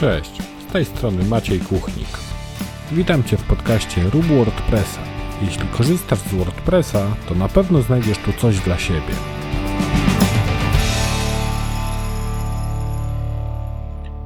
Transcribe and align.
Cześć, 0.00 0.42
z 0.68 0.72
tej 0.72 0.84
strony 0.84 1.24
Maciej 1.24 1.60
Kuchnik. 1.60 2.08
Witam 2.92 3.24
Cię 3.24 3.36
w 3.36 3.44
podcaście 3.48 4.00
Rób 4.12 4.24
WordPressa. 4.24 5.00
Jeśli 5.42 5.68
korzystasz 5.68 6.18
z 6.18 6.34
WordPressa, 6.34 7.06
to 7.28 7.34
na 7.34 7.48
pewno 7.48 7.82
znajdziesz 7.82 8.18
tu 8.18 8.32
coś 8.32 8.60
dla 8.60 8.78
siebie. 8.78 9.14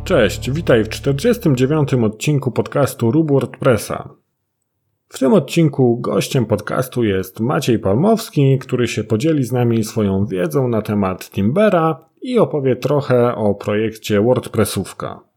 Cześć, 0.05 0.51
witaj 0.51 0.85
w 0.85 0.89
49. 0.89 1.95
odcinku 1.95 2.51
podcastu 2.51 3.11
Rób 3.11 3.31
WordPressa. 3.31 4.09
W 5.09 5.19
tym 5.19 5.33
odcinku 5.33 6.01
gościem 6.01 6.47
podcastu 6.47 7.05
jest 7.05 7.41
Maciej 7.41 7.79
Palmowski, 7.79 8.59
który 8.59 8.89
się 8.89 9.05
podzieli 9.05 9.45
z 9.45 9.53
nami 9.53 9.85
swoją 9.85 10.27
wiedzą 10.27 10.69
na 10.69 10.83
temat 10.83 11.31
Timbera 11.31 12.05
i 12.23 12.39
opowie 12.39 12.77
trochę 12.77 13.35
o 13.35 13.55
projekcie 13.55 14.21
WordPressówka. 14.21 15.30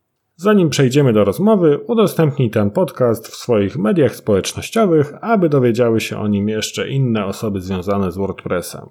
Zanim 0.44 0.70
przejdziemy 0.70 1.14
do 1.14 1.24
rozmowy, 1.24 1.80
udostępnij 1.88 2.50
ten 2.50 2.72
podcast 2.72 3.28
w 3.28 3.36
swoich 3.36 3.78
mediach 3.78 4.16
społecznościowych, 4.16 5.14
aby 5.22 5.50
dowiedziały 5.50 6.02
się 6.02 6.18
o 6.18 6.28
nim 6.28 6.50
jeszcze 6.50 6.90
inne 6.90 7.26
osoby 7.26 7.62
związane 7.62 8.12
z 8.12 8.18
WordPressem. 8.18 8.86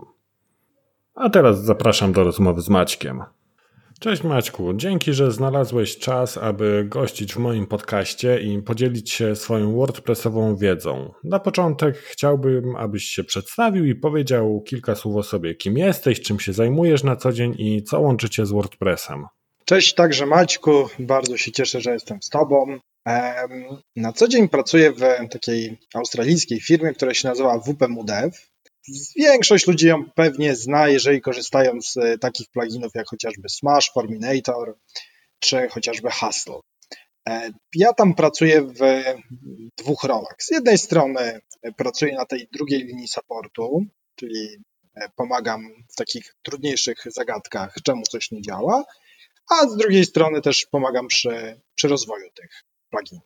A 1.14 1.30
teraz 1.30 1.64
zapraszam 1.64 2.12
do 2.12 2.24
rozmowy 2.24 2.60
z 2.60 2.68
Maćkiem. 2.68 3.22
Cześć 4.00 4.24
Maćku, 4.24 4.74
dzięki, 4.74 5.12
że 5.12 5.32
znalazłeś 5.32 5.98
czas, 5.98 6.38
aby 6.38 6.86
gościć 6.88 7.34
w 7.34 7.38
moim 7.38 7.66
podcaście 7.66 8.40
i 8.40 8.62
podzielić 8.62 9.10
się 9.10 9.36
swoją 9.36 9.76
WordPressową 9.76 10.56
wiedzą. 10.56 11.12
Na 11.24 11.38
początek 11.38 11.96
chciałbym, 11.96 12.76
abyś 12.76 13.04
się 13.04 13.24
przedstawił 13.24 13.84
i 13.84 13.94
powiedział 13.94 14.62
kilka 14.66 14.94
słów 14.94 15.16
o 15.16 15.22
sobie. 15.22 15.54
Kim 15.54 15.78
jesteś, 15.78 16.20
czym 16.20 16.40
się 16.40 16.52
zajmujesz 16.52 17.04
na 17.04 17.16
co 17.16 17.32
dzień 17.32 17.54
i 17.58 17.82
co 17.82 18.00
łączycie 18.00 18.46
z 18.46 18.52
WordPressem. 18.52 19.26
Cześć 19.64 19.94
także 19.94 20.26
Maćku, 20.26 20.88
bardzo 20.98 21.36
się 21.36 21.52
cieszę, 21.52 21.80
że 21.80 21.92
jestem 21.92 22.22
z 22.22 22.28
Tobą. 22.28 22.78
Na 23.96 24.12
co 24.12 24.28
dzień 24.28 24.48
pracuję 24.48 24.92
w 24.92 25.28
takiej 25.30 25.78
australijskiej 25.94 26.60
firmie, 26.60 26.92
która 26.92 27.14
się 27.14 27.28
nazywa 27.28 27.58
WPMUDev. 27.58 28.30
Większość 29.16 29.66
ludzi 29.66 29.86
ją 29.86 30.10
pewnie 30.10 30.56
zna, 30.56 30.88
jeżeli 30.88 31.20
korzystają 31.20 31.72
z 31.80 32.20
takich 32.20 32.46
pluginów 32.48 32.92
jak 32.94 33.08
chociażby 33.08 33.48
Smash, 33.48 33.92
Forminator 33.94 34.78
czy 35.38 35.68
chociażby 35.68 36.10
Hustle. 36.10 36.60
E, 37.28 37.50
ja 37.74 37.92
tam 37.92 38.14
pracuję 38.14 38.62
w 38.62 39.04
dwóch 39.78 40.04
rolach. 40.04 40.36
Z 40.38 40.50
jednej 40.50 40.78
strony 40.78 41.40
pracuję 41.76 42.14
na 42.14 42.24
tej 42.24 42.48
drugiej 42.52 42.84
linii 42.84 43.08
supportu, 43.08 43.84
czyli 44.16 44.48
e, 44.94 45.08
pomagam 45.16 45.68
w 45.92 45.96
takich 45.96 46.34
trudniejszych 46.42 47.02
zagadkach, 47.06 47.74
czemu 47.84 48.02
coś 48.02 48.30
nie 48.30 48.42
działa, 48.42 48.84
a 49.50 49.68
z 49.68 49.76
drugiej 49.76 50.04
strony 50.04 50.40
też 50.40 50.66
pomagam 50.66 51.08
przy, 51.08 51.60
przy 51.74 51.88
rozwoju 51.88 52.30
tych 52.34 52.64
pluginów. 52.90 53.24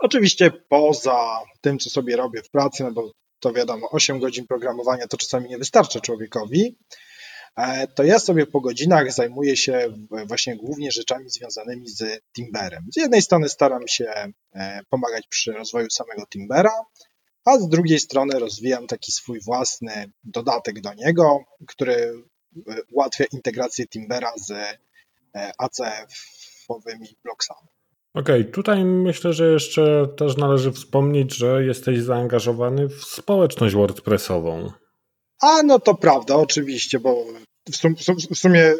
Oczywiście 0.00 0.50
poza 0.50 1.40
tym, 1.60 1.78
co 1.78 1.90
sobie 1.90 2.16
robię 2.16 2.42
w 2.42 2.50
pracy, 2.50 2.84
no 2.84 2.92
bo 2.92 3.12
to 3.40 3.52
wiadomo, 3.52 3.88
8 3.90 4.20
godzin 4.20 4.46
programowania 4.46 5.06
to 5.06 5.16
czasami 5.16 5.48
nie 5.48 5.58
wystarcza 5.58 6.00
człowiekowi, 6.00 6.78
e, 7.56 7.86
to 7.88 8.04
ja 8.04 8.18
sobie 8.18 8.46
po 8.46 8.60
godzinach 8.60 9.12
zajmuję 9.12 9.56
się 9.56 9.92
właśnie 10.26 10.56
głównie 10.56 10.90
rzeczami 10.90 11.30
związanymi 11.30 11.88
z 11.88 12.20
Timberem. 12.36 12.84
Z 12.94 12.96
jednej 12.96 13.22
strony 13.22 13.48
staram 13.48 13.88
się 13.88 14.32
e, 14.54 14.80
pomagać 14.90 15.26
przy 15.28 15.52
rozwoju 15.52 15.90
samego 15.90 16.26
Timbera, 16.26 16.74
a 17.44 17.58
z 17.58 17.68
drugiej 17.68 18.00
strony 18.00 18.38
rozwijam 18.38 18.86
taki 18.86 19.12
swój 19.12 19.40
własny 19.40 20.10
dodatek 20.24 20.80
do 20.80 20.94
niego, 20.94 21.44
który 21.66 21.94
e, 21.94 22.82
ułatwia 22.92 23.24
integrację 23.32 23.86
Timbera 23.86 24.32
z 24.36 24.78
ACF-owymi 25.58 27.08
bloksami. 27.24 27.68
Okej, 28.14 28.40
okay, 28.40 28.52
tutaj 28.52 28.84
myślę, 28.84 29.32
że 29.32 29.52
jeszcze 29.52 30.08
też 30.16 30.36
należy 30.36 30.72
wspomnieć, 30.72 31.34
że 31.36 31.64
jesteś 31.64 32.00
zaangażowany 32.00 32.88
w 32.88 33.04
społeczność 33.04 33.74
WordPressową. 33.74 34.72
A 35.42 35.62
no 35.62 35.78
to 35.78 35.94
prawda, 35.94 36.36
oczywiście, 36.36 37.00
bo 37.00 37.24
w 38.32 38.36
sumie 38.38 38.74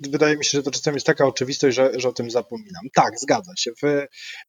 wydaje 0.00 0.36
mi 0.36 0.44
się, 0.44 0.58
że 0.58 0.62
to 0.62 0.70
czasem 0.70 0.94
jest 0.94 1.06
taka 1.06 1.26
oczywistość, 1.26 1.76
że, 1.76 2.00
że 2.00 2.08
o 2.08 2.12
tym 2.12 2.30
zapominam. 2.30 2.82
Tak, 2.94 3.20
zgadza 3.20 3.52
się. 3.56 3.70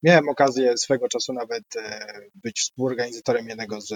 miałem 0.04 0.30
okazję 0.30 0.78
swego 0.78 1.08
czasu 1.08 1.34
nawet 1.34 1.64
e, 1.76 2.06
być 2.36 2.60
współorganizatorem 2.60 3.48
jednego 3.48 3.82
z, 3.82 3.94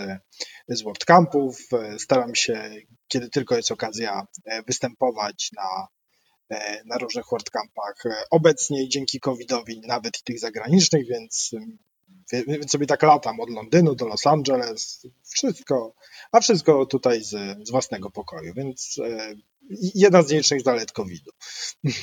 z 0.67 0.83
WordCampów. 0.83 1.57
E, 1.73 1.99
staram 1.99 2.35
się, 2.35 2.71
kiedy 3.07 3.29
tylko 3.29 3.55
jest 3.55 3.71
okazja, 3.71 4.27
e, 4.45 4.63
występować 4.63 5.49
na 5.57 5.87
na 6.85 6.97
różnych 6.97 7.25
WordCampach. 7.31 8.05
E, 8.05 8.15
obecnie 8.31 8.89
dzięki 8.89 9.19
COVID-owi 9.19 9.81
nawet 9.87 10.19
i 10.19 10.23
tych 10.23 10.39
zagranicznych, 10.39 11.07
więc, 11.07 11.51
więc 12.47 12.71
sobie 12.71 12.85
tak 12.85 13.03
latam 13.03 13.39
od 13.39 13.49
Londynu 13.49 13.95
do 13.95 14.07
Los 14.07 14.27
Angeles, 14.27 15.07
wszystko, 15.29 15.93
a 16.31 16.39
wszystko 16.39 16.85
tutaj 16.85 17.23
z, 17.23 17.29
z 17.67 17.71
własnego 17.71 18.11
pokoju, 18.11 18.53
więc 18.53 18.99
e, 19.03 19.33
jedna 19.95 20.21
z 20.21 20.31
nielicznych 20.31 20.61
zalet 20.61 20.91
COVID-u. 20.91 21.31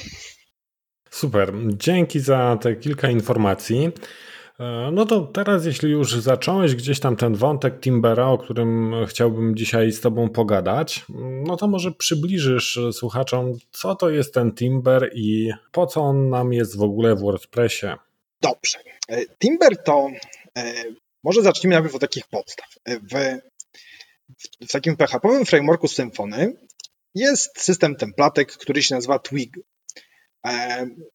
Super, 1.10 1.54
dzięki 1.66 2.20
za 2.20 2.58
te 2.60 2.76
kilka 2.76 3.10
informacji. 3.10 3.90
E, 4.62 4.90
no 4.92 5.06
to 5.06 5.20
teraz, 5.20 5.66
jeśli 5.66 5.90
już 5.90 6.20
zacząłeś 6.20 6.74
gdzieś 6.74 7.00
tam 7.00 7.16
ten 7.16 7.34
wątek 7.34 7.80
Timbera, 7.80 8.26
o 8.26 8.38
którym 8.38 8.94
chciałbym 9.06 9.56
dzisiaj 9.56 9.92
z 9.92 10.00
Tobą 10.00 10.28
pogadać, 10.28 11.04
no 11.46 11.56
to 11.56 11.68
może 11.68 11.92
przybliżysz 11.92 12.78
słuchaczom, 12.92 13.52
co 13.70 13.94
to 13.94 14.10
jest 14.10 14.34
ten 14.34 14.52
Timber 14.54 15.10
i 15.14 15.52
po 15.72 15.86
co 15.86 16.00
on 16.00 16.30
nam 16.30 16.52
jest 16.52 16.76
w 16.76 16.82
ogóle 16.82 17.14
w 17.14 17.20
WordPressie. 17.20 17.86
Dobrze. 18.40 18.78
E, 19.08 19.26
Timber 19.26 19.82
to, 19.82 20.08
e, 20.58 20.74
może 21.24 21.42
zacznijmy 21.42 21.74
najpierw 21.74 21.94
od 21.94 22.00
takich 22.00 22.26
podstaw. 22.26 22.68
W, 22.86 23.38
w 24.68 24.72
takim 24.72 24.96
PHP-owym 24.96 25.44
frameworku 25.44 25.88
Symfony 25.88 26.56
jest 27.14 27.60
system 27.60 27.96
templatek, 27.96 28.52
który 28.52 28.82
się 28.82 28.94
nazywa 28.94 29.18
Twig. 29.18 29.56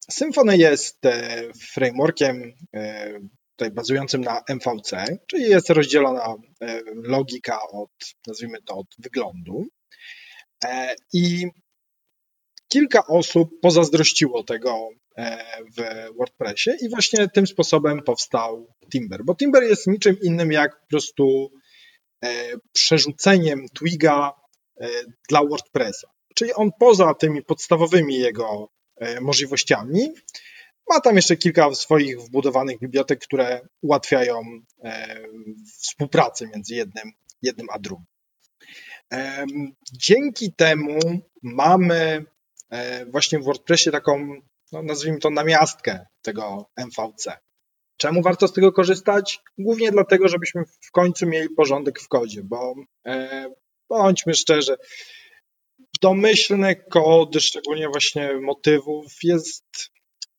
Symfony 0.09 0.57
jest 0.57 0.99
frameworkiem 1.73 2.53
tutaj 3.57 3.71
bazującym 3.71 4.21
na 4.21 4.43
MVC, 4.49 5.05
czyli 5.27 5.43
jest 5.43 5.69
rozdzielona 5.69 6.35
e, 6.61 6.81
logika 6.93 7.59
od, 7.71 7.89
nazwijmy 8.27 8.61
to, 8.61 8.75
od 8.75 8.87
wyglądu. 8.99 9.65
E, 10.63 10.95
I 11.13 11.47
kilka 12.67 13.07
osób 13.07 13.49
pozazdrościło 13.61 14.43
tego 14.43 14.89
e, 15.17 15.37
w 15.77 16.07
WordPressie 16.17 16.71
i 16.81 16.89
właśnie 16.89 17.27
tym 17.27 17.47
sposobem 17.47 18.03
powstał 18.03 18.67
Timber, 18.91 19.21
bo 19.25 19.35
Timber 19.35 19.63
jest 19.63 19.87
niczym 19.87 20.17
innym 20.21 20.51
jak 20.51 20.79
po 20.79 20.87
prostu 20.89 21.51
przerzuceniem 22.73 23.65
Twiga 23.75 24.33
dla 25.29 25.41
WordPressa. 25.41 26.07
Czyli 26.35 26.53
on 26.53 26.69
poza 26.79 27.13
tymi 27.13 27.43
podstawowymi 27.43 28.15
jego 28.15 28.69
możliwościami 29.21 30.13
ma 30.89 31.01
tam 31.01 31.15
jeszcze 31.15 31.37
kilka 31.37 31.75
swoich 31.75 32.21
wbudowanych 32.21 32.79
bibliotek, 32.79 33.19
które 33.19 33.61
ułatwiają 33.81 34.41
e, 34.83 35.19
współpracę 35.81 36.47
między 36.47 36.75
jednym, 36.75 37.11
jednym 37.41 37.67
a 37.71 37.79
drugim. 37.79 38.05
E, 39.13 39.45
dzięki 39.93 40.53
temu 40.53 40.99
mamy 41.43 42.25
e, 42.69 43.05
właśnie 43.05 43.39
w 43.39 43.43
WordPressie 43.43 43.91
taką, 43.91 44.41
no 44.71 44.83
nazwijmy 44.83 45.19
to 45.19 45.29
namiastkę 45.29 46.05
tego 46.21 46.69
MVC. 46.77 47.37
Czemu 47.97 48.21
warto 48.21 48.47
z 48.47 48.53
tego 48.53 48.71
korzystać? 48.71 49.39
Głównie 49.57 49.91
dlatego, 49.91 50.27
żebyśmy 50.27 50.63
w 50.65 50.91
końcu 50.91 51.25
mieli 51.25 51.49
porządek 51.49 51.99
w 51.99 52.07
kodzie, 52.07 52.41
bo 52.43 52.75
bądźmy 53.89 54.33
szczerzy, 54.33 54.77
domyślny 56.01 56.75
kod, 56.75 57.35
szczególnie 57.39 57.89
właśnie 57.89 58.33
motywów, 58.33 59.13
jest 59.23 59.91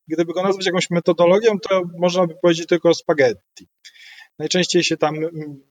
Gdyby 0.08 0.32
go 0.32 0.42
nazwać 0.42 0.66
jakąś 0.66 0.90
metodologią, 0.90 1.58
to 1.68 1.82
można 1.98 2.26
by 2.26 2.34
powiedzieć 2.42 2.66
tylko 2.66 2.94
spaghetti. 2.94 3.68
Najczęściej 4.38 4.84
się 4.84 4.96
tam. 4.96 5.16
Mm, 5.16 5.62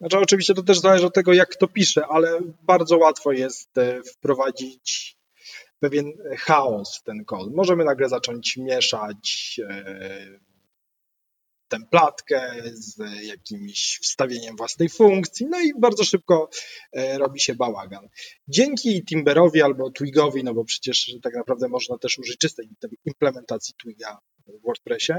znaczy, 0.00 0.18
oczywiście 0.18 0.54
to 0.54 0.62
też 0.62 0.78
zależy 0.78 1.06
od 1.06 1.14
tego, 1.14 1.32
jak 1.32 1.56
to 1.56 1.68
pisze, 1.68 2.06
ale 2.06 2.40
bardzo 2.62 2.98
łatwo 2.98 3.32
jest 3.32 3.78
e, 3.78 4.02
wprowadzić 4.02 5.16
pewien 5.78 6.12
chaos 6.38 6.98
w 6.98 7.02
ten 7.02 7.24
kod. 7.24 7.54
Możemy 7.54 7.84
nagle 7.84 8.08
zacząć 8.08 8.56
mieszać 8.56 9.60
e, 9.68 10.51
templatkę 11.72 12.52
z 12.72 12.98
jakimś 13.22 13.98
wstawieniem 14.02 14.56
własnej 14.56 14.88
funkcji, 14.88 15.46
no 15.50 15.60
i 15.60 15.72
bardzo 15.80 16.04
szybko 16.04 16.50
e, 16.92 17.18
robi 17.18 17.40
się 17.40 17.54
bałagan. 17.54 18.08
Dzięki 18.48 19.04
Timberowi 19.04 19.62
albo 19.62 19.90
Twigowi, 19.90 20.44
no 20.44 20.54
bo 20.54 20.64
przecież 20.64 21.12
tak 21.22 21.34
naprawdę 21.34 21.68
można 21.68 21.98
też 21.98 22.18
użyć 22.18 22.38
czystej 22.38 22.68
implementacji 23.04 23.74
Twiga 23.82 24.18
w 24.46 24.62
WordPressie, 24.66 25.12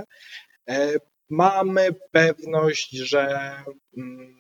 e, 0.70 0.94
mamy 1.30 1.90
pewność, 2.12 2.92
że, 2.92 3.54
mm, 3.98 4.36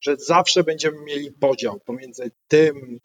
że 0.00 0.16
zawsze 0.16 0.64
będziemy 0.64 0.98
mieli 1.04 1.32
podział 1.32 1.80
pomiędzy 1.80 2.30
tym, 2.48 3.00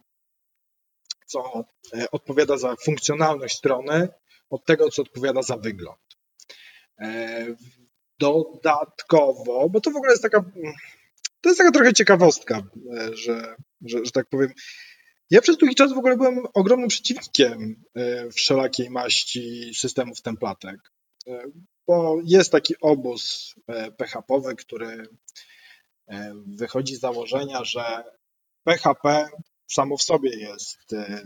co 1.25 1.66
e, 1.94 2.12
odpowiada 2.12 2.58
za 2.58 2.75
funkcjonalność 2.75 3.58
strony, 3.58 4.08
od 4.50 4.66
tego, 4.66 4.90
co 4.90 5.02
odpowiada 5.02 5.42
za 5.42 5.58
wygląd. 5.58 6.00
Dodatkowo, 8.19 9.69
bo 9.69 9.81
to 9.81 9.92
w 9.92 9.96
ogóle 9.96 10.12
jest 10.12 10.24
taka, 10.24 10.46
to 11.42 11.50
jest 11.50 11.58
taka 11.58 11.72
trochę 11.72 11.94
ciekawostka, 11.94 12.62
że, 13.14 13.56
że, 13.86 14.06
że 14.06 14.12
tak 14.12 14.30
powiem, 14.30 14.54
ja 15.30 15.42
przez 15.42 15.58
długi 15.58 15.75
czas 15.75 15.94
w 15.94 15.98
ogóle 15.98 16.18
byłem 16.18 16.40
ogromnym 16.54 16.90
przeciwnikiem 16.90 17.84
wszelakiej 18.36 18.90
maści 18.90 19.72
systemów 19.75 20.22
templatek, 20.22 20.80
bo 21.88 22.18
jest 22.24 22.52
taki 22.52 22.75
obóz 22.81 23.54
PHP-owy, 23.98 24.56
który 24.56 25.08
wychodzi 26.46 26.96
z 26.96 27.00
założenia, 27.00 27.64
że 27.64 28.04
PHP 28.64 29.28
samo 29.68 29.98
w 29.98 30.04
sobie 30.04 30.38
jest, 30.38 30.94
e, 30.94 31.24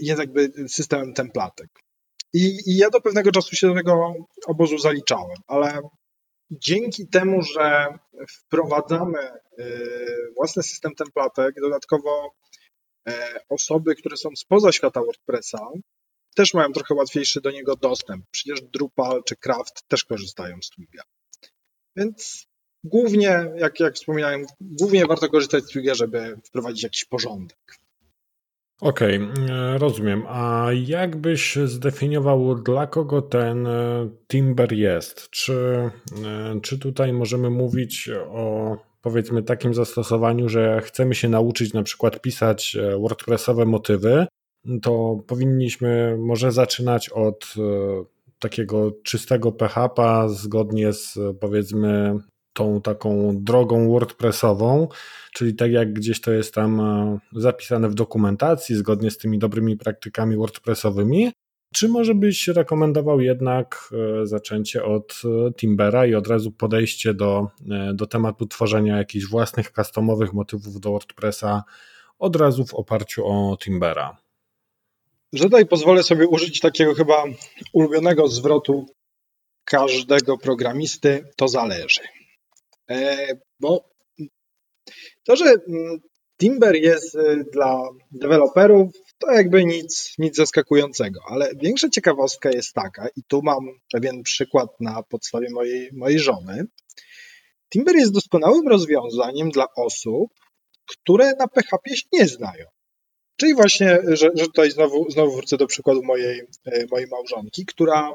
jest 0.00 0.18
jakby 0.18 0.52
systemem 0.68 1.14
templatek. 1.14 1.68
I, 2.32 2.58
I, 2.66 2.76
ja 2.76 2.90
do 2.90 3.00
pewnego 3.00 3.32
czasu 3.32 3.56
się 3.56 3.68
do 3.68 3.74
tego 3.74 4.14
obozu 4.46 4.78
zaliczałem, 4.78 5.36
ale 5.46 5.80
dzięki 6.50 7.08
temu, 7.08 7.42
że 7.42 7.86
wprowadzamy 8.30 9.18
e, 9.18 9.40
własny 10.36 10.62
system 10.62 10.94
templatek, 10.94 11.54
dodatkowo 11.60 12.34
e, 13.08 13.40
osoby, 13.48 13.94
które 13.94 14.16
są 14.16 14.28
spoza 14.36 14.72
świata 14.72 15.00
WordPressa, 15.00 15.68
też 16.34 16.54
mają 16.54 16.72
trochę 16.72 16.94
łatwiejszy 16.94 17.40
do 17.40 17.50
niego 17.50 17.76
dostęp. 17.76 18.24
Przecież 18.30 18.62
Drupal 18.62 19.22
czy 19.24 19.36
Craft 19.36 19.88
też 19.88 20.04
korzystają 20.04 20.56
z 20.62 20.70
Twiga. 20.70 21.02
Więc 21.96 22.48
Głównie, 22.84 23.52
jak, 23.56 23.80
jak 23.80 23.94
wspominałem, 23.94 24.46
głównie 24.60 25.06
warto 25.06 25.28
korzystać 25.28 25.64
z 25.64 25.66
Twigga, 25.66 25.94
żeby 25.94 26.36
wprowadzić 26.44 26.82
jakiś 26.82 27.04
porządek. 27.04 27.77
Okej, 28.80 29.20
okay, 29.22 29.78
rozumiem. 29.78 30.22
A 30.28 30.66
jak 30.86 31.16
byś 31.16 31.56
zdefiniował, 31.64 32.54
dla 32.54 32.86
kogo 32.86 33.22
ten 33.22 33.66
e, 33.66 34.08
Timber 34.28 34.72
jest? 34.72 35.30
Czy, 35.30 35.54
e, 36.24 36.60
czy 36.62 36.78
tutaj 36.78 37.12
możemy 37.12 37.50
mówić 37.50 38.10
o 38.28 38.76
powiedzmy 39.02 39.42
takim 39.42 39.74
zastosowaniu, 39.74 40.48
że 40.48 40.80
chcemy 40.80 41.14
się 41.14 41.28
nauczyć 41.28 41.72
na 41.72 41.82
przykład 41.82 42.20
pisać 42.20 42.76
e, 42.76 42.98
WordPressowe 42.98 43.64
motywy, 43.64 44.26
to 44.82 45.18
powinniśmy 45.26 46.16
może 46.18 46.52
zaczynać 46.52 47.08
od 47.08 47.54
takiego 48.38 48.92
czystego 49.02 49.52
PHP 49.52 50.26
zgodnie 50.28 50.92
z 50.92 51.18
powiedzmy 51.40 52.14
tą 52.58 52.80
taką 52.80 53.32
drogą 53.34 53.88
WordPressową, 53.88 54.88
czyli 55.32 55.54
tak 55.54 55.72
jak 55.72 55.92
gdzieś 55.92 56.20
to 56.20 56.32
jest 56.32 56.54
tam 56.54 56.80
e, 56.80 57.18
zapisane 57.32 57.88
w 57.88 57.94
dokumentacji, 57.94 58.76
zgodnie 58.76 59.10
z 59.10 59.18
tymi 59.18 59.38
dobrymi 59.38 59.76
praktykami 59.76 60.36
WordPressowymi, 60.36 61.32
czy 61.74 61.88
może 61.88 62.14
byś 62.14 62.48
rekomendował 62.48 63.20
jednak 63.20 63.90
e, 63.92 64.26
zaczęcie 64.26 64.84
od 64.84 65.22
e, 65.24 65.52
Timbera 65.52 66.06
i 66.06 66.14
od 66.14 66.26
razu 66.26 66.52
podejście 66.52 67.14
do, 67.14 67.48
do 67.94 68.06
tematu 68.06 68.46
tworzenia 68.46 68.96
jakichś 68.96 69.26
własnych 69.26 69.70
customowych 69.70 70.32
motywów 70.32 70.80
do 70.80 70.90
WordPressa 70.90 71.62
od 72.18 72.36
razu 72.36 72.66
w 72.66 72.74
oparciu 72.74 73.26
o 73.26 73.56
Timbera? 73.56 74.16
Że 75.32 75.44
tutaj 75.44 75.66
pozwolę 75.66 76.02
sobie 76.02 76.28
użyć 76.28 76.60
takiego 76.60 76.94
chyba 76.94 77.24
ulubionego 77.72 78.28
zwrotu 78.28 78.86
każdego 79.64 80.38
programisty, 80.38 81.24
to 81.36 81.48
zależy. 81.48 82.17
E, 82.90 83.28
bo 83.60 83.90
to, 85.24 85.36
że 85.36 85.44
mm, 85.44 86.00
Timber 86.40 86.76
jest 86.76 87.14
y, 87.14 87.44
dla 87.52 87.82
deweloperów, 88.10 88.92
to 89.18 89.32
jakby 89.32 89.64
nic, 89.64 90.14
nic 90.18 90.36
zaskakującego, 90.36 91.20
ale 91.28 91.50
większa 91.56 91.88
ciekawostka 91.88 92.50
jest 92.50 92.72
taka, 92.72 93.08
i 93.16 93.22
tu 93.22 93.40
mam 93.42 93.68
pewien 93.92 94.22
przykład 94.22 94.80
na 94.80 95.02
podstawie 95.02 95.50
mojej, 95.50 95.90
mojej 95.92 96.18
żony. 96.18 96.64
Timber 97.72 97.96
jest 97.96 98.12
doskonałym 98.12 98.68
rozwiązaniem 98.68 99.50
dla 99.50 99.66
osób, 99.76 100.30
które 100.86 101.34
na 101.34 101.48
PHP 101.48 101.96
się 101.96 102.06
nie 102.12 102.28
znają. 102.28 102.66
Czyli 103.36 103.54
właśnie, 103.54 103.98
że, 104.06 104.30
że 104.34 104.44
tutaj 104.44 104.70
znowu, 104.70 105.10
znowu 105.10 105.36
wrócę 105.36 105.56
do 105.56 105.66
przykładu 105.66 106.02
mojej, 106.02 106.42
e, 106.64 106.86
mojej 106.90 107.08
małżonki, 107.08 107.66
która 107.66 108.14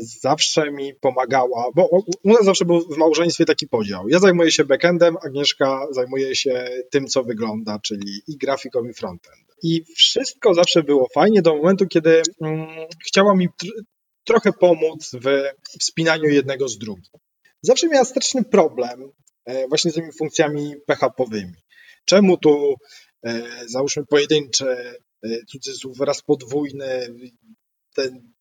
zawsze 0.00 0.70
mi 0.70 0.94
pomagała, 0.94 1.70
bo 1.74 1.88
u 2.24 2.32
nas 2.32 2.44
zawsze 2.44 2.64
był 2.64 2.80
w 2.94 2.96
małżeństwie 2.96 3.44
taki 3.44 3.68
podział. 3.68 4.08
Ja 4.08 4.18
zajmuję 4.18 4.50
się 4.50 4.64
backendem, 4.64 5.16
Agnieszka 5.26 5.86
zajmuje 5.90 6.36
się 6.36 6.68
tym, 6.90 7.06
co 7.06 7.24
wygląda, 7.24 7.78
czyli 7.78 8.22
i 8.28 8.36
grafiką, 8.36 8.84
i 8.84 8.92
frontend. 8.92 9.46
I 9.62 9.84
wszystko 9.96 10.54
zawsze 10.54 10.82
było 10.82 11.08
fajnie 11.14 11.42
do 11.42 11.56
momentu, 11.56 11.86
kiedy 11.86 12.22
mm, 12.42 12.66
chciała 13.06 13.36
mi 13.36 13.48
tr 13.48 13.68
trochę 14.24 14.52
pomóc 14.52 15.10
w 15.24 15.42
wspinaniu 15.80 16.28
jednego 16.28 16.68
z 16.68 16.78
drugim. 16.78 17.12
Zawsze 17.62 17.88
miała 17.88 18.04
straszny 18.04 18.44
problem 18.44 19.10
e, 19.44 19.68
właśnie 19.68 19.90
z 19.90 19.94
tymi 19.94 20.12
funkcjami 20.12 20.74
PHP-owymi. 20.86 21.54
Czemu 22.04 22.36
tu 22.36 22.74
e, 23.26 23.42
załóżmy 23.66 24.06
pojedyncze 24.06 24.94
cudzysłów, 25.48 26.00
raz 26.00 26.22
podwójny, 26.22 27.08
ten 27.94 28.32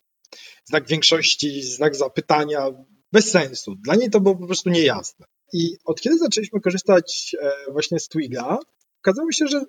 znak 0.66 0.88
większości, 0.88 1.62
znak 1.62 1.96
zapytania, 1.96 2.68
bez 3.12 3.32
sensu. 3.32 3.76
Dla 3.76 3.96
niej 3.96 4.10
to 4.10 4.20
było 4.20 4.36
po 4.36 4.46
prostu 4.46 4.70
niejasne. 4.70 5.26
I 5.54 5.78
od 5.86 6.02
kiedy 6.02 6.18
zaczęliśmy 6.18 6.62
korzystać 6.62 7.36
e, 7.42 7.72
właśnie 7.72 8.00
z 8.00 8.08
Twiga, 8.08 8.58
okazało 9.02 9.32
się, 9.32 9.48
że 9.48 9.62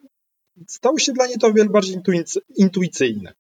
stało 0.69 0.99
się 0.99 1.13
dla 1.13 1.27
niej 1.27 1.39
to 1.39 1.47
o 1.47 1.53
wiele 1.53 1.71
bardziej 1.71 1.97
intuicyjne. 2.57 3.33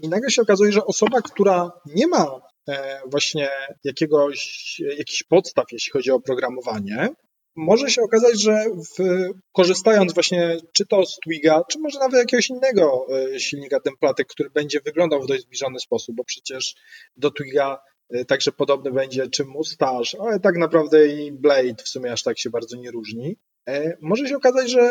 I 0.00 0.08
nagle 0.08 0.30
się 0.30 0.42
okazuje, 0.42 0.72
że 0.72 0.84
osoba, 0.84 1.22
która 1.22 1.70
nie 1.86 2.06
ma 2.06 2.40
e, 2.68 3.00
właśnie 3.06 3.50
jakiegoś, 3.84 4.82
jakichś 4.98 5.22
podstaw, 5.22 5.64
jeśli 5.72 5.92
chodzi 5.92 6.10
o 6.10 6.20
programowanie, 6.20 7.08
może 7.56 7.90
się 7.90 8.02
okazać, 8.02 8.40
że 8.40 8.64
w, 8.98 9.28
korzystając 9.52 10.14
właśnie 10.14 10.56
czy 10.72 10.86
to 10.86 11.06
z 11.06 11.16
Twiga, 11.16 11.62
czy 11.70 11.78
może 11.78 11.98
nawet 11.98 12.18
jakiegoś 12.18 12.50
innego 12.50 13.06
e, 13.34 13.40
silnika 13.40 13.80
templatek, 13.80 14.28
który 14.28 14.50
będzie 14.50 14.80
wyglądał 14.80 15.22
w 15.22 15.26
dość 15.26 15.42
zbliżony 15.42 15.80
sposób, 15.80 16.16
bo 16.16 16.24
przecież 16.24 16.74
do 17.16 17.30
Twiga 17.30 17.78
e, 18.10 18.24
także 18.24 18.52
podobny 18.52 18.92
będzie 18.92 19.28
czy 19.28 19.44
Mustache, 19.44 20.18
ale 20.20 20.40
tak 20.40 20.56
naprawdę 20.56 21.06
i 21.06 21.32
Blade 21.32 21.82
w 21.84 21.88
sumie 21.88 22.12
aż 22.12 22.22
tak 22.22 22.38
się 22.38 22.50
bardzo 22.50 22.76
nie 22.76 22.90
różni. 22.90 23.36
E, 23.68 23.96
może 24.02 24.28
się 24.28 24.36
okazać, 24.36 24.70
że 24.70 24.90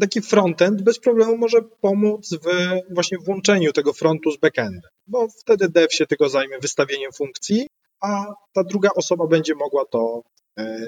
taki 0.00 0.20
frontend 0.20 0.82
bez 0.82 0.98
problemu 0.98 1.38
może 1.38 1.58
pomóc 1.80 2.34
w 2.34 2.48
właśnie 2.94 3.18
włączeniu 3.18 3.72
tego 3.72 3.92
frontu 3.92 4.30
z 4.30 4.36
backendem, 4.36 4.90
bo 5.06 5.28
wtedy 5.28 5.68
dev 5.68 5.88
się 5.90 6.06
tego 6.06 6.28
zajmie 6.28 6.58
wystawieniem 6.58 7.12
funkcji, 7.12 7.66
a 8.00 8.26
ta 8.52 8.64
druga 8.64 8.90
osoba 8.94 9.26
będzie 9.26 9.54
mogła 9.54 9.84
to, 9.84 10.22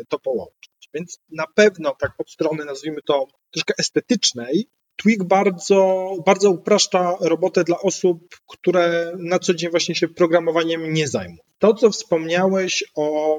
to 0.08 0.18
połączyć. 0.18 0.69
Więc 0.94 1.18
na 1.30 1.46
pewno 1.54 1.96
tak 2.00 2.12
od 2.18 2.30
strony, 2.30 2.64
nazwijmy 2.64 3.02
to 3.02 3.26
troszkę 3.50 3.74
estetycznej, 3.78 4.68
Twig 5.02 5.24
bardzo, 5.24 6.10
bardzo 6.26 6.50
upraszcza 6.50 7.16
robotę 7.20 7.64
dla 7.64 7.78
osób, 7.78 8.18
które 8.48 9.12
na 9.18 9.38
co 9.38 9.54
dzień 9.54 9.70
właśnie 9.70 9.94
się 9.94 10.08
programowaniem 10.08 10.92
nie 10.92 11.08
zajmują. 11.08 11.42
To, 11.58 11.74
co 11.74 11.90
wspomniałeś 11.90 12.84
o 12.96 13.38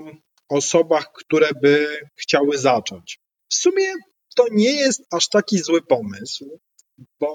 osobach, 0.49 1.11
które 1.13 1.49
by 1.61 1.87
chciały 2.15 2.57
zacząć. 2.57 3.19
W 3.49 3.55
sumie 3.55 3.93
to 4.35 4.45
nie 4.51 4.71
jest 4.71 5.01
aż 5.11 5.29
taki 5.29 5.57
zły 5.57 5.81
pomysł, 5.81 6.59
bo 7.19 7.29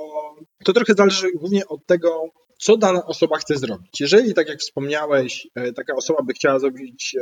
to 0.65 0.73
trochę 0.73 0.95
zależy 0.95 1.33
głównie 1.33 1.67
od 1.67 1.87
tego, 1.87 2.31
co 2.59 2.77
dana 2.77 3.07
osoba 3.07 3.39
chce 3.39 3.57
zrobić. 3.57 4.01
Jeżeli, 4.01 4.35
tak 4.35 4.49
jak 4.49 4.59
wspomniałeś, 4.59 5.49
e, 5.55 5.73
taka 5.73 5.95
osoba 5.95 6.23
by 6.23 6.33
chciała 6.33 6.59
zrobić 6.59 7.17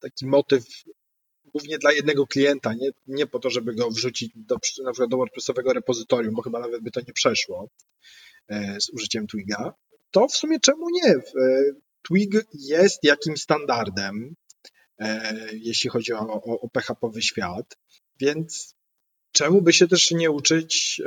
taki 0.00 0.26
motyw 0.26 0.64
głównie 1.56 1.78
dla 1.78 1.92
jednego 1.92 2.26
klienta, 2.26 2.74
nie, 2.74 2.90
nie 3.06 3.26
po 3.26 3.38
to, 3.38 3.50
żeby 3.50 3.74
go 3.74 3.90
wrzucić 3.90 4.32
do, 4.34 4.54
na 4.84 4.92
przykład 4.92 5.10
do 5.10 5.16
WordPressowego 5.16 5.72
repozytorium, 5.72 6.34
bo 6.34 6.42
chyba 6.42 6.60
nawet 6.60 6.82
by 6.82 6.90
to 6.90 7.00
nie 7.00 7.12
przeszło 7.12 7.68
e, 8.48 8.80
z 8.80 8.90
użyciem 8.90 9.26
Twiga, 9.26 9.74
to 10.10 10.28
w 10.28 10.36
sumie 10.36 10.60
czemu 10.60 10.86
nie? 10.90 11.10
E, 11.12 11.22
Twig 12.08 12.34
jest 12.52 13.04
jakimś 13.04 13.40
standardem, 13.40 14.34
e, 14.98 15.34
jeśli 15.52 15.90
chodzi 15.90 16.12
o, 16.12 16.18
o, 16.18 16.60
o 16.60 16.68
PHP-owy 16.68 17.22
świat, 17.22 17.76
więc 18.20 18.74
czemu 19.32 19.62
by 19.62 19.72
się 19.72 19.88
też 19.88 20.10
nie 20.10 20.30
uczyć 20.30 21.02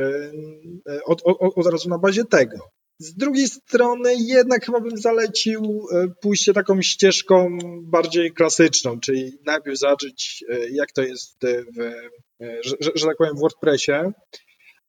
od, 1.05 1.21
od, 1.25 1.57
od 1.57 1.65
razu 1.65 1.89
na 1.89 1.97
bazie 1.97 2.25
tego? 2.25 2.69
Z 3.01 3.13
drugiej 3.13 3.47
strony 3.47 4.15
jednak 4.15 4.65
chyba 4.65 4.79
bym 4.79 4.97
zalecił 4.97 5.87
e, 5.91 6.07
pójście 6.21 6.53
taką 6.53 6.81
ścieżką 6.81 7.57
bardziej 7.81 8.33
klasyczną, 8.33 8.99
czyli 8.99 9.37
najpierw 9.45 9.79
zacząć 9.79 10.43
e, 10.49 10.69
jak 10.69 10.91
to 10.91 11.01
jest 11.01 11.37
w, 11.77 11.79
e, 11.79 12.59
że, 12.63 12.75
że, 12.79 12.91
że 12.95 13.05
tak 13.05 13.17
powiem 13.17 13.35
w 13.35 13.39
WordPressie 13.39 13.91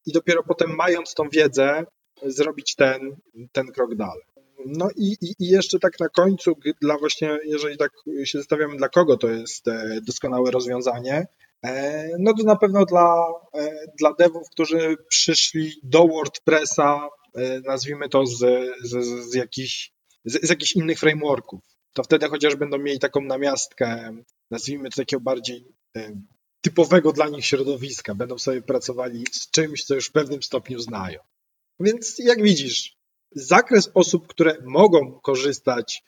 i 0.07 0.13
dopiero 0.13 0.43
potem 0.43 0.77
mając 0.77 1.15
tą 1.15 1.29
wiedzę 1.29 1.85
zrobić 2.23 2.75
ten, 2.75 3.17
ten 3.53 3.67
krok 3.67 3.95
dalej. 3.95 4.23
No 4.67 4.89
i, 4.97 5.17
i, 5.21 5.35
i, 5.39 5.49
jeszcze 5.49 5.79
tak 5.79 6.01
na 6.01 6.09
końcu, 6.09 6.53
dla 6.83 6.99
właśnie, 6.99 7.39
jeżeli 7.45 7.77
tak 7.77 7.93
się 8.25 8.39
zastanawiamy, 8.39 8.77
dla 8.77 8.89
kogo 8.89 9.17
to 9.17 9.29
jest 9.29 9.65
doskonałe 10.03 10.51
rozwiązanie, 10.51 11.27
no 12.19 12.35
to 12.35 12.45
na 12.45 12.57
pewno 12.57 12.85
dla, 12.85 13.25
dla 13.99 14.13
devów, 14.19 14.51
którzy 14.51 14.97
przyszli 15.09 15.73
do 15.83 16.09
WordPressa 16.09 17.09
nazwijmy 17.65 18.09
to 18.09 18.27
z, 18.27 18.39
z, 18.83 19.05
z, 19.31 19.35
jakichś, 19.35 19.93
z, 20.25 20.47
z 20.47 20.51
jakichś 20.51 20.73
innych 20.73 20.99
frameworków. 20.99 21.61
To 21.93 22.03
wtedy 22.03 22.29
chociaż 22.29 22.57
będą 22.57 22.79
mieli 22.79 22.99
taką 22.99 23.21
namiastkę, 23.21 24.17
nazwijmy 24.51 24.91
to 24.91 24.97
takiego 24.97 25.21
bardziej 25.21 25.65
typowego 26.61 27.13
dla 27.13 27.29
nich 27.29 27.47
środowiska. 27.47 28.15
Będą 28.15 28.39
sobie 28.39 28.63
pracowali 28.63 29.25
z 29.33 29.51
czymś, 29.51 29.85
co 29.85 29.95
już 29.95 30.07
w 30.07 30.13
pewnym 30.13 30.43
stopniu 30.43 30.79
znają. 30.79 31.21
Więc 31.81 32.19
jak 32.19 32.43
widzisz, 32.43 32.97
zakres 33.33 33.91
osób, 33.95 34.27
które 34.27 34.57
mogą 34.65 35.21
korzystać 35.21 36.05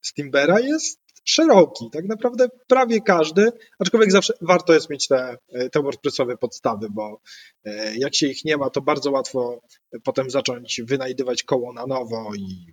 z 0.00 0.12
Timbera 0.12 0.60
jest 0.60 1.01
szeroki. 1.24 1.90
Tak 1.92 2.04
naprawdę 2.04 2.48
prawie 2.68 3.00
każdy, 3.00 3.52
aczkolwiek 3.78 4.12
zawsze 4.12 4.34
warto 4.40 4.74
jest 4.74 4.90
mieć 4.90 5.08
te, 5.08 5.36
te 5.72 5.82
WordPressowe 5.82 6.36
podstawy, 6.36 6.86
bo 6.90 7.20
e, 7.64 7.96
jak 7.96 8.14
się 8.14 8.26
ich 8.26 8.44
nie 8.44 8.56
ma, 8.56 8.70
to 8.70 8.80
bardzo 8.80 9.10
łatwo 9.10 9.60
potem 10.04 10.30
zacząć 10.30 10.82
wynajdywać 10.84 11.42
koło 11.42 11.72
na 11.72 11.86
nowo 11.86 12.30
i, 12.34 12.72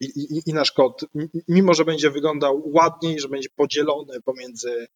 i, 0.00 0.42
i 0.46 0.52
nasz 0.52 0.72
kod, 0.72 1.04
mimo 1.48 1.74
że 1.74 1.84
będzie 1.84 2.10
wyglądał 2.10 2.62
ładniej, 2.74 3.20
że 3.20 3.28
będzie 3.28 3.48
podzielony 3.56 4.20
pomiędzy 4.24 4.86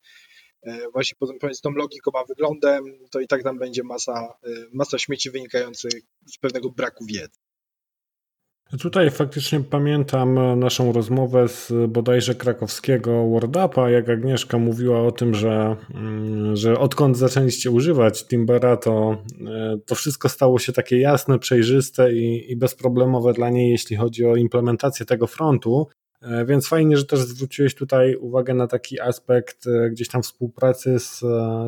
e, 0.62 0.90
właśnie 0.92 1.16
pomiędzy 1.40 1.62
tą 1.62 1.70
logiką 1.70 2.10
a 2.14 2.24
wyglądem, 2.24 2.84
to 3.10 3.20
i 3.20 3.26
tak 3.26 3.42
tam 3.42 3.58
będzie 3.58 3.82
masa, 3.82 4.34
e, 4.44 4.50
masa 4.72 4.98
śmieci 4.98 5.30
wynikających 5.30 5.92
z 6.26 6.38
pewnego 6.38 6.70
braku 6.70 7.04
wiedzy. 7.04 7.39
Tutaj 8.78 9.10
faktycznie 9.10 9.60
pamiętam 9.60 10.58
naszą 10.58 10.92
rozmowę 10.92 11.48
z 11.48 11.72
bodajże 11.88 12.34
krakowskiego 12.34 13.28
WordUpa, 13.28 13.90
jak 13.90 14.08
Agnieszka 14.08 14.58
mówiła 14.58 15.00
o 15.02 15.12
tym, 15.12 15.34
że, 15.34 15.76
mm, 15.94 16.56
że 16.56 16.78
odkąd 16.78 17.16
zaczęliście 17.16 17.70
używać 17.70 18.26
Timbera, 18.26 18.76
to, 18.76 19.16
e, 19.46 19.78
to 19.86 19.94
wszystko 19.94 20.28
stało 20.28 20.58
się 20.58 20.72
takie 20.72 20.98
jasne, 20.98 21.38
przejrzyste 21.38 22.12
i, 22.12 22.52
i 22.52 22.56
bezproblemowe 22.56 23.32
dla 23.32 23.50
niej, 23.50 23.70
jeśli 23.70 23.96
chodzi 23.96 24.26
o 24.26 24.36
implementację 24.36 25.06
tego 25.06 25.26
frontu. 25.26 25.86
E, 26.22 26.44
więc 26.44 26.68
fajnie, 26.68 26.96
że 26.96 27.04
też 27.04 27.20
zwróciłeś 27.20 27.74
tutaj 27.74 28.16
uwagę 28.16 28.54
na 28.54 28.66
taki 28.66 29.00
aspekt 29.00 29.66
e, 29.66 29.90
gdzieś 29.90 30.08
tam 30.08 30.22
współpracy 30.22 30.98
z, 30.98 31.18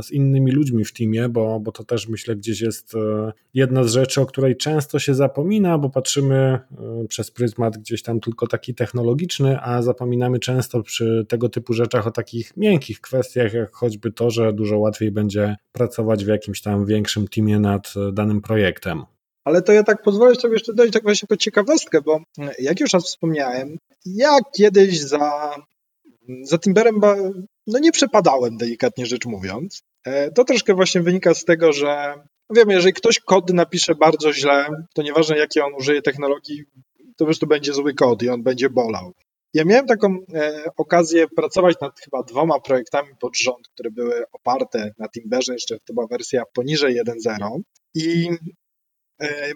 z 0.06 0.10
innymi 0.10 0.52
ludźmi 0.52 0.84
w 0.84 0.92
teamie, 0.92 1.28
bo, 1.28 1.60
bo 1.60 1.72
to 1.72 1.84
też 1.84 2.08
myślę 2.08 2.36
gdzieś 2.36 2.60
jest 2.60 2.94
e, 2.94 3.32
jedna 3.54 3.84
z 3.84 3.92
rzeczy, 3.92 4.20
o 4.20 4.26
której 4.26 4.56
często 4.56 4.98
się 4.98 5.14
zapomina, 5.14 5.78
bo 5.78 5.90
patrzymy 5.90 6.58
przez 7.08 7.30
pryzmat 7.30 7.78
gdzieś 7.78 8.02
tam 8.02 8.20
tylko 8.20 8.46
taki 8.46 8.74
technologiczny, 8.74 9.60
a 9.60 9.82
zapominamy 9.82 10.38
często 10.38 10.82
przy 10.82 11.26
tego 11.28 11.48
typu 11.48 11.72
rzeczach 11.72 12.06
o 12.06 12.10
takich 12.10 12.56
miękkich 12.56 13.00
kwestiach, 13.00 13.52
jak 13.52 13.74
choćby 13.74 14.12
to, 14.12 14.30
że 14.30 14.52
dużo 14.52 14.78
łatwiej 14.78 15.10
będzie 15.10 15.56
pracować 15.72 16.24
w 16.24 16.28
jakimś 16.28 16.62
tam 16.62 16.86
większym 16.86 17.28
teamie 17.28 17.60
nad 17.60 17.94
danym 18.12 18.40
projektem. 18.40 19.02
Ale 19.44 19.62
to 19.62 19.72
ja 19.72 19.82
tak 19.82 20.02
pozwolę 20.02 20.34
sobie 20.34 20.54
jeszcze 20.54 20.74
dać 20.74 20.90
tak 20.90 21.02
właśnie 21.02 21.38
ciekawostkę, 21.38 22.02
bo 22.02 22.20
jak 22.58 22.80
już 22.80 22.92
raz 22.92 23.04
wspomniałem, 23.04 23.78
ja 24.04 24.38
kiedyś 24.56 25.00
za, 25.00 25.54
za 26.42 26.58
Timberem 26.58 27.00
no 27.66 27.78
nie 27.78 27.92
przepadałem, 27.92 28.56
delikatnie 28.56 29.06
rzecz 29.06 29.26
mówiąc. 29.26 29.82
E, 30.04 30.30
to 30.30 30.44
troszkę 30.44 30.74
właśnie 30.74 31.00
wynika 31.00 31.34
z 31.34 31.44
tego, 31.44 31.72
że 31.72 32.14
no 32.50 32.56
wiemy, 32.56 32.72
jeżeli 32.72 32.92
ktoś 32.92 33.20
kod 33.20 33.52
napisze 33.52 33.94
bardzo 33.94 34.32
źle, 34.32 34.66
to 34.94 35.02
nieważne 35.02 35.38
jakie 35.38 35.64
on 35.64 35.74
użyje 35.74 36.02
technologii, 36.02 36.64
to 36.98 37.18
po 37.18 37.24
prostu 37.24 37.46
będzie 37.46 37.72
zły 37.72 37.94
kod 37.94 38.22
i 38.22 38.28
on 38.28 38.42
będzie 38.42 38.70
bolał. 38.70 39.12
Ja 39.54 39.64
miałem 39.64 39.86
taką 39.86 40.16
e, 40.34 40.64
okazję 40.76 41.28
pracować 41.28 41.76
nad 41.80 42.00
chyba 42.00 42.22
dwoma 42.22 42.60
projektami 42.60 43.08
pod 43.20 43.36
rząd, 43.36 43.68
które 43.68 43.90
były 43.90 44.24
oparte 44.32 44.90
na 44.98 45.08
Timberze, 45.08 45.52
jeszcze 45.52 45.78
to 45.84 45.94
była 45.94 46.06
wersja 46.06 46.42
poniżej 46.54 47.00
1.0 47.06 47.60
i 47.94 48.28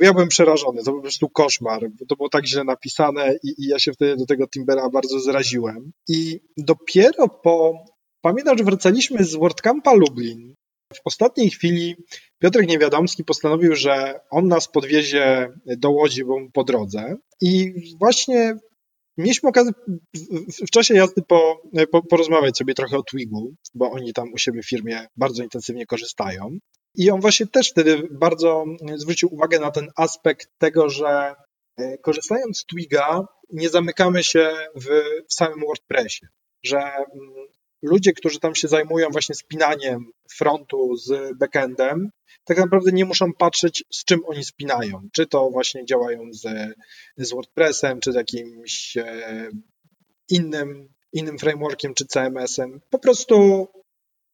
ja 0.00 0.12
byłem 0.12 0.28
przerażony, 0.28 0.78
to 0.78 0.90
był 0.90 1.00
po 1.00 1.02
prostu 1.02 1.28
koszmar, 1.28 1.86
to 2.08 2.16
było 2.16 2.28
tak 2.28 2.46
źle 2.46 2.64
napisane 2.64 3.34
i, 3.42 3.48
i 3.58 3.66
ja 3.68 3.78
się 3.78 3.92
wtedy 3.92 4.16
do 4.16 4.26
tego 4.26 4.46
Timbera 4.48 4.90
bardzo 4.90 5.20
zraziłem. 5.20 5.92
I 6.08 6.40
dopiero 6.56 7.28
po, 7.28 7.84
pamiętam, 8.20 8.58
że 8.58 8.64
wracaliśmy 8.64 9.24
z 9.24 9.34
WordCampa 9.34 9.94
Lublin. 9.94 10.54
W 10.94 11.00
ostatniej 11.04 11.50
chwili 11.50 11.94
Piotrek 12.38 12.68
Niewiadomski 12.68 13.24
postanowił, 13.24 13.74
że 13.74 14.20
on 14.30 14.48
nas 14.48 14.68
podwiezie 14.68 15.48
do 15.66 15.90
Łodzi, 15.90 16.24
bo 16.24 16.36
po 16.52 16.64
drodze. 16.64 17.16
I 17.40 17.74
właśnie 17.98 18.54
mieliśmy 19.18 19.48
okazję 19.48 19.72
w, 20.16 20.66
w 20.66 20.70
czasie 20.70 20.94
jazdy 20.94 21.22
po, 21.28 21.62
po, 21.92 22.02
porozmawiać 22.02 22.58
sobie 22.58 22.74
trochę 22.74 22.98
o 22.98 23.02
Twigu, 23.02 23.54
bo 23.74 23.90
oni 23.90 24.12
tam 24.12 24.32
u 24.32 24.38
siebie 24.38 24.62
w 24.62 24.68
firmie 24.68 25.06
bardzo 25.16 25.42
intensywnie 25.42 25.86
korzystają. 25.86 26.58
I 26.96 27.10
on 27.10 27.20
właśnie 27.20 27.46
też 27.46 27.70
wtedy 27.70 28.08
bardzo 28.10 28.64
zwrócił 28.96 29.34
uwagę 29.34 29.58
na 29.58 29.70
ten 29.70 29.88
aspekt 29.96 30.48
tego, 30.58 30.90
że 30.90 31.34
e, 31.76 31.98
korzystając 31.98 32.58
z 32.58 32.64
Twiga 32.66 33.26
nie 33.52 33.68
zamykamy 33.68 34.24
się 34.24 34.52
w, 34.74 34.86
w 35.28 35.34
samym 35.34 35.60
WordPressie, 35.60 36.26
że 36.62 36.78
mm, 36.78 37.06
ludzie, 37.82 38.12
którzy 38.12 38.40
tam 38.40 38.54
się 38.54 38.68
zajmują 38.68 39.08
właśnie 39.10 39.34
spinaniem 39.34 40.04
frontu 40.36 40.96
z 40.96 41.38
backendem, 41.38 42.10
tak 42.44 42.58
naprawdę 42.58 42.92
nie 42.92 43.04
muszą 43.04 43.32
patrzeć, 43.32 43.84
z 43.92 44.04
czym 44.04 44.20
oni 44.26 44.44
spinają. 44.44 45.08
Czy 45.12 45.26
to 45.26 45.50
właśnie 45.50 45.84
działają 45.84 46.20
z, 46.32 46.74
z 47.16 47.32
WordPressem, 47.32 48.00
czy 48.00 48.12
z 48.12 48.14
jakimś 48.14 48.96
e, 48.96 49.50
innym, 50.28 50.88
innym 51.12 51.38
frameworkiem, 51.38 51.94
czy 51.94 52.06
CMS-em. 52.06 52.80
Po 52.90 52.98
prostu 52.98 53.66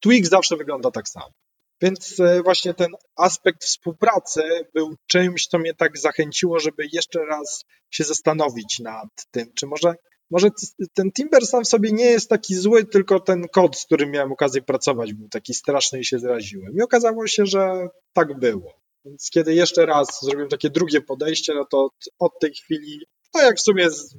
Twig 0.01 0.27
zawsze 0.27 0.57
wygląda 0.57 0.91
tak 0.91 1.09
samo. 1.09 1.42
Więc 1.83 2.21
e, 2.21 2.43
właśnie 2.43 2.75
ten 2.75 2.89
aspekt 3.17 3.65
współpracy 3.65 4.43
był 4.75 4.97
czymś, 5.07 5.47
co 5.47 5.59
mnie 5.59 5.75
tak 5.75 5.99
zachęciło, 5.99 6.61
żeby 6.61 6.87
jeszcze 6.93 7.25
raz 7.25 7.65
się 7.91 8.05
zastanowić 8.05 8.79
nad 8.79 9.09
tym, 9.31 9.53
czy 9.55 9.67
może, 9.67 9.95
może 10.31 10.49
ten 10.95 11.13
Timber 11.13 11.47
sam 11.47 11.65
w 11.65 11.69
sobie 11.69 11.93
nie 11.93 12.05
jest 12.05 12.29
taki 12.29 12.55
zły, 12.55 12.85
tylko 12.85 13.21
ten 13.21 13.49
kod, 13.49 13.79
z 13.79 13.85
którym 13.85 14.11
miałem 14.11 14.33
okazję 14.33 14.63
pracować, 14.63 15.13
był 15.13 15.29
taki 15.29 15.55
straszny 15.55 16.01
i 16.01 16.05
się 16.05 16.19
zraziłem. 16.19 16.77
I 16.77 16.83
okazało 16.83 17.27
się, 17.27 17.47
że 17.47 17.89
tak 18.13 18.39
było. 18.39 18.73
Więc 19.05 19.31
kiedy 19.31 19.55
jeszcze 19.55 19.87
raz 19.87 20.19
zrobiłem 20.23 20.49
takie 20.49 20.71
drugie 20.71 21.01
podejście, 21.01 21.55
no 21.55 21.65
to 21.65 21.85
od, 21.85 21.93
od 22.19 22.33
tej 22.41 22.55
chwili, 22.55 23.07
no 23.35 23.43
jak 23.43 23.57
w 23.57 23.63
sumie 23.63 23.91
z, 23.91 24.15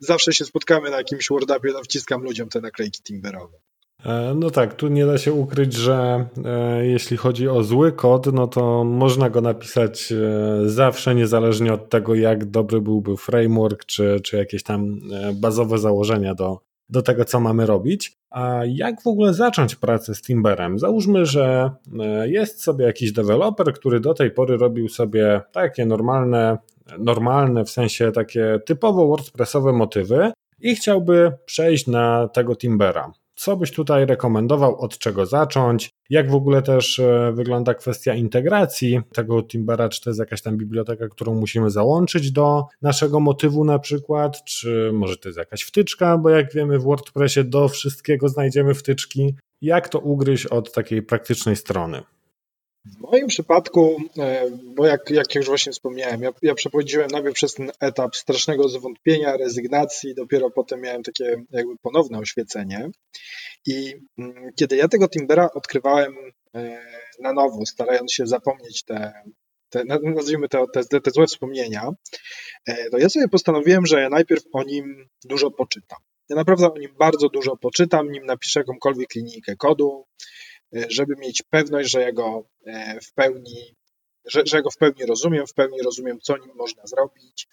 zawsze 0.00 0.32
się 0.32 0.44
spotkamy 0.44 0.90
na 0.90 0.96
jakimś 0.96 1.28
WordUpie, 1.28 1.72
to 1.72 1.82
wciskam 1.82 2.22
ludziom 2.22 2.48
te 2.48 2.60
naklejki 2.60 3.02
Timberowe. 3.02 3.58
E, 4.06 4.34
no 4.34 4.50
tak, 4.50 4.74
tu 4.74 4.88
nie 4.88 5.06
da 5.06 5.18
się 5.18 5.32
ukryć, 5.32 5.74
że 5.74 6.26
e, 6.44 6.86
jeśli 6.86 7.16
chodzi 7.16 7.48
o 7.48 7.62
zły 7.62 7.92
kod, 7.92 8.26
no 8.32 8.46
to 8.46 8.84
można 8.84 9.30
go 9.30 9.40
napisać 9.40 10.12
e, 10.12 10.68
zawsze, 10.68 11.14
niezależnie 11.14 11.72
od 11.72 11.90
tego, 11.90 12.14
jak 12.14 12.44
dobry 12.44 12.80
byłby 12.80 13.16
framework, 13.16 13.84
czy, 13.84 14.20
czy 14.24 14.36
jakieś 14.36 14.62
tam 14.62 15.00
bazowe 15.34 15.78
założenia 15.78 16.34
do, 16.34 16.58
do 16.88 17.02
tego, 17.02 17.24
co 17.24 17.40
mamy 17.40 17.66
robić. 17.66 18.12
A 18.30 18.60
jak 18.66 19.02
w 19.02 19.06
ogóle 19.06 19.34
zacząć 19.34 19.74
pracę 19.74 20.14
z 20.14 20.22
Timberem? 20.22 20.78
Załóżmy, 20.78 21.26
że 21.26 21.70
jest 22.24 22.62
sobie 22.62 22.84
jakiś 22.84 23.12
deweloper, 23.12 23.72
który 23.72 24.00
do 24.00 24.14
tej 24.14 24.30
pory 24.30 24.56
robił 24.56 24.88
sobie 24.88 25.40
takie 25.52 25.86
normalne, 25.86 26.58
normalne 26.98 27.64
w 27.64 27.70
sensie 27.70 28.12
takie 28.12 28.60
typowo 28.66 29.06
WordPressowe 29.06 29.72
motywy 29.72 30.32
i 30.60 30.74
chciałby 30.74 31.32
przejść 31.46 31.86
na 31.86 32.28
tego 32.28 32.56
Timbera. 32.56 33.12
Co 33.42 33.56
byś 33.56 33.72
tutaj 33.72 34.06
rekomendował, 34.06 34.80
od 34.80 34.98
czego 34.98 35.26
zacząć? 35.26 35.90
Jak 36.10 36.30
w 36.30 36.34
ogóle 36.34 36.62
też 36.62 36.98
e, 36.98 37.32
wygląda 37.34 37.74
kwestia 37.74 38.14
integracji 38.14 39.00
tego 39.12 39.42
Timbera? 39.42 39.88
Czy 39.88 40.00
to 40.00 40.10
jest 40.10 40.20
jakaś 40.20 40.42
tam 40.42 40.56
biblioteka, 40.56 41.08
którą 41.08 41.34
musimy 41.34 41.70
załączyć 41.70 42.32
do 42.32 42.64
naszego 42.82 43.20
motywu 43.20 43.64
na 43.64 43.78
przykład? 43.78 44.44
Czy 44.44 44.90
może 44.92 45.16
to 45.16 45.28
jest 45.28 45.38
jakaś 45.38 45.62
wtyczka? 45.62 46.18
Bo 46.18 46.30
jak 46.30 46.52
wiemy 46.52 46.78
w 46.78 46.82
WordPressie 46.82 47.44
do 47.44 47.68
wszystkiego 47.68 48.28
znajdziemy 48.28 48.74
wtyczki. 48.74 49.34
Jak 49.62 49.88
to 49.88 49.98
ugryźć 49.98 50.46
od 50.46 50.72
takiej 50.72 51.02
praktycznej 51.02 51.56
strony? 51.56 52.02
W 52.84 53.00
moim 53.00 53.26
przypadku, 53.26 53.96
e, 54.18 54.50
bo 54.50 54.86
jak, 54.86 55.10
jak 55.10 55.34
już 55.34 55.46
właśnie 55.46 55.72
wspomniałem, 55.72 56.22
ja, 56.22 56.30
ja 56.42 56.54
przechodziłem 56.54 57.08
najpierw 57.10 57.34
przez 57.34 57.54
ten 57.54 57.70
etap 57.80 58.16
strasznego 58.16 58.68
zwątpienia, 58.68 59.36
rezygnacji, 59.36 60.14
dopiero 60.14 60.50
potem 60.50 60.80
miałem 60.80 61.02
takie 61.02 61.44
jakby 61.50 61.76
ponowne 61.82 62.18
oświecenie. 62.18 62.90
I 63.66 63.94
mm, 64.18 64.52
kiedy 64.56 64.76
ja 64.76 64.88
tego 64.88 65.08
Timbera 65.08 65.50
odkrywałem 65.54 66.14
e, 66.54 66.78
na 67.20 67.32
nowo, 67.32 67.66
starając 67.66 68.12
się 68.12 68.26
zapomnieć 68.26 68.84
te, 68.84 69.12
te 69.70 69.84
nazwijmy 69.84 70.48
to, 70.48 70.66
te, 70.66 71.00
te 71.00 71.10
złe 71.10 71.26
wspomnienia, 71.26 71.90
e, 72.66 72.90
to 72.90 72.98
ja 72.98 73.08
sobie 73.08 73.28
postanowiłem, 73.28 73.86
że 73.86 74.00
ja 74.00 74.08
najpierw 74.08 74.42
o 74.52 74.62
nim 74.62 75.08
dużo 75.24 75.50
poczytam. 75.50 75.98
Ja 76.28 76.36
naprawdę 76.36 76.72
o 76.72 76.78
nim 76.78 76.94
bardzo 76.98 77.28
dużo 77.28 77.56
poczytam, 77.56 78.10
nim 78.10 78.26
napiszę 78.26 78.60
jakąkolwiek 78.60 79.14
linijkę 79.14 79.56
kodu, 79.56 80.06
żeby 80.88 81.14
mieć 81.18 81.42
pewność, 81.42 81.90
że 81.90 82.00
ja 82.00 82.12
go 82.12 82.44
e, 82.66 83.00
w 83.00 83.12
pełni, 83.12 83.74
że, 84.24 84.42
że 84.46 84.62
go 84.62 84.70
w 84.70 84.76
pełni 84.76 85.06
rozumiem, 85.06 85.46
w 85.46 85.54
pełni 85.54 85.82
rozumiem, 85.82 86.20
co 86.20 86.36
nim 86.36 86.50
można 86.54 86.86
zrobić. 86.86 87.48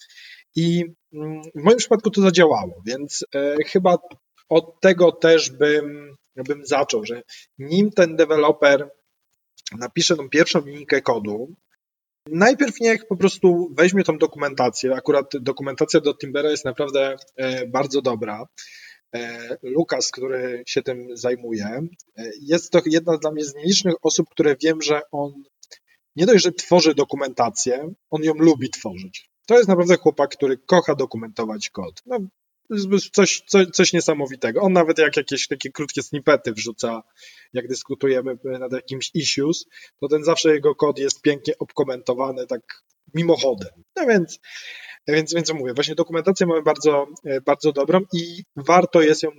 I 0.56 0.86
mm, 1.14 1.42
w 1.56 1.64
moim 1.64 1.78
przypadku 1.78 2.10
to 2.10 2.22
zadziałało, 2.22 2.82
więc 2.86 3.26
e, 3.36 3.56
chyba 3.66 3.98
od 4.50 4.82
tego 4.82 5.12
też 5.12 5.50
bym, 5.50 6.16
bym 6.36 6.66
zaczął, 6.66 7.06
że 7.06 7.24
nim 7.58 7.92
ten 7.92 8.16
deweloper 8.16 8.90
napisze 9.78 10.16
tą 10.16 10.30
pierwszą 10.30 10.66
linijkę 10.66 11.02
kodu, 11.02 11.56
Najpierw 12.32 12.80
niech 12.80 13.08
po 13.08 13.16
prostu 13.18 13.70
weźmie 13.78 14.04
tą 14.04 14.18
dokumentację. 14.18 14.96
Akurat 14.96 15.32
dokumentacja 15.42 16.00
do 16.00 16.14
Timbera 16.14 16.50
jest 16.50 16.66
naprawdę 16.66 17.16
e, 17.36 17.68
bardzo 17.68 18.02
dobra. 18.02 18.46
E, 19.16 19.58
Lukas, 19.64 20.12
który 20.12 20.64
się 20.68 20.82
tym 20.82 21.08
zajmuje, 21.14 21.88
e, 22.18 22.32
jest 22.42 22.72
to 22.72 22.82
jedna 22.86 23.18
dla 23.18 23.32
mnie 23.32 23.46
z 23.46 23.56
nielicznych 23.56 23.96
osób, 24.02 24.30
które 24.30 24.56
wiem, 24.64 24.82
że 24.82 25.02
on 25.12 25.44
nie 26.16 26.26
dość, 26.26 26.44
że 26.44 26.52
tworzy 26.52 26.96
dokumentację, 26.96 27.94
on 28.10 28.24
ją 28.24 28.34
lubi 28.34 28.70
tworzyć. 28.70 29.30
To 29.46 29.58
jest 29.58 29.70
naprawdę 29.70 29.98
chłopak, 29.98 30.30
który 30.30 30.58
kocha 30.58 30.96
dokumentować 30.96 31.70
kod. 31.70 32.02
No, 32.06 32.20
coś, 33.12 33.42
coś, 33.48 33.68
coś 33.74 33.94
niesamowitego. 33.94 34.62
On 34.62 34.74
nawet 34.74 34.98
jak 34.98 35.18
jakieś 35.18 35.48
takie 35.48 35.72
krótkie 35.72 36.04
snippety 36.04 36.54
wrzuca, 36.54 37.04
jak 37.54 37.68
dyskutujemy 37.68 38.38
nad 38.44 38.74
jakimś 38.74 39.12
issues, 39.14 39.66
to 40.02 40.08
ten 40.08 40.24
zawsze 40.24 40.54
jego 40.54 40.76
kod 40.76 41.00
jest 41.00 41.22
pięknie 41.22 41.54
obkomentowany 41.60 42.48
tak 42.48 42.62
mimochodem. 43.14 43.70
No 43.96 44.06
więc, 44.06 44.40
więc, 45.08 45.34
więc 45.34 45.54
mówię, 45.54 45.74
właśnie 45.74 45.96
dokumentację 45.96 46.48
mamy 46.48 46.62
bardzo, 46.62 47.08
bardzo 47.46 47.72
dobrą 47.72 48.00
i 48.14 48.44
warto 48.56 49.02
jest 49.02 49.24
ją 49.24 49.30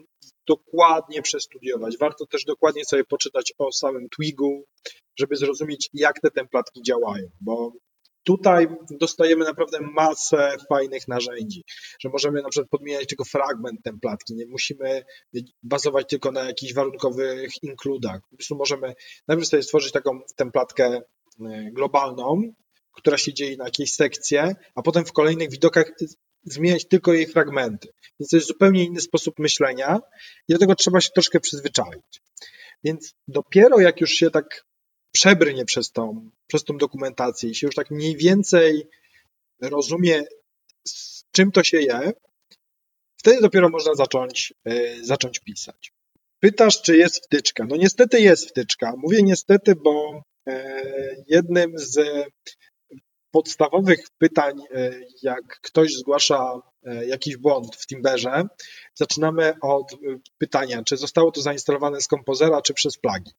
dokładnie 0.48 1.22
przestudiować. 1.22 1.98
Warto 1.98 2.26
też 2.26 2.44
dokładnie 2.44 2.84
sobie 2.84 3.04
poczytać 3.04 3.52
o 3.58 3.72
samym 3.72 4.08
Twigu, 4.08 4.64
żeby 5.18 5.36
zrozumieć, 5.36 5.90
jak 5.92 6.20
te 6.20 6.30
templatki 6.30 6.82
działają, 6.82 7.28
bo 7.40 7.72
Tutaj 8.24 8.68
dostajemy 8.90 9.44
naprawdę 9.44 9.78
masę 9.80 10.56
fajnych 10.68 11.08
narzędzi, 11.08 11.64
że 12.00 12.08
możemy 12.08 12.42
na 12.42 12.48
przykład 12.48 12.70
podmieniać 12.70 13.06
tylko 13.06 13.24
fragment 13.24 13.82
templatki, 13.82 14.34
nie 14.34 14.46
musimy 14.46 15.04
bazować 15.62 16.08
tylko 16.08 16.32
na 16.32 16.44
jakichś 16.44 16.74
warunkowych 16.74 17.62
inkludach. 17.62 18.20
Po 18.30 18.36
prostu 18.36 18.56
możemy 18.56 18.94
najpierw 19.28 19.48
sobie 19.48 19.62
stworzyć 19.62 19.92
taką 19.92 20.20
templatkę 20.36 20.84
e, 20.86 21.02
globalną, 21.72 22.42
która 22.92 23.18
się 23.18 23.34
dzieje 23.34 23.56
na 23.56 23.64
jakiejś 23.64 23.92
sekcje, 23.92 24.54
a 24.74 24.82
potem 24.82 25.04
w 25.04 25.12
kolejnych 25.12 25.50
widokach 25.50 25.92
zmieniać 26.44 26.88
tylko 26.88 27.12
jej 27.12 27.26
fragmenty. 27.26 27.88
Więc 28.20 28.30
to 28.30 28.36
jest 28.36 28.48
zupełnie 28.48 28.84
inny 28.84 29.00
sposób 29.00 29.38
myślenia 29.38 30.00
i 30.48 30.52
do 30.52 30.58
tego 30.58 30.74
trzeba 30.74 31.00
się 31.00 31.10
troszkę 31.14 31.40
przyzwyczaić. 31.40 32.22
Więc 32.84 33.14
dopiero 33.28 33.80
jak 33.80 34.00
już 34.00 34.10
się 34.10 34.30
tak 34.30 34.64
przebrnie 35.12 35.64
przez 35.64 35.92
tą, 35.92 36.30
przez 36.46 36.64
tą 36.64 36.76
dokumentację 36.76 37.50
i 37.50 37.54
się 37.54 37.66
już 37.66 37.74
tak 37.74 37.90
mniej 37.90 38.16
więcej 38.16 38.86
rozumie, 39.60 40.22
z 40.88 41.24
czym 41.32 41.52
to 41.52 41.64
się 41.64 41.80
je, 41.80 42.12
wtedy 43.16 43.40
dopiero 43.40 43.68
można 43.68 43.94
zacząć, 43.94 44.54
yy, 44.64 45.04
zacząć 45.04 45.38
pisać. 45.38 45.92
Pytasz, 46.40 46.82
czy 46.82 46.96
jest 46.96 47.24
wtyczka. 47.24 47.66
No 47.68 47.76
niestety 47.76 48.20
jest 48.20 48.48
wtyczka. 48.48 48.94
Mówię 48.96 49.22
niestety, 49.22 49.74
bo 49.74 50.22
yy, 50.46 51.24
jednym 51.26 51.78
z 51.78 51.96
podstawowych 53.30 54.00
pytań, 54.18 54.54
yy, 54.70 55.06
jak 55.22 55.60
ktoś 55.62 55.94
zgłasza 55.94 56.60
jakiś 57.06 57.36
błąd 57.36 57.76
w 57.76 57.86
Timberze, 57.86 58.44
zaczynamy 58.94 59.52
od 59.62 59.96
pytania, 60.38 60.82
czy 60.84 60.96
zostało 60.96 61.32
to 61.32 61.40
zainstalowane 61.40 62.00
z 62.00 62.06
kompozera, 62.06 62.62
czy 62.62 62.74
przez 62.74 62.98
plugin. 62.98 63.32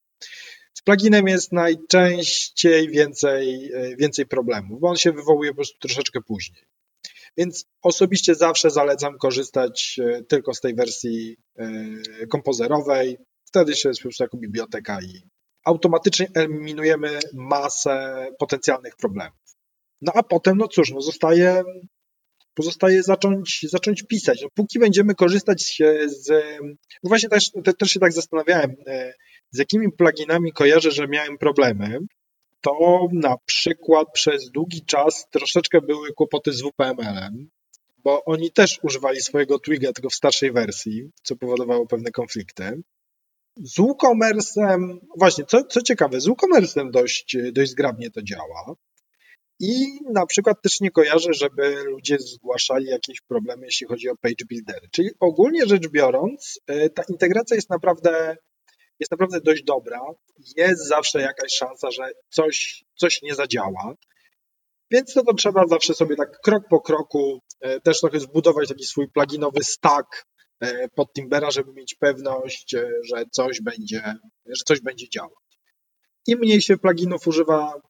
Z 0.74 0.82
pluginem 0.82 1.28
jest 1.28 1.52
najczęściej 1.52 2.88
więcej, 2.88 3.72
e, 3.74 3.96
więcej 3.96 4.26
problemów, 4.26 4.80
bo 4.80 4.88
on 4.88 4.96
się 4.96 5.12
wywołuje 5.12 5.50
po 5.50 5.56
prostu 5.56 5.78
troszeczkę 5.78 6.20
później. 6.20 6.64
Więc 7.36 7.64
osobiście 7.82 8.34
zawsze 8.34 8.70
zalecam 8.70 9.18
korzystać 9.18 10.00
e, 10.02 10.22
tylko 10.22 10.54
z 10.54 10.60
tej 10.60 10.74
wersji 10.74 11.36
e, 11.56 12.26
kompozerowej. 12.26 13.18
Wtedy 13.44 13.76
się 13.76 13.88
jest 13.88 14.00
po 14.00 14.08
prostu 14.08 14.24
jako 14.24 14.36
biblioteka 14.36 15.02
i 15.02 15.22
automatycznie 15.64 16.28
eliminujemy 16.34 17.18
masę 17.32 18.26
potencjalnych 18.38 18.96
problemów. 18.96 19.41
No 20.02 20.12
a 20.14 20.22
potem, 20.22 20.56
no 20.58 20.68
cóż, 20.68 20.90
no 20.90 21.00
zostaje, 21.00 21.62
pozostaje 22.54 23.02
zacząć, 23.02 23.66
zacząć 23.70 24.02
pisać. 24.02 24.42
No, 24.42 24.48
póki 24.54 24.78
będziemy 24.78 25.14
korzystać 25.14 25.82
z. 26.06 26.28
No 27.02 27.08
właśnie 27.08 27.28
też, 27.28 27.50
też 27.78 27.90
się 27.90 28.00
tak 28.00 28.12
zastanawiałem, 28.12 28.74
z 29.50 29.58
jakimi 29.58 29.92
pluginami 29.92 30.52
kojarzę, 30.52 30.90
że 30.90 31.08
miałem 31.08 31.38
problemy, 31.38 31.98
to 32.60 33.08
na 33.12 33.36
przykład 33.46 34.08
przez 34.12 34.50
długi 34.50 34.84
czas 34.84 35.26
troszeczkę 35.30 35.80
były 35.80 36.12
kłopoty 36.12 36.52
z 36.52 36.62
WPML-em, 36.62 37.48
bo 38.04 38.24
oni 38.24 38.52
też 38.52 38.78
używali 38.82 39.20
swojego 39.20 39.58
Twiga, 39.58 39.92
tylko 39.92 40.10
w 40.10 40.14
starszej 40.14 40.52
wersji, 40.52 41.10
co 41.22 41.36
powodowało 41.36 41.86
pewne 41.86 42.10
konflikty. 42.10 42.82
Z 43.56 43.78
WooCommerce'em, 43.78 44.98
właśnie, 45.18 45.44
co, 45.44 45.64
co 45.64 45.82
ciekawe, 45.82 46.20
z 46.20 46.28
WooCommerce'em 46.28 46.90
dość, 46.90 47.36
dość 47.52 47.70
zgrabnie 47.70 48.10
to 48.10 48.22
działa. 48.22 48.74
I 49.64 50.00
na 50.12 50.26
przykład 50.26 50.62
też 50.62 50.80
nie 50.80 50.90
kojarzę, 50.90 51.34
żeby 51.34 51.84
ludzie 51.84 52.18
zgłaszali 52.18 52.86
jakieś 52.86 53.20
problemy, 53.20 53.66
jeśli 53.66 53.86
chodzi 53.86 54.08
o 54.08 54.16
page 54.16 54.44
buildery. 54.48 54.88
Czyli 54.92 55.10
ogólnie 55.20 55.66
rzecz 55.66 55.88
biorąc, 55.88 56.60
e, 56.66 56.90
ta 56.90 57.02
integracja 57.08 57.54
jest 57.54 57.70
naprawdę 57.70 58.36
jest 59.00 59.10
naprawdę 59.10 59.40
dość 59.40 59.62
dobra. 59.64 60.00
Jest 60.56 60.88
zawsze 60.88 61.20
jakaś 61.20 61.52
szansa, 61.52 61.90
że 61.90 62.02
coś, 62.28 62.84
coś 62.96 63.22
nie 63.22 63.34
zadziała. 63.34 63.94
Więc 64.90 65.14
to, 65.14 65.24
to 65.24 65.34
trzeba 65.34 65.66
zawsze 65.66 65.94
sobie 65.94 66.16
tak 66.16 66.40
krok 66.40 66.62
po 66.70 66.80
kroku 66.80 67.40
e, 67.60 67.80
też 67.80 68.00
trochę 68.00 68.20
zbudować 68.20 68.68
taki 68.68 68.84
swój 68.84 69.08
pluginowy 69.08 69.64
stack 69.64 70.26
e, 70.60 70.88
pod 70.88 71.12
Timbera, 71.12 71.50
żeby 71.50 71.72
mieć 71.72 71.94
pewność, 71.94 72.76
że 73.10 73.24
coś 73.32 73.60
będzie, 73.60 74.14
że 74.46 74.64
coś 74.66 74.80
będzie 74.80 75.08
działać. 75.08 75.58
Im 76.26 76.38
mniej 76.38 76.62
się 76.62 76.78
pluginów 76.78 77.26
używa, 77.26 77.80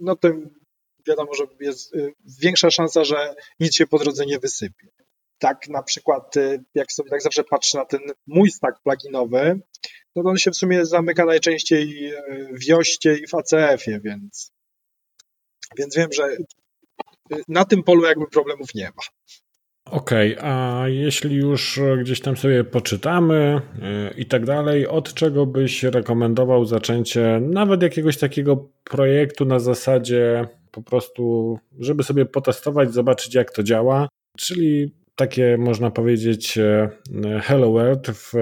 no 0.00 0.16
tym 0.16 0.63
wiadomo, 1.08 1.34
że 1.34 1.44
jest 1.60 1.92
większa 2.42 2.70
szansa, 2.70 3.04
że 3.04 3.34
nic 3.60 3.74
się 3.74 3.86
po 3.86 3.98
drodze 3.98 4.26
nie 4.26 4.38
wysypie. 4.38 4.88
Tak 5.38 5.68
na 5.68 5.82
przykład, 5.82 6.34
jak 6.74 6.92
sobie 6.92 7.10
tak 7.10 7.22
zawsze 7.22 7.44
patrzę 7.44 7.78
na 7.78 7.84
ten 7.84 8.00
mój 8.26 8.50
stack 8.50 8.82
pluginowy, 8.82 9.60
no 10.16 10.22
to 10.22 10.28
on 10.28 10.36
się 10.36 10.50
w 10.50 10.56
sumie 10.56 10.86
zamyka 10.86 11.24
najczęściej 11.24 12.06
e, 12.06 12.22
w 12.52 12.66
Joście 12.66 13.16
i 13.16 13.26
w 13.26 13.34
ACF-ie, 13.34 14.00
więc, 14.00 14.52
więc 15.78 15.96
wiem, 15.96 16.12
że 16.12 16.36
na 17.48 17.64
tym 17.64 17.82
polu 17.82 18.04
jakby 18.04 18.26
problemów 18.26 18.74
nie 18.74 18.84
ma. 18.84 19.02
Okej, 19.84 20.38
okay, 20.38 20.50
a 20.50 20.84
jeśli 20.88 21.36
już 21.36 21.80
gdzieś 22.00 22.20
tam 22.20 22.36
sobie 22.36 22.64
poczytamy 22.64 23.60
i 24.16 24.26
tak 24.26 24.44
dalej, 24.44 24.86
od 24.86 25.14
czego 25.14 25.46
byś 25.46 25.82
rekomendował 25.82 26.64
zaczęcie 26.64 27.40
nawet 27.40 27.82
jakiegoś 27.82 28.18
takiego 28.18 28.68
projektu 28.84 29.44
na 29.44 29.58
zasadzie 29.58 30.48
po 30.74 30.82
prostu, 30.82 31.58
żeby 31.78 32.02
sobie 32.02 32.26
potestować, 32.26 32.92
zobaczyć 32.92 33.34
jak 33.34 33.50
to 33.50 33.62
działa, 33.62 34.08
czyli 34.38 34.94
takie 35.16 35.56
można 35.58 35.90
powiedzieć 35.90 36.58
Hello 37.42 37.72
World 37.72 38.06
w, 38.06 38.32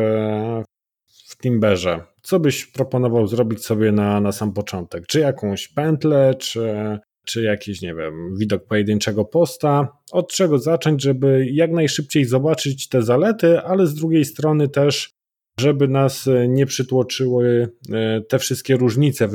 Timberze. 1.43 2.01
Co 2.23 2.41
byś 2.41 2.67
proponował 2.67 3.27
zrobić 3.27 3.65
sobie 3.65 3.93
na, 3.93 4.21
na 4.21 4.33
sam 4.33 4.53
początek? 4.53 5.07
Czy 5.07 5.21
jakąś 5.21 5.69
pętlę, 5.69 6.35
czy, 6.39 6.99
czy 7.27 7.43
jakiś, 7.43 7.83
nie 7.83 7.95
wiem, 7.95 8.37
widok 8.37 8.65
pojedynczego 8.67 9.25
posta? 9.25 9.89
Od 10.13 10.33
czego 10.33 10.59
zacząć, 10.59 11.03
żeby 11.03 11.47
jak 11.53 11.71
najszybciej 11.71 12.25
zobaczyć 12.25 12.89
te 12.89 13.03
zalety, 13.03 13.61
ale 13.61 13.87
z 13.87 13.95
drugiej 13.95 14.25
strony 14.25 14.69
też, 14.69 15.11
żeby 15.61 15.89
nas 15.89 16.29
nie 16.49 16.67
przytłoczyły 16.67 17.69
e, 17.93 18.21
te 18.21 18.39
wszystkie 18.39 18.77
różnice 18.77 19.29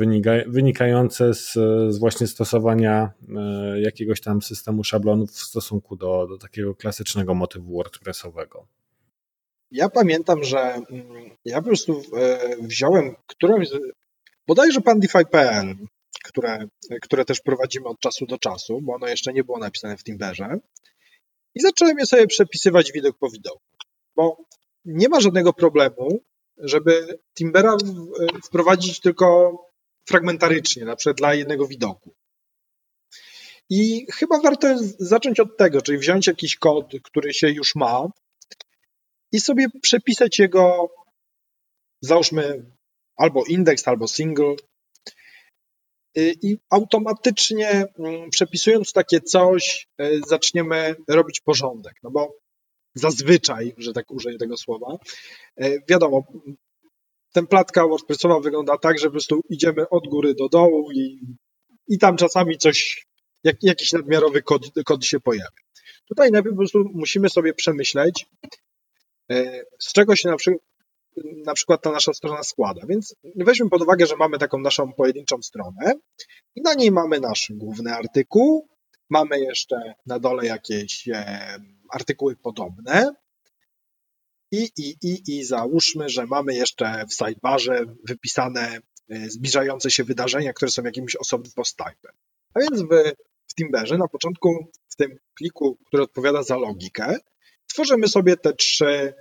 wynikające 0.46 1.34
z, 1.34 1.52
z 1.88 1.98
właśnie 1.98 2.26
stosowania 2.26 3.10
e, 3.36 3.80
jakiegoś 3.80 4.20
tam 4.20 4.42
systemu 4.42 4.84
szablonów 4.84 5.30
w 5.30 5.42
stosunku 5.42 5.96
do, 5.96 6.26
do 6.26 6.38
takiego 6.38 6.74
klasycznego 6.74 7.34
motywu 7.34 7.72
WordPressowego. 7.72 8.66
Ja 9.70 9.88
pamiętam, 9.88 10.44
że 10.44 10.58
mm, 10.58 11.30
ja 11.44 11.58
po 11.58 11.66
prostu 11.66 12.02
e, 12.16 12.56
wziąłem 12.60 13.14
którąś, 13.26 13.68
bodajże 14.46 14.80
Pandify.pl, 14.80 15.74
które, 16.24 16.58
które 17.02 17.24
też 17.24 17.40
prowadzimy 17.40 17.86
od 17.86 18.00
czasu 18.00 18.26
do 18.26 18.38
czasu, 18.38 18.80
bo 18.82 18.94
ono 18.94 19.08
jeszcze 19.08 19.32
nie 19.32 19.44
było 19.44 19.58
napisane 19.58 19.96
w 19.96 20.04
Timberze. 20.04 20.58
I 21.54 21.60
zacząłem 21.60 21.98
je 21.98 22.06
sobie 22.06 22.26
przepisywać 22.26 22.92
widok 22.92 23.18
po 23.18 23.30
widoku, 23.30 23.60
bo 24.16 24.36
nie 24.88 25.08
ma 25.08 25.20
żadnego 25.20 25.52
problemu, 25.52 26.20
żeby 26.58 27.18
Timbera 27.38 27.76
wprowadzić 28.44 29.00
tylko 29.00 29.56
fragmentarycznie, 30.08 30.84
na 30.84 30.96
przykład 30.96 31.16
dla 31.16 31.34
jednego 31.34 31.66
widoku. 31.66 32.14
I 33.70 34.06
chyba 34.12 34.40
warto 34.40 34.68
zacząć 34.98 35.40
od 35.40 35.56
tego, 35.56 35.82
czyli 35.82 35.98
wziąć 35.98 36.26
jakiś 36.26 36.56
kod, 36.56 36.92
który 37.04 37.34
się 37.34 37.50
już 37.50 37.74
ma, 37.74 38.06
i 39.32 39.40
sobie 39.40 39.66
przepisać 39.82 40.38
jego, 40.38 40.88
załóżmy, 42.00 42.64
albo 43.16 43.44
indeks, 43.44 43.88
albo 43.88 44.08
single. 44.08 44.54
Y, 46.18 46.34
I 46.42 46.58
automatycznie 46.70 47.84
mm, 47.98 48.30
przepisując 48.30 48.92
takie 48.92 49.20
coś, 49.20 49.88
y, 50.00 50.20
zaczniemy 50.28 50.96
robić 51.08 51.40
porządek. 51.40 51.94
No 52.02 52.10
bo 52.10 52.36
zazwyczaj, 52.98 53.74
że 53.78 53.92
tak 53.92 54.10
użyję 54.10 54.38
tego 54.38 54.56
słowa, 54.56 54.98
y, 55.62 55.82
wiadomo, 55.88 56.24
templatka 57.32 57.86
WordPressowa 57.86 58.40
wygląda 58.40 58.78
tak, 58.78 58.98
że 58.98 59.06
po 59.06 59.10
prostu 59.10 59.40
idziemy 59.50 59.88
od 59.88 60.08
góry 60.08 60.34
do 60.34 60.48
dołu 60.48 60.92
i, 60.92 61.20
i 61.88 61.98
tam 61.98 62.16
czasami 62.16 62.58
coś 62.58 63.06
jak, 63.44 63.56
jakiś 63.62 63.92
nadmiarowy 63.92 64.42
kod, 64.42 64.62
kod 64.84 65.04
się 65.04 65.20
pojawia. 65.20 65.48
Tutaj 66.08 66.30
najpierw 66.30 66.54
po 66.54 66.58
prostu 66.58 66.84
musimy 66.94 67.30
sobie 67.30 67.54
przemyśleć, 67.54 68.26
e, 69.30 69.62
z 69.78 69.92
czego 69.92 70.16
się 70.16 70.28
na 70.28 70.36
przykład, 70.36 70.62
na 71.46 71.54
przykład 71.54 71.82
ta 71.82 71.90
nasza 71.90 72.12
strona 72.12 72.42
składa. 72.42 72.86
Więc 72.88 73.14
weźmy 73.36 73.70
pod 73.70 73.82
uwagę, 73.82 74.06
że 74.06 74.16
mamy 74.16 74.38
taką 74.38 74.58
naszą 74.58 74.92
pojedynczą 74.92 75.42
stronę 75.42 75.92
i 76.54 76.62
na 76.62 76.74
niej 76.74 76.90
mamy 76.90 77.20
nasz 77.20 77.52
główny 77.54 77.94
artykuł, 77.94 78.68
mamy 79.10 79.40
jeszcze 79.40 79.94
na 80.06 80.18
dole 80.18 80.46
jakieś 80.46 81.08
e, 81.08 81.58
artykuły 81.90 82.36
podobne, 82.36 83.12
i, 84.52 84.70
i, 84.76 84.96
i, 85.02 85.36
I 85.36 85.44
załóżmy, 85.44 86.08
że 86.08 86.26
mamy 86.26 86.54
jeszcze 86.54 87.04
w 87.06 87.14
sidebarze 87.14 87.84
wypisane 88.04 88.78
e, 89.08 89.30
zbliżające 89.30 89.90
się 89.90 90.04
wydarzenia, 90.04 90.52
które 90.52 90.70
są 90.70 90.82
jakimś 90.82 91.16
osobnym 91.16 91.52
post-typem. 91.52 92.12
A 92.54 92.60
więc 92.60 92.82
w, 92.82 92.88
w 93.46 93.54
Timberze 93.54 93.98
na 93.98 94.08
początku, 94.08 94.70
w 94.88 94.96
tym 94.96 95.18
pliku, 95.34 95.78
który 95.86 96.02
odpowiada 96.02 96.42
za 96.42 96.56
logikę, 96.56 97.16
tworzymy 97.66 98.08
sobie 98.08 98.36
te 98.36 98.52
trzy, 98.52 99.14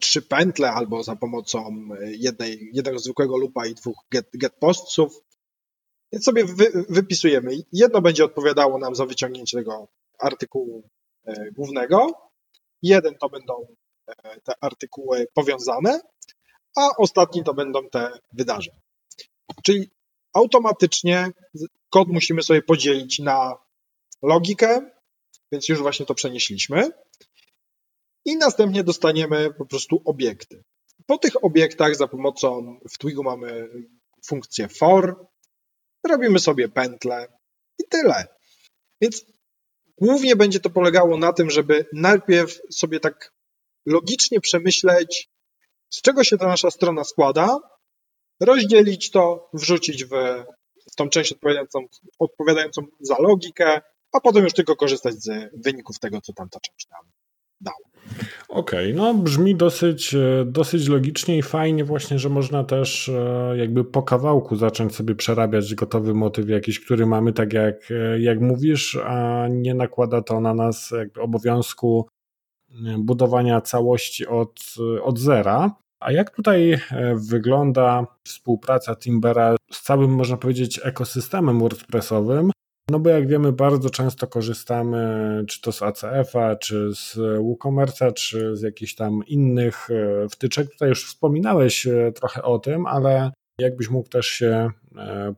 trzy 0.00 0.22
pętle 0.22 0.72
albo 0.72 1.02
za 1.02 1.16
pomocą 1.16 1.88
jednej, 2.00 2.70
jednego 2.72 2.98
zwykłego 2.98 3.36
loopa 3.36 3.66
i 3.66 3.74
dwóch 3.74 3.96
get, 4.10 4.26
get 4.34 4.54
postców. 4.54 5.20
Więc 6.12 6.24
sobie 6.24 6.44
wy, 6.44 6.84
wypisujemy. 6.88 7.52
Jedno 7.72 8.00
będzie 8.00 8.24
odpowiadało 8.24 8.78
nam 8.78 8.94
za 8.94 9.06
wyciągnięcie 9.06 9.58
tego 9.58 9.88
artykułu 10.18 10.82
e, 10.84 10.88
głównego, 11.56 12.06
jeden 12.82 13.14
to 13.14 13.28
będą 13.28 13.66
E, 14.06 14.40
te 14.40 14.52
artykuły 14.60 15.26
powiązane, 15.34 16.00
a 16.76 16.96
ostatni 16.96 17.44
to 17.44 17.54
będą 17.54 17.88
te 17.88 18.18
wydarzenia. 18.32 18.80
Czyli 19.62 19.90
automatycznie 20.32 21.30
kod 21.90 22.08
musimy 22.08 22.42
sobie 22.42 22.62
podzielić 22.62 23.18
na 23.18 23.56
logikę, 24.22 24.90
więc 25.52 25.68
już 25.68 25.80
właśnie 25.80 26.06
to 26.06 26.14
przenieśliśmy. 26.14 26.90
I 28.24 28.36
następnie 28.36 28.84
dostaniemy 28.84 29.54
po 29.54 29.66
prostu 29.66 30.02
obiekty. 30.04 30.64
Po 31.06 31.18
tych 31.18 31.44
obiektach 31.44 31.96
za 31.96 32.08
pomocą 32.08 32.78
w 32.90 32.98
Twigu 32.98 33.22
mamy 33.22 33.68
funkcję 34.26 34.68
for, 34.68 35.26
robimy 36.06 36.38
sobie 36.38 36.68
pętlę 36.68 37.38
i 37.78 37.84
tyle. 37.88 38.26
Więc 39.00 39.24
głównie 40.00 40.36
będzie 40.36 40.60
to 40.60 40.70
polegało 40.70 41.18
na 41.18 41.32
tym, 41.32 41.50
żeby 41.50 41.86
najpierw 41.92 42.58
sobie 42.70 43.00
tak 43.00 43.32
logicznie 43.86 44.40
przemyśleć, 44.40 45.30
z 45.90 46.02
czego 46.02 46.24
się 46.24 46.38
ta 46.38 46.46
nasza 46.46 46.70
strona 46.70 47.04
składa, 47.04 47.58
rozdzielić 48.40 49.10
to, 49.10 49.50
wrzucić 49.52 50.04
w, 50.04 50.10
tą 50.96 51.08
część 51.08 51.32
odpowiadającą, 51.32 51.86
odpowiadającą 52.18 52.82
za 53.00 53.16
logikę, 53.18 53.80
a 54.12 54.20
potem 54.20 54.44
już 54.44 54.52
tylko 54.52 54.76
korzystać 54.76 55.14
z 55.14 55.50
wyników 55.64 55.98
tego, 55.98 56.20
co 56.20 56.32
tam 56.32 56.48
ta 56.48 56.60
część 56.60 56.88
nam 56.90 57.10
dała. 57.64 57.94
Okej, 58.48 58.92
okay, 58.92 58.94
no 58.94 59.14
brzmi 59.14 59.54
dosyć, 59.56 60.14
e, 60.14 60.44
dosyć 60.46 60.88
logicznie 60.88 61.38
i 61.38 61.42
fajnie 61.42 61.84
właśnie, 61.84 62.18
że 62.18 62.28
można 62.28 62.64
też 62.64 63.08
e, 63.08 63.54
jakby 63.56 63.84
po 63.84 64.02
kawałku 64.02 64.56
zacząć 64.56 64.94
sobie 64.94 65.14
przerabiać 65.14 65.74
gotowy 65.74 66.14
motyw 66.14 66.48
jakiś, 66.48 66.80
który 66.80 67.06
mamy, 67.06 67.32
tak 67.32 67.52
jak, 67.52 67.90
e, 67.90 68.20
jak 68.20 68.40
mówisz, 68.40 68.98
a 69.06 69.46
nie 69.50 69.74
nakłada 69.74 70.22
to 70.22 70.40
na 70.40 70.54
nas 70.54 70.90
jakby 70.90 71.20
obowiązku 71.20 72.08
budowania 72.98 73.60
całości 73.60 74.26
od, 74.26 74.60
od 75.02 75.18
zera. 75.18 75.70
A 76.00 76.12
jak 76.12 76.30
tutaj 76.30 76.78
wygląda 77.30 78.06
współpraca 78.24 78.96
Timbera 78.96 79.56
z 79.72 79.82
całym, 79.82 80.10
można 80.10 80.36
powiedzieć, 80.36 80.80
ekosystemem 80.84 81.58
WordPressowym? 81.58 82.50
No 82.90 82.98
bo 82.98 83.10
jak 83.10 83.28
wiemy, 83.28 83.52
bardzo 83.52 83.90
często 83.90 84.26
korzystamy 84.26 85.44
czy 85.48 85.60
to 85.60 85.72
z 85.72 85.82
ACF-a, 85.82 86.56
czy 86.56 86.94
z 86.94 87.16
WooCommerce'a, 87.16 88.12
czy 88.12 88.56
z 88.56 88.62
jakichś 88.62 88.94
tam 88.94 89.20
innych 89.26 89.90
e, 89.90 90.28
wtyczek. 90.28 90.70
Tutaj 90.70 90.88
już 90.88 91.06
wspominałeś 91.06 91.86
e, 91.86 92.12
trochę 92.12 92.42
o 92.42 92.58
tym, 92.58 92.86
ale 92.86 93.32
jakbyś 93.58 93.90
mógł 93.90 94.08
też 94.08 94.26
się 94.26 94.70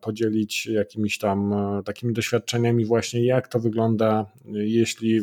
podzielić 0.00 0.66
jakimiś 0.66 1.18
tam 1.18 1.54
takimi 1.84 2.12
doświadczeniami 2.12 2.84
właśnie, 2.84 3.26
jak 3.26 3.48
to 3.48 3.60
wygląda, 3.60 4.26
jeśli 4.52 5.20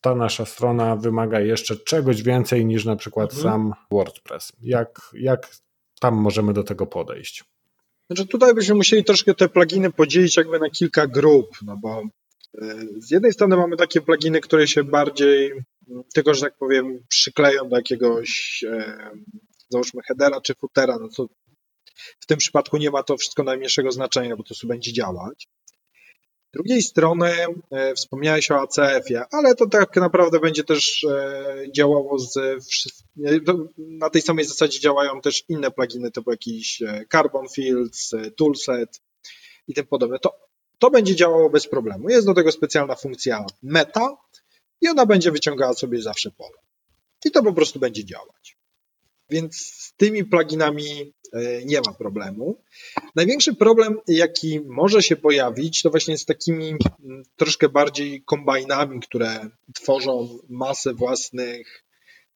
ta 0.00 0.14
nasza 0.14 0.44
strona 0.44 0.96
wymaga 0.96 1.40
jeszcze 1.40 1.76
czegoś 1.76 2.22
więcej 2.22 2.66
niż 2.66 2.84
na 2.84 2.96
przykład 2.96 3.34
mhm. 3.34 3.42
sam 3.42 3.72
WordPress. 3.90 4.52
Jak, 4.62 5.00
jak 5.14 5.48
tam 6.00 6.14
możemy 6.14 6.52
do 6.52 6.62
tego 6.62 6.86
podejść? 6.86 7.44
Znaczy 8.10 8.26
tutaj 8.26 8.54
byśmy 8.54 8.74
musieli 8.74 9.04
troszkę 9.04 9.34
te 9.34 9.48
pluginy 9.48 9.92
podzielić 9.92 10.36
jakby 10.36 10.58
na 10.58 10.70
kilka 10.70 11.06
grup, 11.06 11.56
no 11.62 11.76
bo 11.82 12.02
e, 12.62 12.76
z 12.98 13.10
jednej 13.10 13.32
strony 13.32 13.56
mamy 13.56 13.76
takie 13.76 14.00
pluginy, 14.00 14.40
które 14.40 14.68
się 14.68 14.84
bardziej, 14.84 15.52
tylko 16.14 16.34
że 16.34 16.40
tak 16.40 16.56
powiem, 16.58 16.98
przykleją 17.08 17.68
do 17.68 17.76
jakiegoś, 17.76 18.64
e, 18.68 19.10
załóżmy, 19.68 20.02
headera 20.08 20.40
czy 20.40 20.54
footera, 20.54 20.98
no 21.00 21.08
co 21.08 21.26
w 22.20 22.26
tym 22.26 22.38
przypadku 22.38 22.76
nie 22.76 22.90
ma 22.90 23.02
to 23.02 23.16
wszystko 23.16 23.42
najmniejszego 23.42 23.92
znaczenia, 23.92 24.36
bo 24.36 24.42
to 24.42 24.54
sobie 24.54 24.74
będzie 24.74 24.92
działać 24.92 25.48
drugiej 26.56 26.82
strony 26.82 27.30
e, 27.70 27.94
wspomniałeś 27.94 28.50
o 28.50 28.60
ACF-ie, 28.60 29.24
ale 29.30 29.54
to 29.54 29.66
tak 29.66 29.96
naprawdę 29.96 30.40
będzie 30.40 30.64
też 30.64 31.04
e, 31.04 31.72
działało 31.76 32.18
z, 32.18 32.34
na 33.76 34.10
tej 34.10 34.22
samej 34.22 34.44
zasadzie 34.44 34.80
działają 34.80 35.20
też 35.20 35.44
inne 35.48 35.70
pluginy 35.70 36.10
typu 36.10 36.30
jakiś 36.30 36.82
e, 36.82 37.04
Carbon 37.12 37.48
Fields, 37.48 38.10
Toolset 38.36 39.00
i 39.68 39.74
tym 39.74 39.86
podobne. 39.86 40.18
To, 40.18 40.36
to 40.78 40.90
będzie 40.90 41.16
działało 41.16 41.50
bez 41.50 41.68
problemu. 41.68 42.08
Jest 42.08 42.26
do 42.26 42.34
tego 42.34 42.52
specjalna 42.52 42.94
funkcja 42.94 43.44
meta 43.62 44.16
i 44.80 44.88
ona 44.88 45.06
będzie 45.06 45.30
wyciągała 45.30 45.74
sobie 45.74 46.02
zawsze 46.02 46.30
pole. 46.30 46.58
I 47.24 47.30
to 47.30 47.42
po 47.42 47.52
prostu 47.52 47.78
będzie 47.78 48.04
działać. 48.04 48.55
Więc 49.30 49.56
z 49.56 49.94
tymi 49.96 50.24
pluginami 50.24 51.12
E, 51.32 51.64
nie 51.64 51.80
ma 51.86 51.92
problemu. 51.92 52.62
Największy 53.14 53.54
problem, 53.54 53.98
jaki 54.08 54.60
może 54.60 55.02
się 55.02 55.16
pojawić, 55.16 55.82
to 55.82 55.90
właśnie 55.90 56.18
z 56.18 56.24
takimi 56.24 56.68
mm, 57.04 57.22
troszkę 57.36 57.68
bardziej 57.68 58.22
kombajnami, 58.22 59.00
które 59.00 59.50
tworzą 59.74 60.38
masę 60.48 60.94
własnych, 60.94 61.84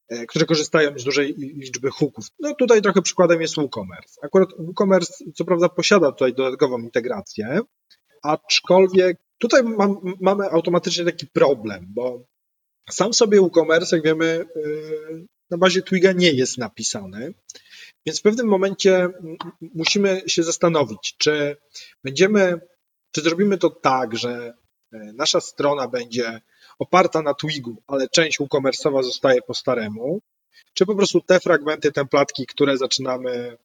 e, 0.09 0.27
które 0.27 0.47
korzystają 0.47 0.99
z 0.99 1.05
dużej 1.05 1.35
liczby 1.37 1.91
hooków. 1.91 2.25
No 2.41 2.55
tutaj 2.55 2.83
trochę 2.83 3.03
przykładem 3.03 3.41
jest 3.41 3.57
WooCommerce. 3.57 4.21
Akurat 4.23 4.49
WooCommerce 4.59 5.25
co 5.35 5.45
prawda 5.45 5.69
posiada 5.69 6.13
tutaj 6.13 6.35
dodatkową 6.35 6.79
integrację, 6.79 7.61
aczkolwiek 8.23 9.19
tutaj 9.39 9.63
mam, 9.63 9.97
mamy 10.21 10.51
automatycznie 10.51 11.05
taki 11.05 11.27
problem, 11.27 11.87
bo 11.89 12.25
sam 12.91 13.15
sobie 13.15 13.41
WooCommerce, 13.41 13.97
jak 13.97 14.05
wiemy, 14.05 14.27
e, 14.57 15.40
na 15.51 15.59
bazie 15.59 15.83
Twiga 15.83 16.13
nie 16.13 16.31
jest 16.33 16.59
napisany. 16.59 17.35
Więc 18.07 18.19
w 18.19 18.23
pewnym 18.23 18.47
momencie 18.47 19.09
musimy 19.61 20.23
się 20.27 20.43
zastanowić, 20.43 21.15
czy 21.19 21.57
będziemy, 22.05 22.61
czy 23.11 23.21
zrobimy 23.21 23.59
to 23.59 23.71
tak, 23.71 24.17
że 24.17 24.55
e, 24.93 25.13
nasza 25.13 25.41
strona 25.41 25.89
będzie 25.89 26.41
oparta 26.79 27.23
na 27.23 27.35
Twigu, 27.35 27.83
ale 27.87 28.09
część 28.09 28.41
WooCommerce'owa 28.41 29.03
zostaje 29.03 29.43
po 29.43 29.55
staremu, 29.55 30.21
czy 30.75 30.87
po 30.87 30.95
prostu 30.95 31.21
te 31.21 31.41
fragmenty, 31.41 31.93
templatki, 31.93 32.47
które 32.47 32.77
zaczynamy, 32.77 33.57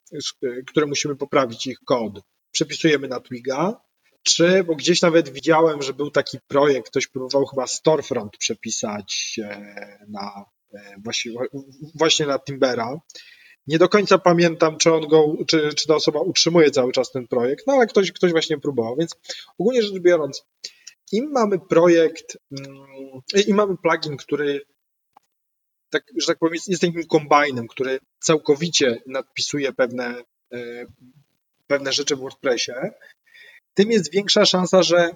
e, 0.44 0.62
które 0.68 0.86
musimy 0.86 1.16
poprawić 1.16 1.68
ich 1.68 1.80
kod, 1.86 2.22
przepisujemy 2.52 3.08
na 3.08 3.20
Twiga, 3.20 3.82
czy, 4.24 4.64
bo 4.64 4.76
gdzieś 4.76 5.02
nawet 5.02 5.30
widziałem, 5.30 5.82
że 5.82 5.94
był 5.94 6.12
taki 6.12 6.38
projekt, 6.48 6.90
ktoś 6.90 7.08
próbował 7.08 7.46
chyba 7.46 7.68
Storefront 7.68 8.38
przepisać 8.38 9.40
e, 9.44 10.06
na 10.08 10.46
właśnie, 11.04 11.32
właśnie 11.96 12.26
na 12.26 12.40
Timbera, 12.40 13.00
nie 13.68 13.78
do 13.78 13.90
końca 13.90 14.18
pamiętam, 14.18 14.78
czy 14.78 14.94
on 14.94 15.08
go, 15.08 15.36
czy, 15.48 15.70
czy 15.74 15.88
ta 15.88 15.96
osoba 15.96 16.20
utrzymuje 16.20 16.72
cały 16.72 16.92
czas 16.92 17.12
ten 17.12 17.28
projekt, 17.28 17.68
no 17.68 17.74
ale 17.74 17.88
ktoś, 17.88 18.12
ktoś 18.12 18.32
właśnie 18.32 18.58
próbował, 18.58 18.96
więc 18.96 19.16
ogólnie 19.58 19.82
rzecz 19.82 20.00
biorąc, 20.00 20.46
im 21.12 21.32
mamy 21.32 21.60
projekt, 21.60 22.38
mm, 22.52 22.86
im 23.48 23.56
mamy 23.56 23.78
plugin, 23.78 24.18
który 24.18 24.62
tak, 25.90 26.04
że 26.18 26.28
tak 26.28 26.38
powiem, 26.38 26.54
jest, 26.54 26.68
jest 26.68 26.82
takim 26.82 27.08
kombajnem, 27.08 27.68
który 27.68 28.00
całkowicie 28.20 29.02
nadpisuje 29.08 29.74
pewne, 29.74 30.24
e, 30.54 30.86
pewne 31.68 31.94
rzeczy 31.94 32.16
w 32.16 32.20
WordPressie, 32.20 32.72
tym 33.74 33.92
jest 33.92 34.12
większa 34.12 34.46
szansa, 34.46 34.84
że 34.84 35.16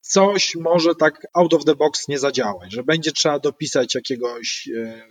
coś 0.00 0.54
może 0.54 0.94
tak 0.94 1.26
out 1.34 1.54
of 1.54 1.64
the 1.64 1.74
box 1.74 2.08
nie 2.08 2.18
zadziałać, 2.18 2.72
że 2.72 2.82
będzie 2.82 3.12
trzeba 3.12 3.38
dopisać 3.38 3.94
jakiegoś, 3.94 4.68
e, 4.76 5.08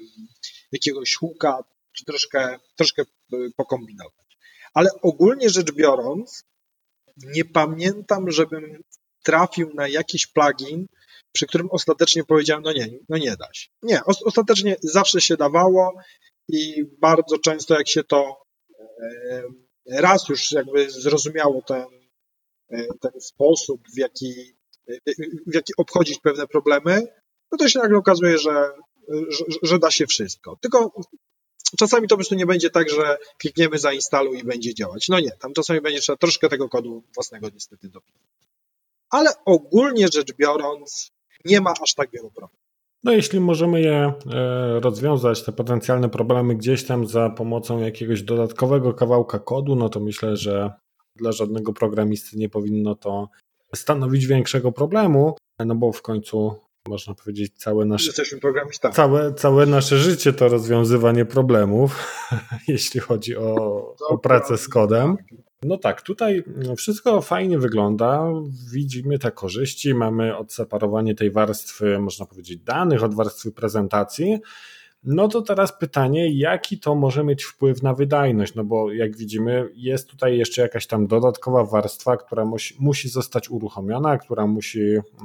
jakiegoś 0.72 1.16
hooka, 1.16 1.64
czy 1.94 2.06
troszkę, 2.06 2.60
troszkę 2.76 3.02
e, 3.02 3.38
pokombinować. 3.58 4.38
Ale 4.74 4.90
ogólnie 5.02 5.50
rzecz 5.50 5.72
biorąc, 5.72 6.44
nie 7.18 7.46
pamiętam, 7.46 8.32
żebym 8.32 8.84
trafił 9.24 9.74
na 9.74 9.88
jakiś 9.88 10.28
plugin, 10.28 10.86
przy 11.32 11.48
którym 11.48 11.68
ostatecznie 11.72 12.24
powiedziałem, 12.24 12.64
no 12.64 12.74
nie, 12.74 12.88
no 13.10 13.18
nie 13.18 13.36
da 13.38 13.54
się. 13.54 13.70
Nie, 13.84 14.02
ostatecznie 14.26 14.76
zawsze 14.84 15.22
się 15.22 15.38
dawało 15.38 15.94
i 16.50 16.86
bardzo 17.02 17.38
często 17.38 17.74
jak 17.78 17.88
się 17.88 18.04
to 18.04 18.44
e, 19.02 19.44
raz 19.90 20.30
już 20.30 20.52
jakby 20.52 20.92
zrozumiało 20.92 21.62
ten, 21.62 21.86
ten 23.02 23.22
sposób, 23.22 23.82
w 23.96 23.98
jaki 23.98 24.56
w 25.48 25.56
jaki 25.56 25.74
obchodzić 25.78 26.20
pewne 26.20 26.48
problemy, 26.48 27.08
no 27.52 27.58
to 27.58 27.70
się 27.70 27.80
nagle 27.80 27.98
okazuje, 27.98 28.38
że, 28.38 28.72
że, 29.30 29.46
że 29.64 29.80
da 29.80 29.92
się 29.92 30.08
wszystko. 30.08 30.58
Tylko 30.62 30.92
czasami 31.80 32.08
to 32.08 32.16
po 32.16 32.18
prostu 32.18 32.36
nie 32.36 32.46
będzie 32.46 32.70
tak, 32.70 32.90
że 32.90 33.18
klikniemy 33.38 33.78
zainstaluj 33.78 34.40
i 34.40 34.44
będzie 34.44 34.74
działać. 34.74 35.10
No 35.10 35.20
nie, 35.20 35.32
tam 35.32 35.54
czasami 35.54 35.82
będzie 35.82 36.00
trzeba 36.00 36.18
troszkę 36.18 36.50
tego 36.50 36.70
kodu 36.70 37.04
własnego 37.14 37.50
niestety 37.54 37.90
dopisać. 37.90 38.22
Ale 39.10 39.30
ogólnie 39.46 40.08
rzecz 40.08 40.34
biorąc, 40.34 41.12
nie 41.46 41.62
ma 41.62 41.74
aż 41.82 41.94
tak 41.94 42.12
wielu 42.12 42.32
problemów. 42.32 42.64
No 43.04 43.12
jeśli 43.12 43.40
możemy 43.40 43.82
je 43.82 44.14
e, 44.34 44.80
rozwiązać, 44.80 45.44
te 45.44 45.52
potencjalne 45.52 46.10
problemy 46.10 46.56
gdzieś 46.56 46.86
tam 46.86 47.08
za 47.08 47.30
pomocą 47.30 47.80
jakiegoś 47.80 48.24
dodatkowego 48.24 48.94
kawałka 48.94 49.40
kodu, 49.40 49.76
no 49.76 49.90
to 49.90 50.00
myślę, 50.00 50.38
że 50.38 50.72
dla 51.16 51.32
żadnego 51.32 51.74
programisty 51.74 52.38
nie 52.38 52.50
powinno 52.50 52.96
to 52.96 53.30
stanowić 53.76 54.28
większego 54.28 54.72
problemu, 54.72 55.36
no 55.60 55.76
bo 55.76 55.92
w 55.92 56.02
końcu 56.02 56.56
można 56.88 57.14
powiedzieć 57.14 57.54
całe 57.58 57.86
nasze 57.86 58.12
całe, 58.94 59.34
całe 59.34 59.66
nasze 59.66 59.98
życie 59.98 60.34
to 60.34 60.48
rozwiązywanie 60.48 61.26
problemów, 61.26 62.08
jeśli 62.68 63.00
chodzi 63.00 63.38
o, 63.38 63.56
o 64.10 64.18
pracę 64.18 64.58
z 64.58 64.70
kodem. 64.70 65.18
No 65.64 65.78
tak, 65.78 66.02
tutaj 66.02 66.44
wszystko 66.78 67.22
fajnie 67.22 67.60
wygląda. 67.60 68.28
Widzimy 68.72 69.20
te 69.20 69.32
korzyści, 69.32 69.94
mamy 69.94 70.38
odseparowanie 70.38 71.16
tej 71.16 71.32
warstwy, 71.32 72.00
można 72.00 72.26
powiedzieć, 72.26 72.58
danych 72.58 73.04
od 73.04 73.16
warstwy 73.16 73.52
prezentacji. 73.52 74.40
No 75.06 75.28
to 75.28 75.42
teraz 75.42 75.78
pytanie, 75.80 76.40
jaki 76.40 76.80
to 76.80 76.96
może 76.96 77.24
mieć 77.24 77.44
wpływ 77.44 77.84
na 77.84 77.94
wydajność? 77.94 78.56
No 78.56 78.64
bo 78.64 78.92
jak 78.92 79.18
widzimy, 79.18 79.70
jest 79.76 80.10
tutaj 80.10 80.38
jeszcze 80.38 80.62
jakaś 80.62 80.88
tam 80.88 81.08
dodatkowa 81.08 81.64
warstwa, 81.64 82.18
która 82.18 82.46
musi, 82.46 82.76
musi 82.80 83.10
zostać 83.10 83.50
uruchomiona, 83.50 84.18
która 84.18 84.48
musi 84.48 84.82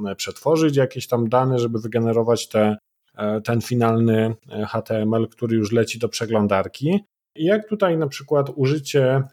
e, 0.07 0.15
przetworzyć 0.15 0.75
jakieś 0.75 1.07
tam 1.07 1.29
dane, 1.29 1.59
żeby 1.59 1.79
wygenerować 1.79 2.47
te, 2.47 2.77
e, 3.17 3.41
ten 3.41 3.61
finalny 3.61 4.35
e, 4.51 4.65
HTML, 4.65 5.27
który 5.27 5.57
już 5.57 5.71
leci 5.71 5.99
do 5.99 6.09
przeglądarki. 6.09 6.99
I 7.35 7.45
jak 7.45 7.69
tutaj 7.69 7.97
na 7.97 8.07
przykład 8.07 8.49
użycie 8.55 9.23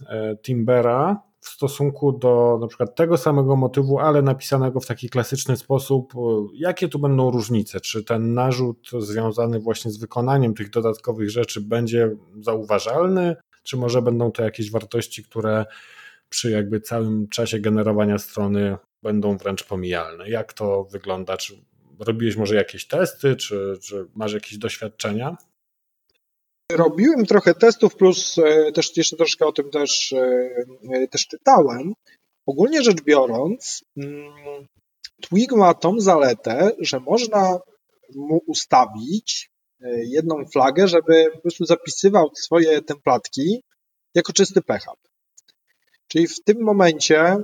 Timbera 0.42 1.22
w 1.46 1.48
stosunku 1.48 2.12
do 2.12 2.58
na 2.60 2.66
przykład 2.66 2.94
tego 2.94 3.16
samego 3.16 3.56
motywu, 3.56 3.98
ale 3.98 4.22
napisanego 4.22 4.80
w 4.80 4.86
taki 4.86 5.08
klasyczny 5.08 5.56
sposób, 5.56 6.12
jakie 6.54 6.88
tu 6.88 6.98
będą 6.98 7.30
różnice? 7.30 7.80
Czy 7.80 8.04
ten 8.04 8.34
narzut 8.34 8.90
związany 8.98 9.60
właśnie 9.60 9.90
z 9.90 9.96
wykonaniem 9.96 10.54
tych 10.54 10.70
dodatkowych 10.70 11.30
rzeczy 11.30 11.60
będzie 11.60 12.16
zauważalny, 12.40 13.36
czy 13.62 13.76
może 13.76 14.02
będą 14.02 14.32
to 14.32 14.42
jakieś 14.42 14.70
wartości, 14.70 15.24
które 15.24 15.66
przy 16.28 16.50
jakby 16.50 16.80
całym 16.80 17.28
czasie 17.28 17.60
generowania 17.60 18.18
strony 18.18 18.76
będą 19.02 19.36
wręcz 19.36 19.64
pomijalne? 19.64 20.30
Jak 20.30 20.52
to 20.52 20.84
wygląda? 20.84 21.36
Czy 21.36 21.54
robiłeś 21.98 22.36
może 22.36 22.54
jakieś 22.54 22.86
testy, 22.86 23.36
czy, 23.36 23.78
czy 23.82 24.06
masz 24.14 24.32
jakieś 24.32 24.58
doświadczenia? 24.58 25.36
Robiłem 26.72 27.26
trochę 27.26 27.54
testów, 27.54 27.96
plus 27.96 28.38
e, 28.38 28.72
też 28.72 28.96
jeszcze 28.96 29.16
troszkę 29.16 29.46
o 29.46 29.52
tym 29.52 29.70
też, 29.70 30.12
e, 30.12 30.50
e, 30.92 31.08
też 31.08 31.26
czytałem. 31.26 31.92
Ogólnie 32.46 32.82
rzecz 32.82 33.02
biorąc, 33.02 33.84
mm, 33.96 34.66
Twig 35.22 35.52
ma 35.52 35.74
tą 35.74 36.00
zaletę, 36.00 36.70
że 36.78 37.00
można 37.00 37.58
mu 38.14 38.40
ustawić 38.46 39.50
jedną 39.96 40.46
flagę, 40.52 40.88
żeby 40.88 41.30
po 41.32 41.38
prostu 41.40 41.64
zapisywał 41.64 42.30
swoje 42.34 42.82
templatki 42.82 43.62
jako 44.14 44.32
czysty 44.32 44.62
PHP. 44.62 45.08
Czyli 46.08 46.28
w 46.28 46.44
tym 46.44 46.62
momencie 46.62 47.36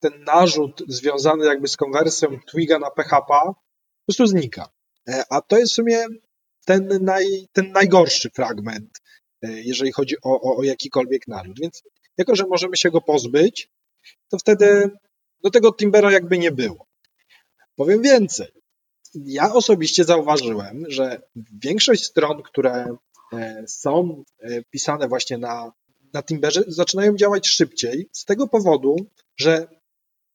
ten 0.00 0.24
narzut 0.26 0.82
związany 0.88 1.46
jakby 1.46 1.68
z 1.68 1.76
konwersją 1.76 2.28
Twiga 2.50 2.78
na 2.78 2.90
PHP 2.90 3.26
po 3.28 3.54
prostu 4.06 4.26
znika. 4.26 4.68
A 5.30 5.40
to 5.40 5.58
jest 5.58 5.72
w 5.72 5.74
sumie 5.74 6.06
ten, 6.66 6.88
naj, 7.00 7.48
ten 7.52 7.72
najgorszy 7.72 8.30
fragment, 8.30 9.02
e, 9.42 9.62
jeżeli 9.62 9.92
chodzi 9.92 10.14
o, 10.22 10.40
o, 10.40 10.56
o 10.56 10.62
jakikolwiek 10.62 11.28
naród. 11.28 11.60
Więc 11.60 11.82
jako, 12.18 12.36
że 12.36 12.46
możemy 12.46 12.76
się 12.76 12.90
go 12.90 13.00
pozbyć, 13.00 13.70
to 14.28 14.38
wtedy 14.38 14.90
do 15.42 15.50
tego 15.50 15.72
Timbera 15.72 16.12
jakby 16.12 16.38
nie 16.38 16.52
było. 16.52 16.86
Powiem 17.76 18.02
więcej. 18.02 18.48
Ja 19.14 19.54
osobiście 19.54 20.04
zauważyłem, 20.04 20.84
że 20.88 21.22
większość 21.62 22.04
stron, 22.04 22.42
które 22.42 22.96
e, 23.32 23.64
są 23.68 24.24
e, 24.40 24.62
pisane 24.62 25.08
właśnie 25.08 25.38
na, 25.38 25.72
na 26.12 26.22
Timberze, 26.22 26.62
zaczynają 26.66 27.16
działać 27.16 27.48
szybciej 27.48 28.08
z 28.12 28.24
tego 28.24 28.48
powodu, 28.48 28.96
że 29.36 29.68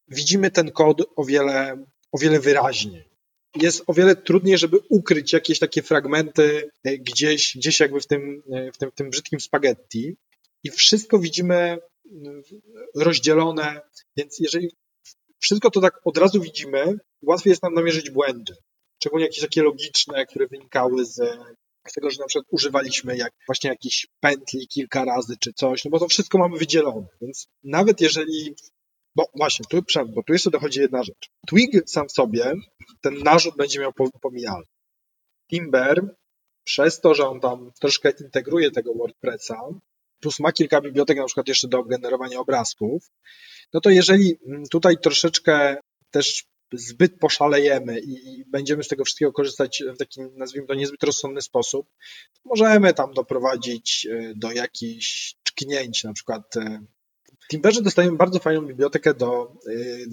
widzimy 0.07 0.51
ten 0.51 0.71
kod 0.71 1.01
o 1.15 1.25
wiele, 1.25 1.85
o 2.11 2.17
wiele 2.17 2.39
wyraźniej 2.39 3.10
jest 3.55 3.83
o 3.87 3.93
wiele 3.93 4.15
trudniej, 4.15 4.57
żeby 4.57 4.79
ukryć 4.89 5.33
jakieś 5.33 5.59
takie 5.59 5.81
fragmenty 5.81 6.71
e, 6.83 6.97
gdzieś, 6.97 7.57
gdzieś 7.57 7.79
jakby 7.79 7.99
w 7.99 8.07
tym, 8.07 8.43
e, 8.51 8.71
w 8.71 8.77
tym, 8.77 8.91
w 8.91 8.95
tym 8.95 9.09
brzydkim 9.09 9.39
spaghetti 9.39 10.15
i 10.63 10.71
wszystko 10.71 11.19
widzimy 11.19 11.77
rozdzielone, 12.95 13.81
więc 14.17 14.39
jeżeli 14.39 14.69
wszystko 15.39 15.71
to 15.71 15.81
tak 15.81 15.93
od 16.05 16.17
razu 16.17 16.41
widzimy, 16.41 16.97
łatwiej 17.21 17.51
jest 17.51 17.63
nam 17.63 17.73
namierzyć 17.73 18.09
błędy. 18.09 18.53
Szczególnie 19.01 19.25
jakieś 19.25 19.41
takie 19.41 19.63
logiczne, 19.63 20.25
które 20.25 20.47
wynikały 20.47 21.05
z, 21.05 21.15
z 21.87 21.93
tego, 21.93 22.09
że 22.09 22.19
na 22.19 22.25
przykład 22.25 22.45
używaliśmy 22.51 23.17
jak, 23.17 23.33
właśnie 23.47 23.69
jakichś 23.69 24.07
pętli 24.19 24.67
kilka 24.67 25.05
razy 25.05 25.35
czy 25.39 25.53
coś, 25.53 25.85
no 25.85 25.91
bo 25.91 25.99
to 25.99 26.07
wszystko 26.07 26.37
mamy 26.37 26.57
wydzielone. 26.57 27.07
Więc 27.21 27.47
nawet 27.63 28.01
jeżeli 28.01 28.55
bo 29.15 29.29
właśnie, 29.35 29.65
tu, 29.69 29.83
bo 30.07 30.23
tu 30.23 30.33
jeszcze 30.33 30.51
dochodzi 30.51 30.79
jedna 30.79 31.03
rzecz. 31.03 31.29
Twig 31.47 31.89
sam 31.89 32.07
w 32.07 32.11
sobie, 32.11 32.53
ten 33.01 33.17
narzut 33.23 33.55
będzie 33.57 33.79
miał 33.79 33.93
pomijalny. 34.21 34.65
Timber, 35.49 36.15
przez 36.63 36.99
to, 36.99 37.13
że 37.13 37.27
on 37.27 37.39
tam 37.39 37.71
troszkę 37.79 38.11
integruje 38.21 38.71
tego 38.71 38.93
WordPressa, 38.93 39.57
plus 40.19 40.39
ma 40.39 40.51
kilka 40.51 40.81
bibliotek 40.81 41.17
na 41.17 41.25
przykład 41.25 41.47
jeszcze 41.47 41.67
do 41.67 41.83
generowania 41.83 42.39
obrazków, 42.39 43.11
no 43.73 43.81
to 43.81 43.89
jeżeli 43.89 44.37
tutaj 44.71 44.97
troszeczkę 44.97 45.77
też 46.11 46.45
zbyt 46.73 47.19
poszalejemy 47.19 47.99
i, 47.99 48.45
będziemy 48.45 48.83
z 48.83 48.87
tego 48.87 49.03
wszystkiego 49.03 49.33
korzystać 49.33 49.83
w 49.93 49.97
taki, 49.97 50.21
nazwijmy 50.21 50.67
to, 50.67 50.73
niezbyt 50.73 51.03
rozsądny 51.03 51.41
sposób, 51.41 51.87
możemy 52.45 52.93
tam 52.93 53.13
doprowadzić 53.13 54.07
e, 54.11 54.33
do 54.35 54.51
jakichś 54.51 55.35
czknięć, 55.43 56.03
na 56.03 56.13
przykład 56.13 56.55
e, 57.51 57.57
Timberze 57.57 57.81
dostajemy 57.81 58.17
bardzo 58.17 58.39
fajną 58.39 58.67
bibliotekę 58.67 59.13
do 59.13 59.53
y, 59.67 60.05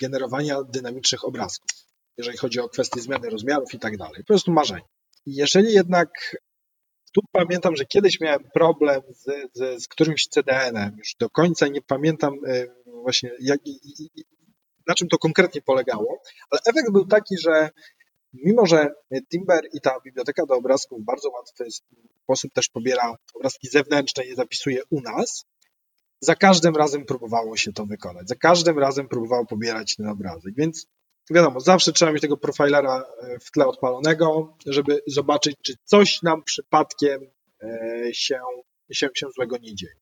generowania 0.00 0.62
dynamicznych 0.62 1.24
obrazków, 1.24 1.70
jeżeli 2.16 2.38
chodzi 2.38 2.60
o 2.60 2.68
kwestie 2.68 3.00
zmiany 3.00 3.30
rozmiarów 3.30 3.74
i 3.74 3.78
tak 3.78 3.96
dalej. 3.96 4.16
Po 4.16 4.26
prostu 4.26 4.52
marzenie. 4.52 4.84
Jeżeli 5.26 5.72
jednak 5.72 6.36
tu 7.14 7.20
pamiętam, 7.32 7.76
że 7.76 7.84
kiedyś 7.84 8.20
miałem 8.20 8.44
problem 8.54 9.00
z, 9.08 9.24
z, 9.52 9.82
z 9.82 9.88
którymś 9.88 10.26
CDN-em, 10.26 10.96
już 10.98 11.14
do 11.18 11.30
końca 11.30 11.68
nie 11.68 11.82
pamiętam 11.82 12.34
y, 12.46 12.70
właśnie 12.86 13.30
jak, 13.40 13.60
na 14.86 14.94
czym 14.94 15.08
to 15.08 15.18
konkretnie 15.18 15.62
polegało, 15.62 16.22
ale 16.50 16.60
efekt 16.66 16.92
był 16.92 17.06
taki, 17.06 17.38
że 17.38 17.70
mimo, 18.32 18.66
że 18.66 18.94
Timber 19.30 19.60
i 19.72 19.80
ta 19.80 20.00
biblioteka 20.00 20.46
do 20.46 20.54
obrazków 20.54 21.00
w 21.00 21.04
bardzo 21.04 21.30
łatwy 21.30 21.64
sposób 22.24 22.52
też 22.52 22.68
pobiera 22.68 23.16
obrazki 23.34 23.68
zewnętrzne 23.68 24.24
i 24.24 24.28
je 24.28 24.34
zapisuje 24.34 24.82
u 24.90 25.00
nas, 25.00 25.44
za 26.24 26.34
każdym 26.34 26.76
razem 26.76 27.04
próbowało 27.04 27.56
się 27.56 27.72
to 27.72 27.86
wykonać. 27.86 28.28
Za 28.28 28.34
każdym 28.34 28.78
razem 28.78 29.08
próbowało 29.08 29.46
pobierać 29.46 29.96
ten 29.96 30.08
obrazek. 30.08 30.54
Więc 30.56 30.86
wiadomo, 31.30 31.60
zawsze 31.60 31.92
trzeba 31.92 32.12
mieć 32.12 32.22
tego 32.22 32.36
profilera 32.36 33.04
e, 33.20 33.38
w 33.38 33.50
tle 33.50 33.66
odpalonego, 33.66 34.56
żeby 34.66 35.02
zobaczyć, 35.06 35.56
czy 35.62 35.74
coś 35.84 36.22
nam 36.22 36.42
przypadkiem 36.42 37.30
e, 37.62 38.08
się, 38.12 38.40
się, 38.92 39.08
się 39.14 39.26
złego 39.36 39.56
nie 39.56 39.74
dzieje. 39.74 39.96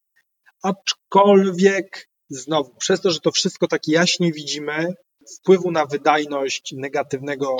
Aczkolwiek 0.62 2.08
znowu, 2.28 2.74
przez 2.74 3.00
to, 3.00 3.10
że 3.10 3.20
to 3.20 3.30
wszystko 3.30 3.68
tak 3.68 3.88
jaśnie 3.88 4.32
widzimy, 4.32 4.94
wpływu 5.38 5.70
na 5.70 5.86
wydajność 5.86 6.72
negatywnego 6.76 7.56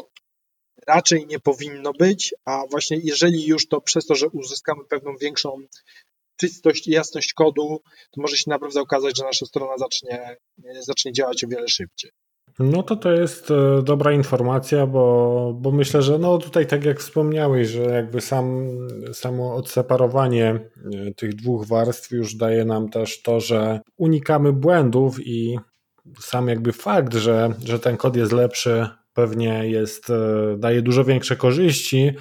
raczej 0.87 1.27
nie 1.27 1.40
powinno 1.40 1.92
być, 1.92 2.35
a 2.44 2.62
właśnie 2.70 2.98
jeżeli 3.03 3.46
już 3.46 3.68
to 3.68 3.81
przez 3.81 4.07
to, 4.07 4.14
że 4.14 4.29
uzyskamy 4.29 4.85
pewną 4.85 5.16
większą 5.16 5.57
czystość 6.37 6.88
i 6.88 6.90
jasność 6.90 7.33
kodu, 7.33 7.81
to 8.11 8.21
może 8.21 8.37
się 8.37 8.51
naprawdę 8.51 8.81
okazać, 8.81 9.18
że 9.18 9.25
nasza 9.25 9.47
strona 9.47 9.79
zacznie, 9.79 10.37
zacznie 10.81 11.12
działać 11.12 11.45
o 11.45 11.49
wiele 11.49 11.68
szybciej. 11.68 12.11
No 12.59 12.83
to 12.83 12.97
to 12.97 13.12
jest 13.12 13.51
e, 13.51 13.83
dobra 13.83 14.12
informacja, 14.12 14.87
bo, 14.87 15.55
bo 15.61 15.73
myślę, 15.73 16.03
że 16.03 16.18
no 16.18 16.38
tutaj 16.38 16.66
tak 16.66 16.85
jak 16.85 17.01
wspomniałeś, 17.01 17.68
że 17.68 17.83
jakby 17.83 18.21
sam, 18.21 18.68
samo 19.12 19.55
odseparowanie 19.55 20.47
e, 20.49 21.14
tych 21.16 21.35
dwóch 21.35 21.66
warstw 21.66 22.11
już 22.11 22.35
daje 22.35 22.64
nam 22.64 22.88
też 22.88 23.23
to, 23.23 23.40
że 23.40 23.81
unikamy 23.97 24.53
błędów 24.53 25.27
i 25.27 25.59
sam 26.21 26.49
jakby 26.49 26.73
fakt, 26.73 27.14
że, 27.14 27.55
że 27.64 27.79
ten 27.79 27.97
kod 27.97 28.16
jest 28.16 28.33
lepszy 28.33 28.88
pewnie 29.14 29.68
jest, 29.68 30.11
e, 30.11 30.57
daje 30.59 30.83
dużo 30.83 31.05
większe 31.05 31.37
korzyści, 31.37 32.12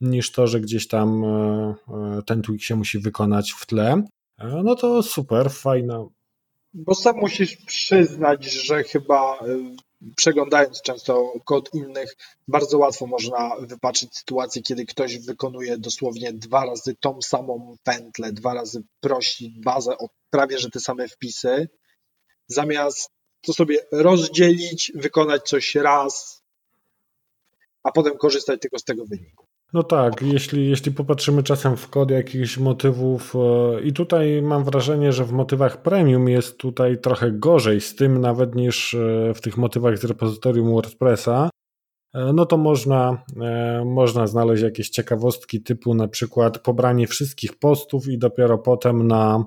niż 0.00 0.32
to, 0.32 0.46
że 0.46 0.60
gdzieś 0.60 0.88
tam 0.88 1.24
e, 1.24 1.74
e, 2.18 2.22
ten 2.26 2.42
tweak 2.42 2.60
się 2.60 2.76
musi 2.76 2.98
wykonać 2.98 3.52
w 3.52 3.66
tle. 3.66 4.02
E, 4.38 4.62
no 4.64 4.74
to 4.74 5.02
super, 5.02 5.50
fajna, 5.50 6.04
bo 6.74 6.94
sam 6.94 7.16
musisz 7.16 7.56
przyznać, 7.56 8.44
że 8.44 8.84
chyba 8.84 9.38
przeglądając 10.16 10.82
często 10.82 11.32
kod 11.44 11.74
innych, 11.74 12.16
bardzo 12.48 12.78
łatwo 12.78 13.06
można 13.06 13.56
wypaczyć 13.60 14.16
sytuację, 14.16 14.62
kiedy 14.62 14.86
ktoś 14.86 15.18
wykonuje 15.18 15.78
dosłownie 15.78 16.32
dwa 16.32 16.66
razy 16.66 16.94
tą 17.00 17.22
samą 17.22 17.76
pętlę, 17.84 18.32
dwa 18.32 18.54
razy 18.54 18.82
prosi 19.00 19.54
bazę 19.64 19.98
o 19.98 20.08
prawie 20.30 20.58
że 20.58 20.70
te 20.70 20.80
same 20.80 21.08
wpisy, 21.08 21.68
zamiast 22.46 23.10
to 23.40 23.52
sobie 23.52 23.78
rozdzielić, 23.92 24.92
wykonać 24.94 25.42
coś 25.48 25.74
raz, 25.74 26.42
a 27.82 27.92
potem 27.92 28.18
korzystać 28.18 28.60
tylko 28.60 28.78
z 28.78 28.84
tego 28.84 29.06
wyniku. 29.06 29.43
No 29.74 29.82
tak, 29.82 30.22
jeśli, 30.22 30.70
jeśli 30.70 30.92
popatrzymy 30.92 31.42
czasem 31.42 31.76
w 31.76 31.88
kod 31.88 32.10
jakichś 32.10 32.58
motywów, 32.58 33.34
e, 33.36 33.80
i 33.80 33.92
tutaj 33.92 34.42
mam 34.42 34.64
wrażenie, 34.64 35.12
że 35.12 35.24
w 35.24 35.32
motywach 35.32 35.82
premium 35.82 36.28
jest 36.28 36.58
tutaj 36.58 37.00
trochę 37.00 37.32
gorzej 37.32 37.80
z 37.80 37.96
tym 37.96 38.20
nawet 38.20 38.54
niż 38.54 38.94
e, 38.94 39.32
w 39.34 39.40
tych 39.40 39.56
motywach 39.56 39.98
z 39.98 40.04
repozytorium 40.04 40.72
WordPressa, 40.72 41.50
e, 42.14 42.32
no 42.32 42.46
to 42.46 42.56
można, 42.56 43.24
można 43.84 44.26
znaleźć 44.26 44.62
jakieś 44.62 44.90
ciekawostki 44.90 45.62
typu 45.62 45.94
na 45.94 46.08
przykład 46.08 46.58
pobranie 46.58 47.06
wszystkich 47.06 47.58
postów 47.58 48.08
i 48.08 48.18
dopiero 48.18 48.58
potem 48.58 49.06
na 49.06 49.44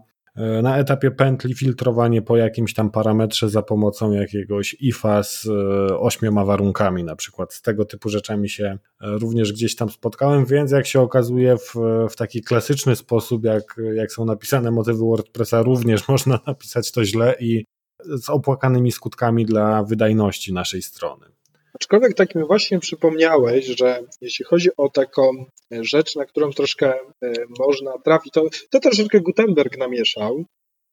na 0.62 0.78
etapie 0.78 1.12
pętli 1.12 1.56
filtrowanie 1.56 2.21
po 2.21 2.38
jakimś 2.38 2.73
tam 2.73 2.91
parametrze 2.91 3.50
za 3.50 3.62
pomocą 3.62 4.12
jakiegoś 4.12 4.76
IFA 4.80 5.23
z 5.23 5.45
e, 5.45 6.00
ośmioma 6.00 6.45
warunkami, 6.45 7.04
na 7.04 7.15
przykład 7.15 7.54
z 7.54 7.62
tego 7.62 7.86
typu 7.86 8.10
rzeczami 8.10 8.50
się 8.50 8.65
e, 8.65 8.78
również 9.17 9.54
gdzieś 9.54 9.76
tam 9.76 9.89
spotkałem, 9.89 10.45
więc 10.45 10.71
jak 10.71 10.88
się 10.88 11.02
okazuje 11.02 11.58
w, 11.58 11.73
w 12.10 12.15
taki 12.15 12.41
klasyczny 12.41 12.95
sposób, 12.95 13.43
jak, 13.43 13.76
jak 13.95 14.12
są 14.12 14.26
napisane 14.26 14.71
motywy 14.71 15.00
WordPressa, 15.00 15.62
również 15.62 16.08
można 16.10 16.39
napisać 16.47 16.91
to 16.91 17.06
źle 17.06 17.36
i 17.39 17.65
z 18.06 18.30
opłakanymi 18.30 18.91
skutkami 18.91 19.45
dla 19.45 19.84
wydajności 19.84 20.54
naszej 20.54 20.82
strony. 20.82 21.37
Aczkolwiek 21.81 22.13
tak 22.13 22.35
mi 22.35 22.43
właśnie 22.47 22.79
przypomniałeś, 22.79 23.65
że 23.65 24.03
jeśli 24.21 24.45
chodzi 24.45 24.69
o 24.77 24.89
taką 24.89 25.45
rzecz, 25.71 26.15
na 26.15 26.25
którą 26.25 26.51
troszkę 26.51 26.93
e, 26.93 27.33
można 27.59 27.97
trafić, 28.05 28.33
to, 28.33 28.43
to 28.69 28.79
troszeczkę 28.79 29.19
Gutenberg 29.19 29.77
namieszał. 29.77 30.43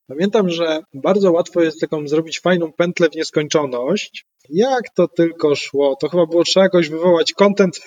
Pamiętam, 0.07 0.51
że 0.51 0.81
bardzo 0.95 1.33
łatwo 1.33 1.63
jest 1.63 1.81
taką 1.81 2.09
zrobić 2.09 2.41
fajną 2.41 2.73
pętlę 2.73 3.09
w 3.11 3.15
nieskończoność. 3.15 4.27
Jak 4.49 4.83
to 4.95 5.09
tylko 5.09 5.55
szło, 5.55 5.97
to 6.01 6.09
chyba 6.09 6.27
było 6.27 6.45
trzeba 6.45 6.65
jakoś 6.65 6.89
wywołać 6.89 7.33
content. 7.33 7.81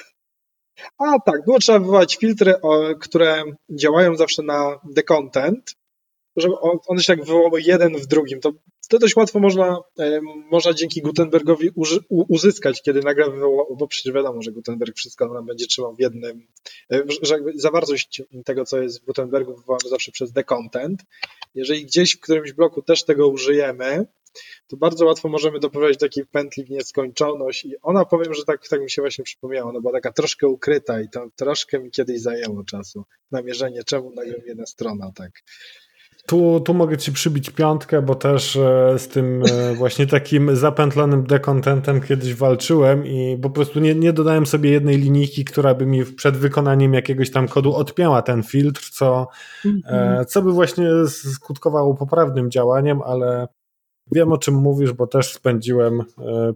A 0.97 1.19
tak, 1.25 1.45
było 1.45 1.59
trzeba 1.59 1.79
wywołać 1.79 2.15
filtry, 2.15 2.53
które 2.99 3.43
działają 3.69 4.15
zawsze 4.15 4.43
na 4.43 4.79
decontent, 4.83 5.75
żeby 6.37 6.55
one 6.87 7.01
się 7.01 7.15
tak 7.15 7.25
wywołały 7.25 7.61
jeden 7.61 7.97
w 7.97 8.07
drugim. 8.07 8.39
To 8.39 8.51
to 8.87 8.99
dość 8.99 9.15
łatwo 9.15 9.39
można, 9.39 9.77
e, 9.99 10.21
można 10.51 10.73
dzięki 10.73 11.01
Gutenbergowi 11.01 11.69
uzyskać, 12.07 12.81
kiedy 12.81 13.01
nagle 13.01 13.31
wywoła, 13.31 13.65
bo 13.77 13.87
przecież 13.87 14.13
wiadomo, 14.13 14.41
że 14.41 14.51
Gutenberg 14.51 14.95
wszystko 14.95 15.33
nam 15.33 15.45
będzie 15.45 15.67
trzymał 15.67 15.95
w 15.95 15.99
jednym, 15.99 16.47
e, 16.91 17.03
że 17.21 17.39
zawartość 17.55 18.21
tego, 18.45 18.65
co 18.65 18.81
jest 18.81 19.01
w 19.01 19.05
Gutenbergu 19.05 19.55
wywołamy 19.55 19.89
zawsze 19.89 20.11
przez 20.11 20.31
decontent. 20.31 21.03
Jeżeli 21.55 21.85
gdzieś 21.85 22.15
w 22.15 22.19
którymś 22.19 22.53
bloku 22.53 22.81
też 22.81 23.03
tego 23.03 23.27
użyjemy, 23.27 24.05
to 24.67 24.77
bardzo 24.77 25.05
łatwo 25.05 25.29
możemy 25.29 25.59
doprowadzić 25.59 25.99
takiej 25.99 26.25
pętli 26.25 26.63
w 26.63 26.69
nieskończoność 26.69 27.65
i 27.65 27.73
ona 27.81 28.05
powiem, 28.05 28.33
że 28.33 28.45
tak, 28.45 28.67
tak 28.67 28.81
mi 28.81 28.91
się 28.91 29.01
właśnie 29.01 29.23
przypomniała, 29.23 29.69
ona 29.69 29.79
była 29.79 29.93
taka 29.93 30.11
troszkę 30.11 30.47
ukryta 30.47 31.01
i 31.01 31.09
to 31.09 31.29
troszkę 31.35 31.79
mi 31.79 31.91
kiedyś 31.91 32.21
zajęło 32.21 32.63
czasu 32.63 33.05
namierzenie, 33.31 33.83
czemu 33.83 34.11
nagle 34.11 34.35
jedna 34.45 34.65
strona 34.65 35.11
tak 35.15 35.31
tu, 36.27 36.59
tu 36.59 36.73
mogę 36.73 36.97
ci 36.97 37.11
przybić 37.11 37.49
piątkę, 37.49 38.01
bo 38.01 38.15
też 38.15 38.55
e, 38.55 38.99
z 38.99 39.07
tym 39.07 39.43
e, 39.51 39.73
właśnie 39.81 40.07
takim 40.07 40.55
zapętlonym 40.55 41.23
dekontentem 41.23 42.01
kiedyś 42.01 42.35
walczyłem 42.35 43.05
i 43.05 43.37
po 43.41 43.49
prostu 43.49 43.79
nie, 43.79 43.95
nie 43.95 44.13
dodałem 44.13 44.45
sobie 44.45 44.69
jednej 44.69 44.97
linijki, 44.97 45.45
która 45.45 45.73
by 45.73 45.85
mi 45.85 46.05
przed 46.05 46.37
wykonaniem 46.37 46.93
jakiegoś 46.93 47.31
tam 47.31 47.47
kodu 47.47 47.75
odpięła 47.75 48.21
ten 48.21 48.43
filtr, 48.43 48.89
co, 48.91 49.27
mm-hmm. 49.65 50.25
co 50.25 50.41
by 50.41 50.51
właśnie 50.51 50.87
skutkowało 51.07 51.95
poprawnym 51.95 52.51
działaniem, 52.51 53.01
ale 53.01 53.47
wiem 54.11 54.31
o 54.31 54.37
czym 54.37 54.55
mówisz, 54.55 54.93
bo 54.93 55.07
też 55.07 55.33
spędziłem 55.33 56.03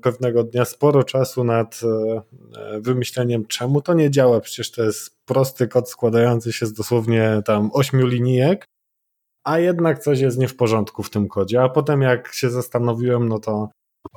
pewnego 0.02 0.44
dnia 0.44 0.66
sporo 0.66 1.04
czasu 1.04 1.44
nad 1.44 1.82
wymyśleniem, 2.80 3.46
czemu 3.48 3.82
to 3.82 3.94
nie 3.94 4.12
działa. 4.12 4.40
Przecież 4.40 4.72
to 4.72 4.84
jest 4.84 5.18
prosty 5.26 5.68
kod 5.68 5.90
składający 5.90 6.54
się 6.54 6.66
z 6.66 6.74
dosłownie 6.74 7.42
tam 7.46 7.70
ośmiu 7.74 8.08
linijek 8.08 8.71
a 9.44 9.60
jednak 9.60 10.00
coś 10.00 10.20
jest 10.20 10.38
nie 10.38 10.48
w 10.48 10.56
porządku 10.56 11.04
w 11.04 11.10
tym 11.10 11.28
kodzie. 11.28 11.62
A 11.62 11.70
potem 11.70 12.02
jak 12.02 12.34
się 12.34 12.50
zastanowiłem, 12.50 13.28
no 13.28 13.40
to, 13.40 13.70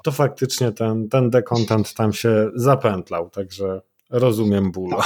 to 0.04 0.12
faktycznie 0.12 0.72
ten, 0.72 1.08
ten 1.08 1.30
dekontent 1.30 1.94
tam 1.94 2.12
się 2.12 2.50
zapętlał, 2.54 3.30
także 3.30 3.80
rozumiem 4.10 4.72
bólu. 4.72 4.96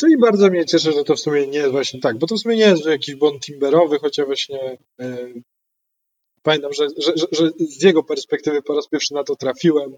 Czyli 0.00 0.18
bardzo 0.18 0.50
mnie 0.50 0.66
cieszy, 0.66 0.92
że 0.92 1.04
to 1.04 1.14
w 1.14 1.20
sumie 1.20 1.46
nie 1.46 1.58
jest 1.58 1.70
właśnie 1.70 2.00
tak, 2.00 2.18
bo 2.18 2.26
to 2.26 2.34
w 2.34 2.38
sumie 2.38 2.56
nie 2.56 2.64
jest 2.64 2.86
jakiś 2.86 3.14
błąd 3.14 3.40
timberowy, 3.40 3.98
chociaż 3.98 4.26
właśnie 4.26 4.78
yy, 4.98 5.42
pamiętam, 6.42 6.72
że, 6.72 6.86
że, 6.98 7.12
że, 7.16 7.26
że 7.32 7.50
z 7.58 7.82
jego 7.82 8.02
perspektywy 8.04 8.62
po 8.62 8.74
raz 8.74 8.88
pierwszy 8.88 9.14
na 9.14 9.24
to 9.24 9.36
trafiłem, 9.36 9.96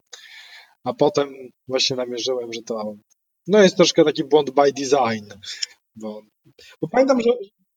a 0.85 0.95
potem 0.95 1.35
właśnie 1.69 1.97
namierzyłem, 1.97 2.53
że 2.53 2.63
to 2.63 2.95
no 3.47 3.63
jest 3.63 3.77
troszkę 3.77 4.05
taki 4.05 4.25
błąd 4.25 4.51
by 4.51 4.73
design, 4.73 5.33
bo, 5.97 6.23
bo 6.81 6.89
pamiętam, 6.89 7.21
że, 7.21 7.31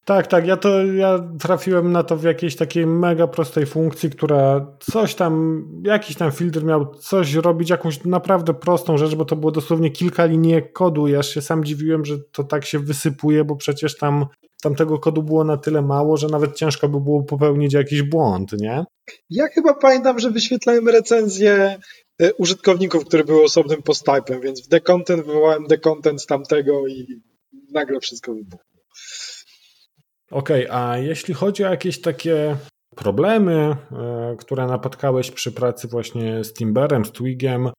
tak, 0.06 0.28
tak. 0.28 0.48
Ja 0.48 0.58
to 0.58 0.86
ja 0.86 1.20
trafiłem 1.40 1.92
na 1.92 2.04
to 2.04 2.18
w 2.18 2.24
jakiejś 2.24 2.56
takiej 2.56 2.86
mega 2.88 3.28
prostej 3.28 3.66
funkcji, 3.66 4.10
która 4.10 4.68
coś 4.80 5.16
tam, 5.16 5.64
jakiś 5.84 6.18
tam 6.18 6.32
filtr 6.32 6.64
miał 6.64 6.96
coś 6.96 7.34
robić, 7.34 7.70
jakąś 7.70 8.06
naprawdę 8.06 8.54
prostą 8.54 8.98
rzecz, 8.98 9.16
bo 9.16 9.26
to 9.26 9.36
było 9.36 9.52
dosłownie 9.52 9.92
kilka 9.92 10.26
linijek 10.26 10.74
kodu. 10.74 11.08
Ja 11.08 11.24
się 11.24 11.42
sam 11.42 11.64
dziwiłem, 11.64 12.06
że 12.06 12.20
to 12.32 12.44
tak 12.44 12.66
się 12.66 12.80
wysypuje, 12.80 13.44
bo 13.44 13.56
przecież 13.56 13.98
tam, 13.98 14.26
tam 14.62 14.76
tego 14.76 15.00
kodu 15.00 15.24
było 15.24 15.44
na 15.44 15.58
tyle 15.58 15.82
mało, 15.82 16.18
że 16.18 16.28
nawet 16.28 16.56
ciężko 16.56 16.90
by 16.90 17.00
było 17.00 17.24
popełnić 17.24 17.74
jakiś 17.74 18.02
błąd, 18.02 18.52
nie? 18.52 18.86
Ja 19.30 19.48
chyba 19.48 19.74
pamiętam, 19.74 20.20
że 20.20 20.32
wyświetlałem 20.32 20.90
recenzję 20.90 21.80
e, 22.22 22.34
użytkowników, 22.34 23.06
które 23.06 23.24
były 23.24 23.44
osobnym 23.44 23.82
posttypem, 23.82 24.42
więc 24.42 24.66
w 24.66 24.70
decontent 24.70 25.26
wywołałem 25.26 25.68
decontent 25.68 26.22
z 26.22 26.26
tamtego 26.26 26.88
i 26.88 27.22
nagle 27.72 28.00
wszystko 28.00 28.34
wybuchło. 28.34 28.73
Okej, 30.34 30.68
okay, 30.68 30.80
a 30.80 30.98
jeśli 30.98 31.34
chodzi 31.34 31.64
o 31.64 31.70
jakieś 31.70 32.02
takie 32.02 32.56
problemy, 32.96 33.76
e, 33.92 34.36
które 34.40 34.68
napotkałeś 34.68 35.32
przy 35.32 35.52
pracy 35.52 35.88
właśnie 35.88 36.44
z 36.44 36.54
Timberem, 36.54 37.06
z 37.06 37.12
Twigiem, 37.12 37.70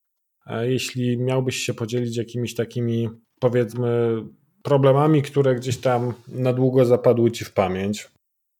e, 0.46 0.70
jeśli 0.70 1.18
miałbyś 1.18 1.56
się 1.56 1.74
podzielić 1.74 2.16
jakimiś 2.16 2.54
takimi, 2.54 3.10
powiedzmy, 3.40 4.16
problemami, 4.62 5.22
które 5.22 5.54
gdzieś 5.54 5.80
tam 5.80 6.14
na 6.28 6.52
długo 6.52 6.84
zapadły 6.84 7.30
ci 7.30 7.44
w 7.44 7.52
pamięć? 7.52 8.08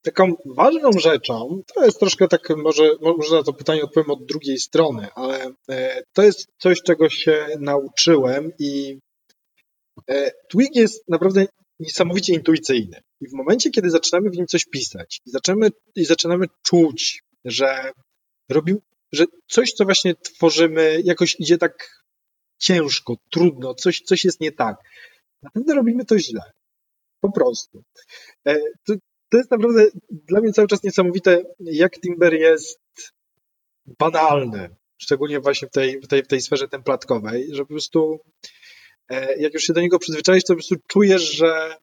Taką 0.03 0.33
ważną 0.47 0.93
rzeczą, 0.93 1.63
to 1.75 1.85
jest 1.85 2.01
troszkę 2.01 2.29
tak, 2.29 2.49
może, 2.57 2.91
może 3.01 3.37
na 3.37 3.43
to 3.43 3.53
pytanie 3.53 3.83
odpowiem 3.83 4.11
od 4.11 4.27
drugiej 4.27 4.59
strony, 4.59 5.09
ale 5.15 5.53
e, 5.71 6.03
to 6.13 6.23
jest 6.23 6.47
coś, 6.59 6.83
czego 6.83 7.09
się 7.09 7.47
nauczyłem 7.61 8.53
i 8.59 8.99
Twig 10.49 10.77
jest 10.77 11.09
naprawdę 11.09 11.47
niesamowicie 11.81 12.35
intuicyjny. 12.35 13.01
I 13.21 13.29
w 13.29 13.33
momencie, 13.33 13.71
kiedy 13.71 13.91
zaczynamy 13.91 14.31
w 14.31 14.37
nim 14.37 14.47
coś 14.47 14.65
pisać 14.65 15.21
i 15.27 15.31
zaczynamy, 15.31 15.71
i 15.97 16.05
zaczynamy 16.05 16.47
czuć, 16.63 17.23
że 17.45 17.93
robimy, 18.49 18.79
że 19.13 19.25
coś, 19.49 19.73
co 19.73 19.85
właśnie 19.85 20.15
tworzymy, 20.15 21.01
jakoś 21.05 21.41
idzie 21.41 21.59
tak 21.59 22.05
ciężko, 22.59 23.17
trudno, 23.31 23.75
coś, 23.75 24.01
coś 24.01 24.25
jest 24.25 24.41
nie 24.41 24.53
tak. 24.53 24.77
Naprawdę 25.43 25.75
robimy 25.75 26.05
to 26.05 26.19
źle. 26.19 26.53
Po 27.21 27.33
prostu. 27.33 27.83
E, 28.47 28.61
to, 28.87 28.95
to 29.29 29.39
jest 29.39 29.51
naprawdę 29.51 29.87
dla 30.11 30.41
mnie 30.41 30.53
cały 30.53 30.69
czas 30.69 30.83
niesamowite, 30.83 31.43
jak 31.61 32.01
Timber 32.01 32.35
jest 32.35 32.81
banalny, 33.99 34.77
szczególnie 34.99 35.41
właśnie 35.41 35.69
w 35.69 35.71
tej, 35.71 36.01
w 36.01 36.07
tej, 36.07 36.23
w 36.23 36.27
tej 36.27 36.41
sferze 36.41 36.69
templatkowej, 36.69 37.49
że 37.53 37.63
po 37.63 37.69
prostu 37.69 38.21
jak 39.39 39.55
już 39.55 39.63
się 39.63 39.73
do 39.73 39.81
niego 39.81 39.99
przyzwyczaisz, 39.99 40.45
to 40.45 40.53
po 40.53 40.55
prostu 40.57 40.77
czujesz, 40.87 41.33
że 41.33 41.77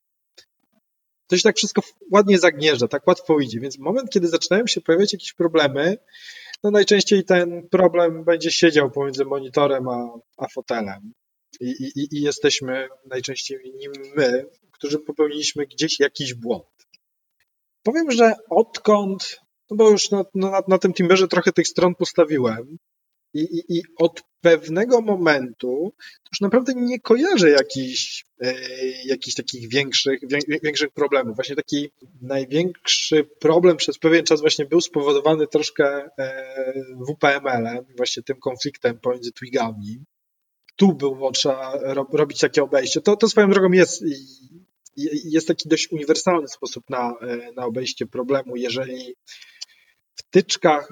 to 1.27 1.37
się 1.37 1.43
tak 1.43 1.57
wszystko 1.57 1.81
ładnie 2.11 2.39
zagnieżdża, 2.39 2.87
tak 2.87 3.07
łatwo 3.07 3.39
idzie. 3.39 3.59
Więc 3.59 3.77
moment, 3.77 4.09
kiedy 4.09 4.27
zaczynają 4.27 4.67
się 4.67 4.81
pojawiać 4.81 5.13
jakieś 5.13 5.33
problemy, 5.33 5.97
no 6.63 6.71
najczęściej 6.71 7.23
ten 7.23 7.67
problem 7.69 8.23
będzie 8.23 8.51
siedział 8.51 8.91
pomiędzy 8.91 9.25
monitorem 9.25 9.87
a, 9.87 10.19
a 10.37 10.47
fotelem. 10.47 11.13
I, 11.59 11.69
i, 11.95 12.17
I 12.17 12.21
jesteśmy 12.21 12.87
najczęściej 13.05 13.73
nim 13.75 13.91
my, 14.15 14.45
którzy 14.71 14.99
popełniliśmy 14.99 15.65
gdzieś 15.65 15.99
jakiś 15.99 16.33
błąd. 16.33 16.87
Powiem, 17.83 18.11
że 18.11 18.33
odkąd, 18.49 19.41
no 19.69 19.77
bo 19.77 19.89
już 19.89 20.11
na, 20.11 20.23
na, 20.35 20.61
na 20.67 20.77
tym 20.77 20.93
Timberze 20.93 21.27
trochę 21.27 21.51
tych 21.51 21.67
stron 21.67 21.95
postawiłem, 21.95 22.77
I, 23.33 23.39
i, 23.39 23.77
I 23.77 23.81
od 23.97 24.21
pewnego 24.41 25.01
momentu 25.01 25.93
już 26.31 26.41
naprawdę 26.41 26.73
nie 26.75 26.99
kojarzę 26.99 27.49
jakichś, 27.49 28.25
e, 28.41 28.53
jakichś 29.05 29.35
takich 29.35 29.69
większych, 29.69 30.19
większych 30.63 30.89
problemów. 30.89 31.35
Właśnie 31.35 31.55
taki 31.55 31.89
największy 32.21 33.23
problem 33.39 33.77
przez 33.77 33.97
pewien 33.97 34.25
czas 34.25 34.41
właśnie 34.41 34.65
był 34.65 34.81
spowodowany 34.81 35.47
troszkę 35.47 36.09
e, 36.17 36.73
WPML-em, 37.09 37.85
właśnie 37.97 38.23
tym 38.23 38.39
konfliktem 38.39 38.99
pomiędzy 38.99 39.31
twigami. 39.31 40.03
Tu 40.75 40.93
było 40.93 41.31
trzeba 41.31 41.79
robić 42.13 42.39
takie 42.39 42.63
obejście. 42.63 43.01
To, 43.01 43.15
to 43.15 43.29
swoją 43.29 43.49
drogą 43.49 43.71
jest 43.71 44.03
jest 45.25 45.47
taki 45.47 45.69
dość 45.69 45.91
uniwersalny 45.91 46.47
sposób 46.47 46.89
na, 46.89 47.13
e, 47.21 47.51
na 47.55 47.65
obejście 47.65 48.05
problemu. 48.05 48.55
Jeżeli 48.55 49.15
wtyczka, 50.15 50.87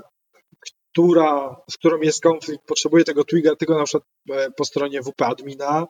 która, 1.00 1.56
z 1.72 1.78
którą 1.78 2.02
jest 2.02 2.24
konflikt, 2.24 2.66
potrzebuje 2.66 3.04
tego 3.04 3.24
twiga 3.24 3.56
tylko 3.56 3.78
na 3.78 3.84
przykład 3.84 4.04
e, 4.30 4.52
po 4.52 4.66
stronie 4.66 5.02
WP 5.02 5.22
admina, 5.22 5.88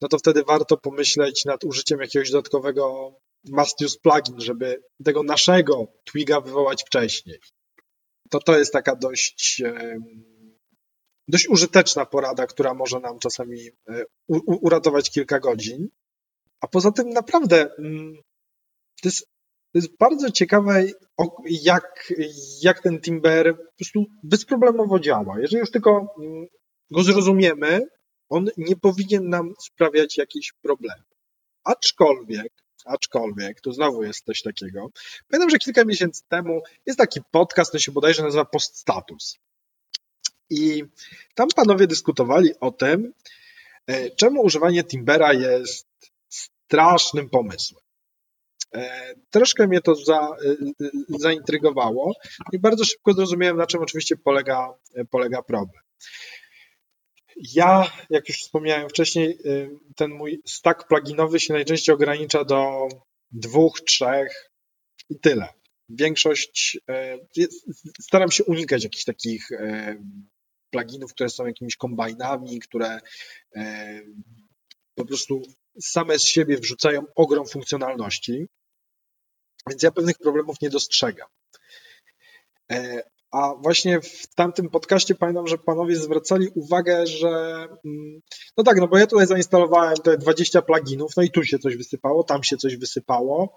no 0.00 0.08
to 0.08 0.18
wtedy 0.18 0.42
warto 0.42 0.76
pomyśleć 0.76 1.44
nad 1.44 1.64
użyciem 1.64 2.00
jakiegoś 2.00 2.30
dodatkowego 2.30 3.14
must 3.44 3.80
use 3.80 3.98
plugin, 4.02 4.40
żeby 4.40 4.82
tego 5.04 5.22
naszego 5.22 5.86
twiga 6.04 6.40
wywołać 6.40 6.84
wcześniej. 6.84 7.38
To 8.30 8.38
to 8.38 8.58
jest 8.58 8.72
taka 8.72 8.96
dość 8.96 9.62
dość 11.28 11.48
użyteczna 11.48 12.06
porada, 12.06 12.46
która 12.46 12.74
może 12.74 13.00
nam 13.00 13.18
czasami 13.18 13.60
e, 13.88 14.04
uratować 14.46 15.10
kilka 15.10 15.40
godzin. 15.40 15.88
A 16.60 16.68
poza 16.68 16.92
tym 16.92 17.08
naprawdę 17.08 17.74
mm, 17.78 18.14
to 19.02 19.08
jest, 19.08 19.26
to 19.74 19.78
jest 19.78 19.96
bardzo 19.98 20.30
ciekawe, 20.30 20.84
jak, 21.50 22.12
jak 22.62 22.82
ten 22.82 23.00
Timber 23.00 23.56
po 23.56 23.72
prostu 23.76 24.04
bezproblemowo 24.22 25.00
działa. 25.00 25.40
Jeżeli 25.40 25.60
już 25.60 25.70
tylko 25.70 26.14
mm, 26.18 26.46
go 26.90 27.02
zrozumiemy, 27.02 27.86
on 28.28 28.48
nie 28.56 28.76
powinien 28.76 29.28
nam 29.28 29.54
sprawiać 29.60 30.18
jakichś 30.18 30.52
problemów. 30.62 31.18
Aczkolwiek, 31.64 32.52
aczkolwiek, 32.84 33.60
to 33.60 33.72
znowu 33.72 34.02
jest 34.02 34.24
coś 34.24 34.42
takiego. 34.42 34.90
Pamiętam, 35.28 35.50
że 35.50 35.58
kilka 35.58 35.84
miesięcy 35.84 36.22
temu 36.28 36.62
jest 36.86 36.98
taki 36.98 37.20
podcast, 37.30 37.72
to 37.72 37.78
się 37.78 37.92
bodajże 37.92 38.22
nazywa 38.22 38.44
Poststatus. 38.44 39.38
I 40.50 40.84
tam 41.34 41.48
panowie 41.56 41.86
dyskutowali 41.86 42.50
o 42.60 42.70
tym, 42.70 43.12
e, 43.86 44.10
czemu 44.10 44.42
używanie 44.42 44.84
Timbera 44.84 45.32
jest 45.32 45.88
strasznym 46.28 47.30
pomysłem. 47.30 47.83
E, 48.74 49.14
troszkę 49.30 49.66
mnie 49.66 49.80
to 49.80 49.94
za, 49.94 50.20
e, 50.20 50.56
zaintrygowało 51.08 52.12
i 52.52 52.58
bardzo 52.58 52.84
szybko 52.84 53.12
zrozumiałem, 53.12 53.56
na 53.56 53.66
czym 53.66 53.82
oczywiście 53.82 54.16
polega, 54.16 54.74
polega 55.10 55.42
problem. 55.42 55.82
Ja, 57.36 57.92
jak 58.10 58.28
już 58.28 58.38
wspomniałem 58.38 58.88
wcześniej, 58.88 59.38
ten 59.96 60.10
mój 60.10 60.42
stack 60.46 60.88
pluginowy 60.88 61.40
się 61.40 61.54
najczęściej 61.54 61.94
ogranicza 61.94 62.44
do 62.44 62.88
dwóch, 63.30 63.80
trzech 63.80 64.50
i 65.10 65.20
tyle. 65.20 65.48
Większość, 65.88 66.78
staram 68.00 68.30
się 68.30 68.44
unikać 68.44 68.84
jakichś 68.84 69.04
takich 69.04 69.48
pluginów, 70.70 71.14
które 71.14 71.30
są 71.30 71.46
jakimiś 71.46 71.76
kombajnami, 71.76 72.60
które 72.60 73.00
po 74.94 75.04
prostu 75.04 75.42
same 75.80 76.18
z 76.18 76.24
siebie 76.26 76.56
wrzucają 76.56 77.04
ogrom 77.14 77.46
funkcjonalności, 77.46 78.46
więc 79.68 79.82
ja 79.82 79.90
pewnych 79.90 80.18
problemów 80.18 80.60
nie 80.60 80.70
dostrzegam. 80.70 81.28
E, 82.72 83.02
a 83.30 83.54
właśnie 83.54 84.00
w 84.00 84.34
tamtym 84.34 84.70
podcaście 84.70 85.14
pamiętam, 85.14 85.46
że 85.46 85.58
panowie 85.58 85.96
zwracali 85.96 86.48
uwagę, 86.54 87.06
że 87.06 87.28
mm, 87.84 88.20
no 88.56 88.64
tak, 88.64 88.76
no 88.76 88.88
bo 88.88 88.98
ja 88.98 89.06
tutaj 89.06 89.26
zainstalowałem 89.26 89.96
te 89.96 90.18
20 90.18 90.62
pluginów, 90.62 91.12
no 91.16 91.22
i 91.22 91.30
tu 91.30 91.44
się 91.44 91.58
coś 91.58 91.76
wysypało, 91.76 92.24
tam 92.24 92.42
się 92.42 92.56
coś 92.56 92.76
wysypało. 92.76 93.56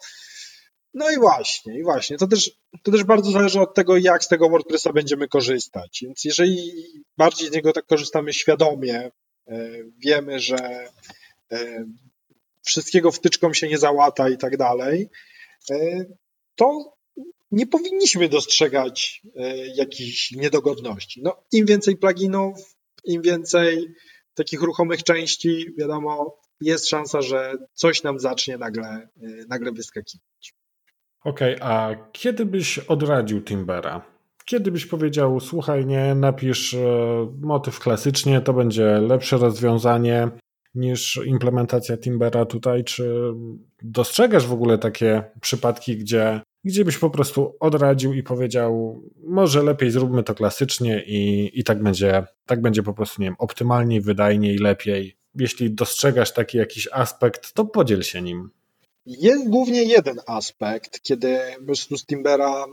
No 0.93 1.11
i 1.11 1.17
właśnie, 1.17 1.79
i 1.79 1.83
właśnie. 1.83 2.17
To 2.17 2.27
też, 2.27 2.51
to 2.83 2.91
też 2.91 3.03
bardzo 3.03 3.31
zależy 3.31 3.61
od 3.61 3.75
tego, 3.75 3.97
jak 3.97 4.23
z 4.23 4.27
tego 4.27 4.49
WordPressa 4.49 4.93
będziemy 4.93 5.27
korzystać. 5.27 5.99
Więc 6.01 6.23
jeżeli 6.23 6.73
bardziej 7.17 7.49
z 7.49 7.51
niego 7.51 7.73
tak 7.73 7.85
korzystamy 7.85 8.33
świadomie, 8.33 9.11
e, 9.47 9.69
wiemy, 9.97 10.39
że 10.39 10.89
e, 11.51 11.85
wszystkiego 12.65 13.11
wtyczką 13.11 13.53
się 13.53 13.67
nie 13.67 13.77
załata 13.77 14.29
i 14.29 14.37
tak 14.37 14.57
dalej, 14.57 15.09
to 16.55 16.97
nie 17.51 17.67
powinniśmy 17.67 18.29
dostrzegać 18.29 19.21
jakichś 19.75 20.31
niedogodności. 20.31 21.21
No, 21.23 21.43
im 21.51 21.65
więcej 21.65 21.97
pluginów, 21.97 22.75
im 23.05 23.21
więcej 23.21 23.87
takich 24.33 24.61
ruchomych 24.61 25.03
części, 25.03 25.65
wiadomo, 25.77 26.39
jest 26.61 26.89
szansa, 26.89 27.21
że 27.21 27.53
coś 27.73 28.03
nam 28.03 28.19
zacznie 28.19 28.57
nagle, 28.57 29.07
nagle 29.49 29.71
wyskakiwać. 29.71 30.55
Okej, 31.23 31.55
okay, 31.55 31.67
a 31.67 31.95
kiedy 32.11 32.45
byś 32.45 32.79
odradził 32.79 33.41
Timbera? 33.41 34.17
Kiedy 34.45 34.71
byś 34.71 34.85
powiedział, 34.85 35.39
słuchaj, 35.39 35.85
nie, 35.85 36.15
napisz 36.15 36.73
e, 36.73 36.77
motyw 37.41 37.79
klasycznie, 37.79 38.41
to 38.41 38.53
będzie 38.53 38.83
lepsze 38.83 39.37
rozwiązanie 39.37 40.29
niż 40.77 41.19
implementacja 41.25 41.97
Timbera 41.97 42.45
tutaj? 42.45 42.83
Czy 42.83 43.21
dostrzegasz 43.81 44.47
w 44.47 44.53
ogóle 44.53 44.77
takie 44.77 45.23
przypadki, 45.41 45.97
gdzie, 45.97 46.41
gdzie 46.63 46.85
byś 46.85 46.97
po 46.97 47.09
prostu 47.09 47.55
odradził 47.59 48.13
i 48.13 48.23
powiedział, 48.23 49.01
może 49.23 49.63
lepiej 49.63 49.91
zróbmy 49.91 50.23
to 50.23 50.35
klasycznie 50.35 51.03
i, 51.05 51.51
i 51.59 51.63
tak, 51.63 51.83
będzie, 51.83 52.25
tak 52.45 52.61
będzie 52.61 52.83
po 52.83 52.93
prostu, 52.93 53.21
nie 53.21 53.27
wiem, 53.27 53.35
optymalniej, 53.39 54.01
wydajniej, 54.01 54.57
lepiej. 54.57 55.17
Jeśli 55.35 55.73
dostrzegasz 55.73 56.33
taki 56.33 56.57
jakiś 56.57 56.87
aspekt, 56.91 57.53
to 57.53 57.65
podziel 57.65 58.03
się 58.03 58.21
nim. 58.21 58.49
Jest 59.07 59.49
głównie 59.49 59.83
jeden 59.83 60.19
aspekt, 60.25 61.01
kiedy 61.01 61.39
z 61.95 62.05
Timbera 62.05 62.65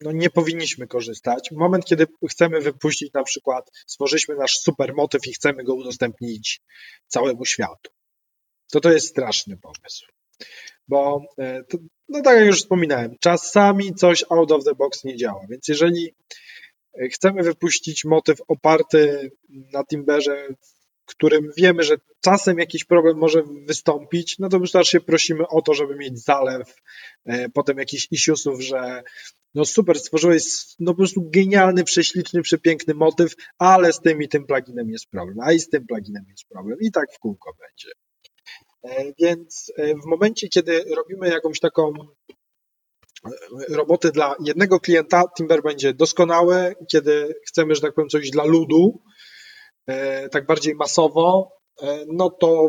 no, 0.00 0.12
nie 0.12 0.30
powinniśmy 0.30 0.86
korzystać. 0.86 1.50
Moment, 1.50 1.84
kiedy 1.84 2.06
chcemy 2.30 2.60
wypuścić 2.60 3.12
na 3.12 3.22
przykład, 3.22 3.70
stworzyliśmy 3.86 4.34
nasz 4.34 4.58
super 4.58 4.94
motyw 4.94 5.26
i 5.26 5.32
chcemy 5.32 5.64
go 5.64 5.74
udostępnić 5.74 6.60
całemu 7.06 7.44
światu. 7.44 7.90
To 8.72 8.80
to 8.80 8.92
jest 8.92 9.08
straszny 9.08 9.56
pomysł. 9.56 10.06
Bo, 10.88 11.22
e, 11.38 11.64
to, 11.64 11.78
no 12.08 12.22
tak 12.22 12.36
jak 12.36 12.46
już 12.46 12.60
wspominałem, 12.60 13.16
czasami 13.20 13.94
coś 13.94 14.24
out 14.30 14.52
of 14.52 14.64
the 14.64 14.74
box 14.74 15.04
nie 15.04 15.16
działa. 15.16 15.46
Więc 15.50 15.68
jeżeli 15.68 16.14
chcemy 17.12 17.42
wypuścić 17.42 18.04
motyw 18.04 18.38
oparty 18.48 19.30
na 19.48 19.84
Timberze 19.84 20.48
którym 21.10 21.50
wiemy, 21.56 21.82
że 21.82 21.96
czasem 22.20 22.58
jakiś 22.58 22.84
problem 22.84 23.18
może 23.18 23.42
wystąpić, 23.66 24.38
no 24.38 24.48
to 24.48 24.60
wystarczy 24.60 24.90
się 24.90 25.00
prosimy 25.00 25.48
o 25.48 25.62
to, 25.62 25.74
żeby 25.74 25.96
mieć 25.96 26.24
zalew, 26.24 26.74
e, 27.24 27.48
potem 27.48 27.78
jakichś 27.78 28.08
issuesów, 28.10 28.60
że 28.60 29.02
no 29.54 29.64
super, 29.64 29.98
stworzyłeś 29.98 30.44
no 30.78 30.92
po 30.92 30.96
prostu 30.96 31.30
genialny, 31.30 31.84
prześliczny, 31.84 32.42
przepiękny 32.42 32.94
motyw, 32.94 33.34
ale 33.58 33.92
z 33.92 34.00
tym 34.00 34.22
i 34.22 34.28
tym 34.28 34.46
pluginem 34.46 34.90
jest 34.90 35.10
problem, 35.10 35.40
a 35.40 35.52
i 35.52 35.60
z 35.60 35.68
tym 35.68 35.86
pluginem 35.86 36.24
jest 36.28 36.44
problem 36.48 36.78
i 36.80 36.92
tak 36.92 37.12
w 37.12 37.18
kółko 37.18 37.52
będzie. 37.60 37.88
E, 38.82 39.12
więc 39.18 39.72
e, 39.76 39.94
w 39.94 40.06
momencie, 40.06 40.48
kiedy 40.48 40.84
robimy 40.96 41.28
jakąś 41.28 41.60
taką 41.60 41.92
robotę 43.68 44.12
dla 44.12 44.34
jednego 44.44 44.80
klienta, 44.80 45.24
Timber 45.36 45.62
będzie 45.62 45.94
doskonały. 45.94 46.74
Kiedy 46.92 47.34
chcemy, 47.48 47.74
że 47.74 47.80
tak 47.80 47.94
powiem, 47.94 48.08
coś 48.08 48.30
dla 48.30 48.44
ludu, 48.44 49.02
tak 50.30 50.46
bardziej 50.46 50.74
masowo, 50.74 51.52
e, 51.82 52.04
no 52.08 52.30
to 52.30 52.68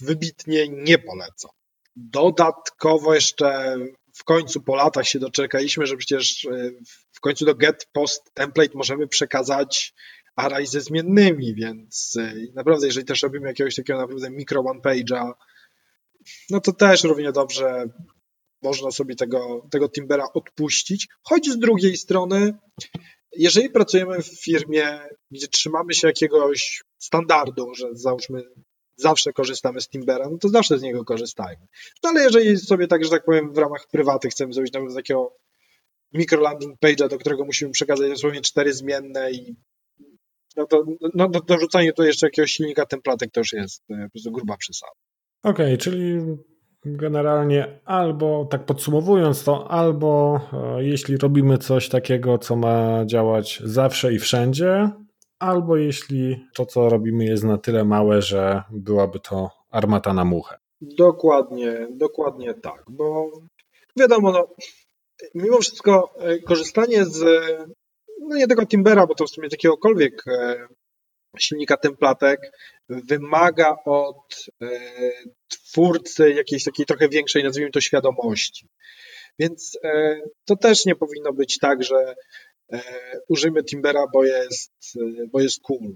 wybitnie 0.00 0.68
nie 0.68 0.98
polecam. 0.98 1.50
Dodatkowo 1.96 3.14
jeszcze 3.14 3.76
w 4.14 4.24
końcu 4.24 4.60
po 4.60 4.76
latach 4.76 5.06
się 5.06 5.18
doczekaliśmy, 5.18 5.86
że 5.86 5.96
przecież 5.96 6.44
e, 6.44 6.70
w 7.12 7.20
końcu 7.20 7.44
do 7.44 7.54
get 7.54 7.88
post 7.92 8.34
template 8.34 8.70
możemy 8.74 9.08
przekazać 9.08 9.94
array 10.36 10.66
ze 10.66 10.80
zmiennymi, 10.80 11.54
więc 11.54 12.16
naprawdę 12.54 12.86
jeżeli 12.86 13.06
też 13.06 13.22
robimy 13.22 13.48
jakiegoś 13.48 13.74
takiego 13.74 13.98
naprawdę 13.98 14.30
mikro 14.30 14.64
one 14.66 14.80
page'a, 14.80 15.32
no 16.50 16.60
to 16.60 16.72
też 16.72 17.04
równie 17.04 17.32
dobrze 17.32 17.84
można 18.62 18.90
sobie 18.90 19.16
tego, 19.16 19.66
tego 19.70 19.88
Timbera 19.88 20.24
odpuścić, 20.34 21.08
choć 21.22 21.50
z 21.50 21.58
drugiej 21.58 21.96
strony 21.96 22.58
jeżeli 23.32 23.70
pracujemy 23.70 24.22
w 24.22 24.44
firmie, 24.44 24.98
gdzie 25.30 25.48
trzymamy 25.48 25.94
się 25.94 26.08
jakiegoś 26.08 26.82
standardu, 26.98 27.74
że 27.74 27.88
załóżmy 27.92 28.42
zawsze 28.96 29.32
korzystamy 29.32 29.80
z 29.80 29.88
Timbera, 29.88 30.28
no 30.30 30.38
to 30.38 30.48
zawsze 30.48 30.78
z 30.78 30.82
niego 30.82 31.04
korzystajmy. 31.04 31.66
No 32.02 32.10
ale 32.10 32.22
jeżeli 32.22 32.58
sobie 32.58 32.86
tak, 32.86 33.04
że 33.04 33.10
tak 33.10 33.24
powiem, 33.24 33.52
w 33.52 33.58
ramach 33.58 33.86
prywaty 33.92 34.28
chcemy 34.28 34.52
zrobić 34.52 34.72
nawet 34.72 34.94
takiego 34.94 35.36
mikro 36.12 36.40
landing 36.40 36.80
page'a, 36.80 37.08
do 37.08 37.18
którego 37.18 37.44
musimy 37.44 37.70
przekazać 37.70 38.08
dosłownie 38.08 38.40
cztery 38.40 38.72
zmienne 38.72 39.32
i 39.32 39.56
no 40.56 40.66
to 40.66 40.84
no, 41.14 41.28
no, 41.32 41.40
dorzucanie 41.40 41.92
tu 41.92 42.02
jeszcze 42.02 42.26
jakiegoś 42.26 42.52
silnika 42.52 42.86
templatek 42.86 43.30
to 43.32 43.40
już 43.40 43.52
jest 43.52 43.82
e, 43.90 44.04
po 44.04 44.10
prostu 44.10 44.32
gruba 44.32 44.56
przesada. 44.56 44.92
Okej, 45.42 45.66
okay, 45.66 45.78
czyli 45.78 46.20
generalnie 46.84 47.80
albo, 47.84 48.44
tak 48.50 48.64
podsumowując 48.64 49.44
to, 49.44 49.70
albo 49.70 50.40
e, 50.52 50.84
jeśli 50.84 51.16
robimy 51.16 51.58
coś 51.58 51.88
takiego, 51.88 52.38
co 52.38 52.56
ma 52.56 53.06
działać 53.06 53.62
zawsze 53.64 54.12
i 54.12 54.18
wszędzie, 54.18 54.90
albo 55.38 55.76
jeśli 55.76 56.46
to, 56.54 56.66
co 56.66 56.88
robimy, 56.88 57.24
jest 57.24 57.44
na 57.44 57.58
tyle 57.58 57.84
małe, 57.84 58.22
że 58.22 58.62
byłaby 58.70 59.20
to 59.20 59.50
armata 59.70 60.12
na 60.14 60.24
muchę. 60.24 60.58
Dokładnie, 60.80 61.88
dokładnie 61.90 62.54
tak, 62.54 62.84
bo 62.88 63.30
wiadomo, 63.96 64.32
no, 64.32 64.48
mimo 65.34 65.58
wszystko 65.58 66.14
e, 66.18 66.38
korzystanie 66.38 67.04
z, 67.04 67.24
no 68.20 68.36
nie 68.36 68.46
tego 68.46 68.66
Timbera, 68.66 69.06
bo 69.06 69.14
to 69.14 69.24
w 69.26 69.30
sumie 69.30 69.48
jakiegokolwiek 69.52 70.24
e, 70.26 70.66
silnika 71.38 71.76
templatek 71.76 72.40
wymaga 72.88 73.76
od 73.84 74.46
e, 74.62 74.68
twórcy 75.70 76.30
jakiejś 76.30 76.64
takiej 76.64 76.86
trochę 76.86 77.08
większej, 77.08 77.44
nazwijmy 77.44 77.70
to, 77.70 77.80
świadomości. 77.80 78.68
Więc 79.38 79.78
to 80.44 80.56
też 80.56 80.84
nie 80.84 80.94
powinno 80.94 81.32
być 81.32 81.58
tak, 81.58 81.82
że 81.82 82.14
użyjmy 83.28 83.64
Timbera, 83.64 84.04
bo 84.12 84.24
jest, 84.24 84.72
bo 85.32 85.40
jest 85.40 85.60
cool. 85.62 85.94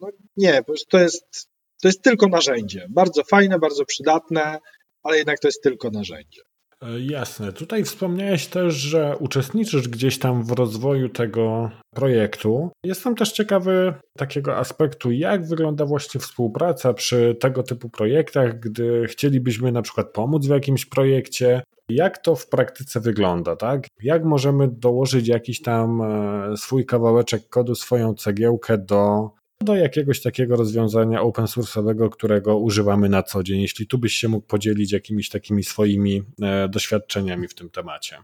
No 0.00 0.08
nie, 0.36 0.62
to 0.88 0.98
jest, 0.98 1.48
to 1.82 1.88
jest 1.88 2.02
tylko 2.02 2.28
narzędzie. 2.28 2.86
Bardzo 2.90 3.24
fajne, 3.24 3.58
bardzo 3.58 3.84
przydatne, 3.84 4.58
ale 5.02 5.16
jednak 5.16 5.38
to 5.40 5.48
jest 5.48 5.62
tylko 5.62 5.90
narzędzie. 5.90 6.42
E, 6.84 7.00
jasne. 7.00 7.52
Tutaj 7.52 7.84
wspomniałeś 7.84 8.46
też, 8.46 8.74
że 8.74 9.16
uczestniczysz 9.20 9.88
gdzieś 9.88 10.18
tam 10.18 10.44
w 10.44 10.52
rozwoju 10.52 11.08
tego 11.08 11.70
projektu. 11.94 12.70
Jestem 12.84 13.14
też 13.14 13.32
ciekawy 13.32 13.94
takiego 14.18 14.56
aspektu, 14.56 15.10
jak 15.12 15.46
wygląda 15.46 15.86
właśnie 15.86 16.20
współpraca 16.20 16.94
przy 16.94 17.36
tego 17.40 17.62
typu 17.62 17.88
projektach, 17.88 18.60
gdy 18.60 19.06
chcielibyśmy 19.06 19.72
na 19.72 19.82
przykład 19.82 20.12
pomóc 20.12 20.46
w 20.46 20.50
jakimś 20.50 20.86
projekcie. 20.86 21.62
Jak 21.88 22.18
to 22.18 22.36
w 22.36 22.48
praktyce 22.48 23.00
wygląda, 23.00 23.56
tak? 23.56 23.86
Jak 24.02 24.24
możemy 24.24 24.68
dołożyć 24.68 25.28
jakiś 25.28 25.62
tam 25.62 26.02
e, 26.02 26.56
swój 26.56 26.86
kawałeczek 26.86 27.48
kodu, 27.48 27.74
swoją 27.74 28.14
cegiełkę 28.14 28.78
do 28.78 29.30
do 29.64 29.76
jakiegoś 29.76 30.22
takiego 30.22 30.56
rozwiązania 30.56 31.22
open 31.22 31.44
source'owego, 31.44 32.10
którego 32.10 32.58
używamy 32.58 33.08
na 33.08 33.22
co 33.22 33.42
dzień. 33.42 33.60
Jeśli 33.60 33.86
tu 33.86 33.98
byś 33.98 34.14
się 34.14 34.28
mógł 34.28 34.46
podzielić 34.46 34.92
jakimiś 34.92 35.28
takimi 35.28 35.64
swoimi 35.64 36.22
e, 36.42 36.68
doświadczeniami 36.68 37.48
w 37.48 37.54
tym 37.54 37.70
temacie. 37.70 38.16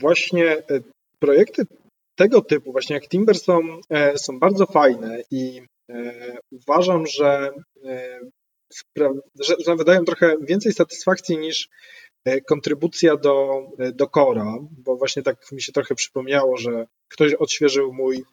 Właśnie 0.00 0.46
e, 0.46 0.62
projekty 1.18 1.66
tego 2.16 2.40
typu, 2.40 2.72
właśnie 2.72 2.94
jak 2.94 3.08
Timber 3.08 3.38
są, 3.38 3.60
e, 3.90 4.18
są 4.18 4.38
bardzo 4.38 4.66
fajne 4.66 5.22
i 5.30 5.62
uważam, 6.52 7.06
że, 7.06 7.50
że, 9.40 9.54
że 9.66 9.76
wydają 9.76 10.04
trochę 10.04 10.36
więcej 10.40 10.72
satysfakcji 10.72 11.38
niż 11.38 11.68
kontrybucja 12.48 13.16
do, 13.16 13.62
do 13.94 14.06
Cora, 14.08 14.54
bo 14.70 14.96
właśnie 14.96 15.22
tak 15.22 15.52
mi 15.52 15.62
się 15.62 15.72
trochę 15.72 15.94
przypomniało, 15.94 16.56
że 16.56 16.86
ktoś 17.08 17.34
odświeżył 17.34 17.92
mój 17.92 18.24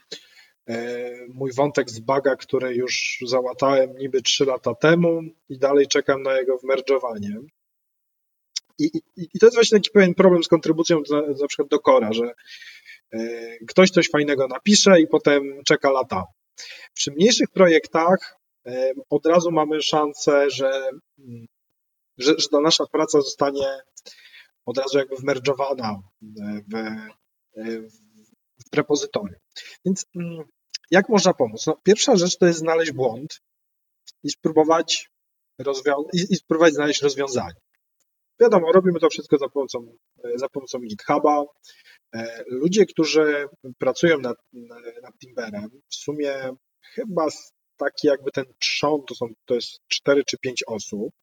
mój 1.34 1.52
wątek 1.52 1.90
z 1.90 2.00
baga, 2.00 2.36
który 2.36 2.76
już 2.76 3.18
załatałem 3.26 3.98
niby 3.98 4.22
3 4.22 4.46
lata 4.46 4.76
temu 4.76 5.22
i 5.50 5.58
dalej 5.58 5.88
czekam 5.88 6.24
na 6.24 6.38
jego 6.38 6.58
wmerdżowanie. 6.58 7.40
I, 8.80 8.86
i, 8.86 9.28
I, 9.34 9.40
to 9.40 9.46
jest 9.46 9.56
właśnie 9.56 9.78
taki 9.78 9.90
pewien 9.90 10.14
problem 10.14 10.44
z 10.44 10.48
kontrybucją 10.48 11.02
na, 11.12 11.22
na 11.22 11.48
przykład 11.48 11.68
do 11.68 11.80
Kora, 11.80 12.14
że 12.14 12.34
e, 13.14 13.20
ktoś 13.68 13.90
coś 13.90 14.10
fajnego 14.10 14.48
napisze 14.48 15.02
i 15.02 15.08
potem 15.08 15.64
czeka 15.66 15.92
lata. 15.92 16.24
Przy 16.94 17.12
mniejszych 17.12 17.50
projektach 17.50 18.40
e, 18.66 18.92
od 19.10 19.26
razu 19.26 19.52
mamy 19.52 19.82
szansę, 19.82 20.50
że, 20.50 20.90
że, 22.18 22.36
że 22.38 22.48
ta 22.52 22.62
nasza 22.62 22.86
praca 22.92 23.22
zostanie 23.22 23.68
od 24.66 24.78
razu 24.78 24.98
jakby 24.98 25.16
wmerdżowana 25.16 26.00
w, 26.22 26.76
w 27.58 27.88
w 28.72 28.76
repozytorium. 28.76 29.41
Więc 29.86 30.06
mm, 30.16 30.44
jak 30.92 31.10
można 31.10 31.34
pomóc? 31.34 31.68
No, 31.68 31.78
pierwsza 31.84 32.16
rzecz 32.16 32.38
to 32.38 32.46
jest 32.46 32.60
znaleźć 32.60 32.92
błąd 32.92 33.42
i 34.24 34.30
spróbować, 34.30 35.10
rozwią- 35.62 36.06
i, 36.14 36.34
i 36.34 36.36
spróbować 36.36 36.74
znaleźć 36.74 37.02
rozwiązanie. 37.02 37.60
Wiadomo, 38.40 38.72
robimy 38.72 39.00
to 39.00 39.10
wszystko 39.10 39.38
za 39.38 39.50
pomocą, 39.50 39.98
za 40.36 40.50
pomocą 40.50 40.80
GitHuba. 40.80 41.44
E, 42.16 42.44
ludzie, 42.48 42.86
którzy 42.86 43.46
pracują 43.78 44.20
nad, 44.20 44.38
nad 45.04 45.18
Timberem, 45.22 45.70
w 45.90 45.96
sumie 45.96 46.56
chyba 46.82 47.28
taki 47.78 48.08
jakby 48.08 48.32
ten 48.32 48.46
trzon, 48.60 49.06
to, 49.08 49.16
są, 49.16 49.26
to 49.46 49.56
jest 49.56 49.80
4 49.88 50.24
czy 50.26 50.38
5 50.38 50.64
osób. 50.68 51.14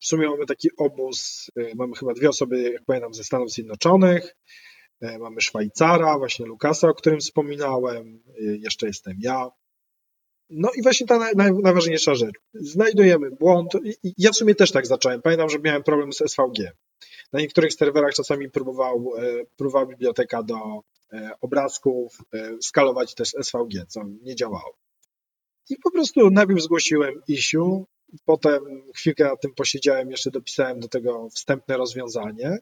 W 0.00 0.06
sumie 0.06 0.28
mamy 0.30 0.46
taki 0.46 0.68
obóz, 0.78 1.50
e, 1.56 1.74
mamy 1.74 1.96
chyba 1.96 2.14
dwie 2.14 2.28
osoby, 2.28 2.72
jak 2.72 2.84
pamiętam, 2.84 3.14
ze 3.14 3.24
Stanów 3.24 3.50
Zjednoczonych, 3.50 4.22
E, 4.24 4.34
mamy 5.00 5.40
Szwajcara, 5.40 6.18
właśnie 6.18 6.46
Lukasa, 6.46 6.88
o 6.88 6.94
którym 6.94 7.20
wspominałem, 7.20 8.22
e, 8.28 8.42
jeszcze 8.42 8.86
jestem 8.86 9.16
ja. 9.20 9.50
No 10.50 10.70
i 10.76 10.82
właśnie 10.82 11.06
ta 11.06 11.18
naj, 11.34 11.52
najważniejsza 11.62 12.14
rzecz. 12.14 12.34
Znajdujemy 12.54 13.30
błąd. 13.30 13.72
Ja 14.18 14.30
w 14.32 14.36
sumie 14.36 14.54
też 14.54 14.72
tak 14.72 14.86
zacząłem. 14.86 15.22
Pamiętam, 15.22 15.48
że 15.48 15.58
miałem 15.58 15.82
problem 15.82 16.12
z 16.12 16.18
SVG. 16.32 16.72
Na 17.32 17.40
niektórych 17.40 17.74
serwerach 17.74 18.14
czasami 18.14 18.50
próbował, 18.50 19.12
e, 19.18 19.44
próbowała 19.56 19.86
biblioteka 19.86 20.42
do 20.42 20.56
obrazków 21.40 22.18
skalować 22.60 23.14
też 23.14 23.34
SVG, 23.42 23.86
co 23.88 24.00
nie 24.22 24.36
działało. 24.36 24.76
I 25.70 25.76
po 25.76 25.90
prostu 25.90 26.30
najpierw 26.30 26.62
zgłosiłem 26.62 27.22
issue, 27.28 27.86
potem 28.24 28.82
chwilkę 28.96 29.24
na 29.24 29.36
tym 29.36 29.54
posiedziałem, 29.54 30.10
jeszcze 30.10 30.30
dopisałem 30.30 30.80
do 30.80 30.88
tego 30.88 31.28
wstępne 31.30 31.76
rozwiązanie 31.76 32.58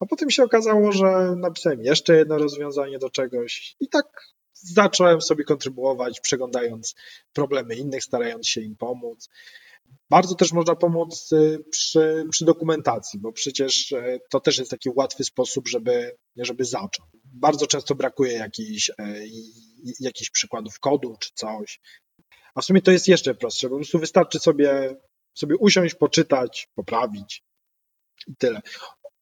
a 0.00 0.06
potem 0.06 0.30
się 0.30 0.44
okazało, 0.44 0.92
że 0.92 1.34
napisałem 1.36 1.82
jeszcze 1.82 2.16
jedno 2.16 2.38
rozwiązanie 2.38 2.98
do 2.98 3.10
czegoś 3.10 3.76
i 3.80 3.88
tak 3.88 4.36
zacząłem 4.52 5.20
sobie 5.20 5.44
kontrybuować, 5.44 6.20
przeglądając 6.20 6.94
problemy 7.32 7.76
innych, 7.76 8.04
starając 8.04 8.48
się 8.48 8.60
im 8.60 8.76
pomóc. 8.76 9.28
Bardzo 10.10 10.34
też 10.34 10.52
można 10.52 10.74
pomóc 10.74 11.32
y, 11.32 11.64
przy, 11.70 12.26
przy, 12.30 12.44
dokumentacji, 12.44 13.20
bo 13.20 13.32
przecież 13.32 13.92
y, 13.92 14.20
to 14.30 14.40
też 14.40 14.58
jest 14.58 14.70
taki 14.70 14.90
łatwy 14.94 15.24
sposób, 15.24 15.68
żeby, 15.68 16.16
żeby 16.36 16.64
zacząć. 16.64 17.10
Bardzo 17.24 17.66
często 17.66 17.94
brakuje 17.94 18.32
jakichś, 18.32 18.88
y, 18.88 18.94
jakichś 20.00 20.30
przykładów 20.30 20.80
kodu 20.80 21.16
czy 21.20 21.30
coś. 21.34 21.80
A 22.54 22.60
w 22.60 22.64
sumie 22.64 22.82
to 22.82 22.90
jest 22.90 23.08
jeszcze 23.08 23.34
prostsze, 23.34 23.68
po 23.68 23.76
prostu 23.76 23.98
wystarczy 23.98 24.38
sobie, 24.38 24.96
sobie 25.34 25.56
usiąść, 25.56 25.94
poczytać, 25.94 26.68
poprawić 26.74 27.44
i 28.26 28.36
tyle. 28.36 28.60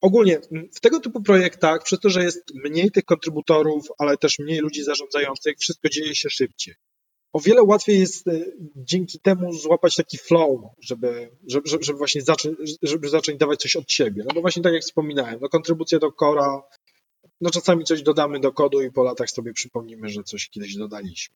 Ogólnie 0.05 0.39
w 0.75 0.79
tego 0.79 0.99
typu 0.99 1.21
projektach, 1.21 1.83
przez 1.83 1.99
to, 1.99 2.09
że 2.09 2.23
jest 2.23 2.53
mniej 2.63 2.91
tych 2.91 3.05
kontrybutorów, 3.05 3.87
ale 3.97 4.17
też 4.17 4.39
mniej 4.39 4.59
ludzi 4.59 4.83
zarządzających, 4.83 5.57
wszystko 5.59 5.89
dzieje 5.89 6.15
się 6.15 6.29
szybciej. 6.29 6.75
O 7.33 7.39
wiele 7.39 7.63
łatwiej 7.63 7.99
jest 7.99 8.27
e, 8.27 8.31
dzięki 8.75 9.19
temu 9.19 9.53
złapać 9.53 9.95
taki 9.95 10.17
flow, 10.17 10.61
żeby, 10.79 11.31
żeby, 11.47 11.69
żeby 11.81 11.97
właśnie 11.97 12.21
zacząć, 12.21 12.57
żeby 12.81 13.09
zacząć 13.09 13.37
dawać 13.37 13.59
coś 13.59 13.75
od 13.75 13.91
siebie. 13.91 14.23
No 14.27 14.33
bo 14.35 14.41
właśnie 14.41 14.63
tak 14.63 14.73
jak 14.73 14.81
wspominałem, 14.81 15.39
no 15.41 15.49
kontrybucja 15.49 15.99
do 15.99 16.11
Cora, 16.11 16.61
no 17.41 17.49
czasami 17.49 17.83
coś 17.83 18.01
dodamy 18.01 18.39
do 18.39 18.51
kodu 18.51 18.81
i 18.81 18.91
po 18.91 19.03
latach 19.03 19.29
sobie 19.29 19.53
przypomnimy, 19.53 20.09
że 20.09 20.23
coś 20.23 20.49
kiedyś 20.49 20.75
dodaliśmy. 20.75 21.35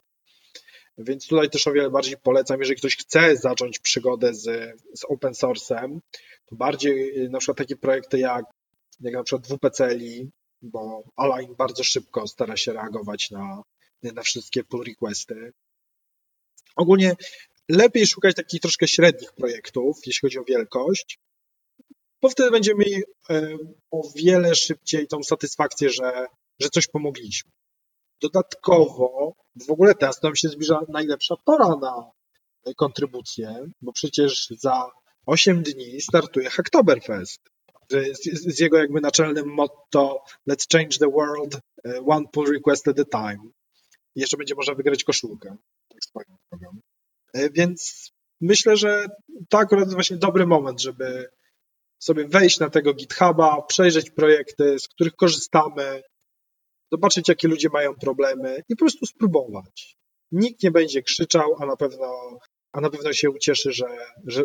Więc 0.97 1.27
tutaj 1.27 1.49
też 1.49 1.67
o 1.67 1.71
wiele 1.71 1.89
bardziej 1.89 2.17
polecam, 2.17 2.59
jeżeli 2.59 2.77
ktoś 2.77 2.97
chce 2.97 3.37
zacząć 3.37 3.79
przygodę 3.79 4.33
z, 4.33 4.43
z 4.93 5.05
open 5.09 5.33
source'em, 5.33 5.99
to 6.45 6.55
bardziej 6.55 7.23
y, 7.25 7.29
na 7.29 7.39
przykład 7.39 7.57
takie 7.57 7.75
projekty 7.75 8.19
jak, 8.19 8.45
jak 8.99 9.13
na 9.13 9.23
przykład 9.23 9.47
WPCLI, 9.47 10.31
bo 10.61 11.03
Align 11.15 11.55
bardzo 11.55 11.83
szybko 11.83 12.27
stara 12.27 12.57
się 12.57 12.73
reagować 12.73 13.31
na, 13.31 13.63
na 14.03 14.21
wszystkie 14.21 14.63
pull 14.63 14.83
requesty. 14.85 15.53
Ogólnie 16.75 17.15
lepiej 17.69 18.07
szukać 18.07 18.35
takich 18.35 18.61
troszkę 18.61 18.87
średnich 18.87 19.33
projektów, 19.33 19.97
jeśli 20.05 20.21
chodzi 20.21 20.39
o 20.39 20.43
wielkość, 20.43 21.19
bo 22.21 22.29
wtedy 22.29 22.51
będziemy 22.51 22.85
mieli 22.85 23.03
o 23.91 24.01
wiele 24.15 24.55
szybciej 24.55 25.07
tą 25.07 25.23
satysfakcję, 25.23 25.89
że, 25.89 26.25
że 26.59 26.69
coś 26.69 26.87
pomogliśmy. 26.87 27.51
Dodatkowo, 28.21 29.33
w 29.67 29.71
ogóle 29.71 29.95
teraz 29.95 30.23
nam 30.23 30.35
się 30.35 30.49
zbliża 30.49 30.81
najlepsza 30.89 31.35
pora 31.45 31.75
na 31.75 32.11
kontrybucję, 32.75 33.71
bo 33.81 33.93
przecież 33.93 34.47
za 34.49 34.91
8 35.25 35.63
dni 35.63 36.01
startuje 36.01 36.49
Hacktoberfest. 36.49 37.48
Z, 37.89 38.59
jego 38.59 38.77
jakby 38.77 39.01
naczelnym 39.01 39.47
motto 39.47 40.23
Let's 40.49 40.65
change 40.71 40.97
the 40.99 41.11
world 41.11 41.59
e, 41.85 42.05
one 42.05 42.25
pull 42.31 42.51
request 42.53 42.87
at 42.87 42.99
a 42.99 43.05
time. 43.05 43.49
Jeszcze 44.15 44.37
będzie 44.37 44.55
można 44.55 44.73
wygrać 44.73 45.03
koszulkę. 45.03 45.55
Tak. 46.13 46.27
E, 47.33 47.49
więc 47.49 48.11
myślę, 48.41 48.77
że 48.77 49.07
to 49.49 49.57
akurat 49.57 49.83
jest 49.83 49.93
właśnie 49.93 50.17
dobry 50.17 50.45
moment, 50.45 50.81
żeby 50.81 51.29
sobie 51.99 52.27
wejść 52.27 52.59
na 52.59 52.69
tego 52.69 52.93
GitHuba, 52.93 53.61
przejrzeć 53.61 54.09
projekty, 54.09 54.79
z 54.79 54.87
których 54.87 55.15
korzystamy, 55.15 56.01
zobaczyć, 56.91 57.29
jakie 57.29 57.47
ludzie 57.47 57.69
mają 57.73 57.95
problemy 57.95 58.63
i 58.69 58.75
po 58.75 58.79
prostu 58.79 59.05
spróbować. 59.05 59.97
Nikt 60.31 60.63
nie 60.63 60.71
będzie 60.71 61.01
krzyczał, 61.03 61.55
a 61.59 61.65
na 61.65 61.75
pewno, 61.75 62.39
a 62.71 62.81
na 62.81 62.89
pewno 62.89 63.13
się 63.13 63.29
ucieszy, 63.29 63.71
że, 63.71 63.87
że, 64.25 64.43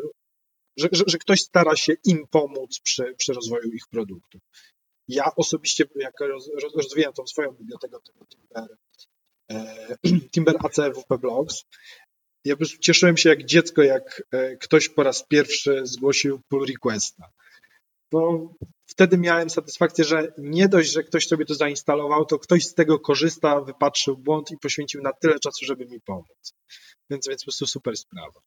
że, 0.77 0.89
że 1.07 1.19
ktoś 1.19 1.41
stara 1.41 1.77
się 1.77 1.93
im 2.05 2.27
pomóc 2.31 2.81
przy, 2.81 3.15
przy 3.19 3.33
rozwoju 3.33 3.73
ich 3.73 3.87
produktów. 3.91 4.41
Ja 5.09 5.35
osobiście, 5.37 5.85
jak 5.97 6.21
roz, 6.21 6.51
rozwijam 6.77 7.13
tą 7.13 7.27
swoją 7.27 7.53
bibliotekę 7.53 7.97
tego 8.07 8.27
Timber 10.33 10.57
AC 10.67 10.77
WP 10.77 11.19
Blogs. 11.21 11.65
Ja 12.45 12.55
po 12.55 12.59
prostu 12.59 12.79
cieszyłem 12.79 13.17
się 13.17 13.29
jak 13.29 13.45
dziecko, 13.45 13.83
jak 13.83 14.23
ktoś 14.61 14.89
po 14.89 15.03
raz 15.03 15.27
pierwszy 15.29 15.81
zgłosił 15.87 16.41
pull 16.49 16.67
requesta. 16.67 17.31
Bo 18.13 18.53
wtedy 18.87 19.19
miałem 19.19 19.51
satysfakcję, 19.51 20.05
że 20.05 20.33
nie 20.39 20.69
dość, 20.69 20.93
że 20.93 21.03
ktoś 21.03 21.27
sobie 21.27 21.45
to 21.45 21.55
zainstalował, 21.55 22.25
to 22.25 22.39
ktoś 22.39 22.65
z 22.65 22.75
tego 22.75 22.99
korzysta, 22.99 23.61
wypatrzył 23.61 24.17
błąd 24.17 24.51
i 24.51 24.59
poświęcił 24.59 25.03
na 25.03 25.13
tyle 25.13 25.39
czasu, 25.39 25.65
żeby 25.67 25.87
mi 25.87 26.01
pomóc. 26.01 26.55
Więc, 27.11 27.29
więc 27.29 27.43
po 27.43 27.45
prostu 27.45 27.67
super 27.67 27.97
sprawa. 27.97 28.41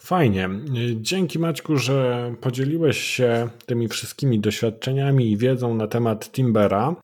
Fajnie. 0.00 0.48
Dzięki 0.96 1.38
Maćku, 1.38 1.76
że 1.76 2.34
podzieliłeś 2.40 2.98
się 2.98 3.48
tymi 3.66 3.88
wszystkimi 3.88 4.40
doświadczeniami 4.40 5.30
i 5.30 5.36
wiedzą 5.36 5.74
na 5.74 5.86
temat 5.86 6.32
Timbera. 6.32 6.96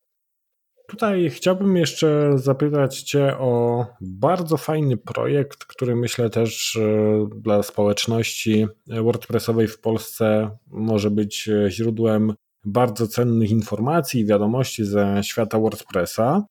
Tutaj 0.88 1.30
chciałbym 1.30 1.76
jeszcze 1.76 2.38
zapytać 2.38 3.02
Cię 3.02 3.38
o 3.38 3.86
bardzo 4.00 4.56
fajny 4.56 4.96
projekt, 4.96 5.64
który 5.64 5.96
myślę 5.96 6.30
też 6.30 6.76
e, 6.76 7.28
dla 7.36 7.62
społeczności 7.62 8.66
WordPressowej 8.86 9.68
w 9.68 9.80
Polsce 9.80 10.50
może 10.66 11.10
być 11.10 11.50
źródłem 11.68 12.34
bardzo 12.64 13.06
cennych 13.06 13.50
informacji 13.50 14.20
i 14.20 14.26
wiadomości 14.26 14.84
ze 14.84 15.20
świata 15.22 15.58
WordPressa 15.58 16.44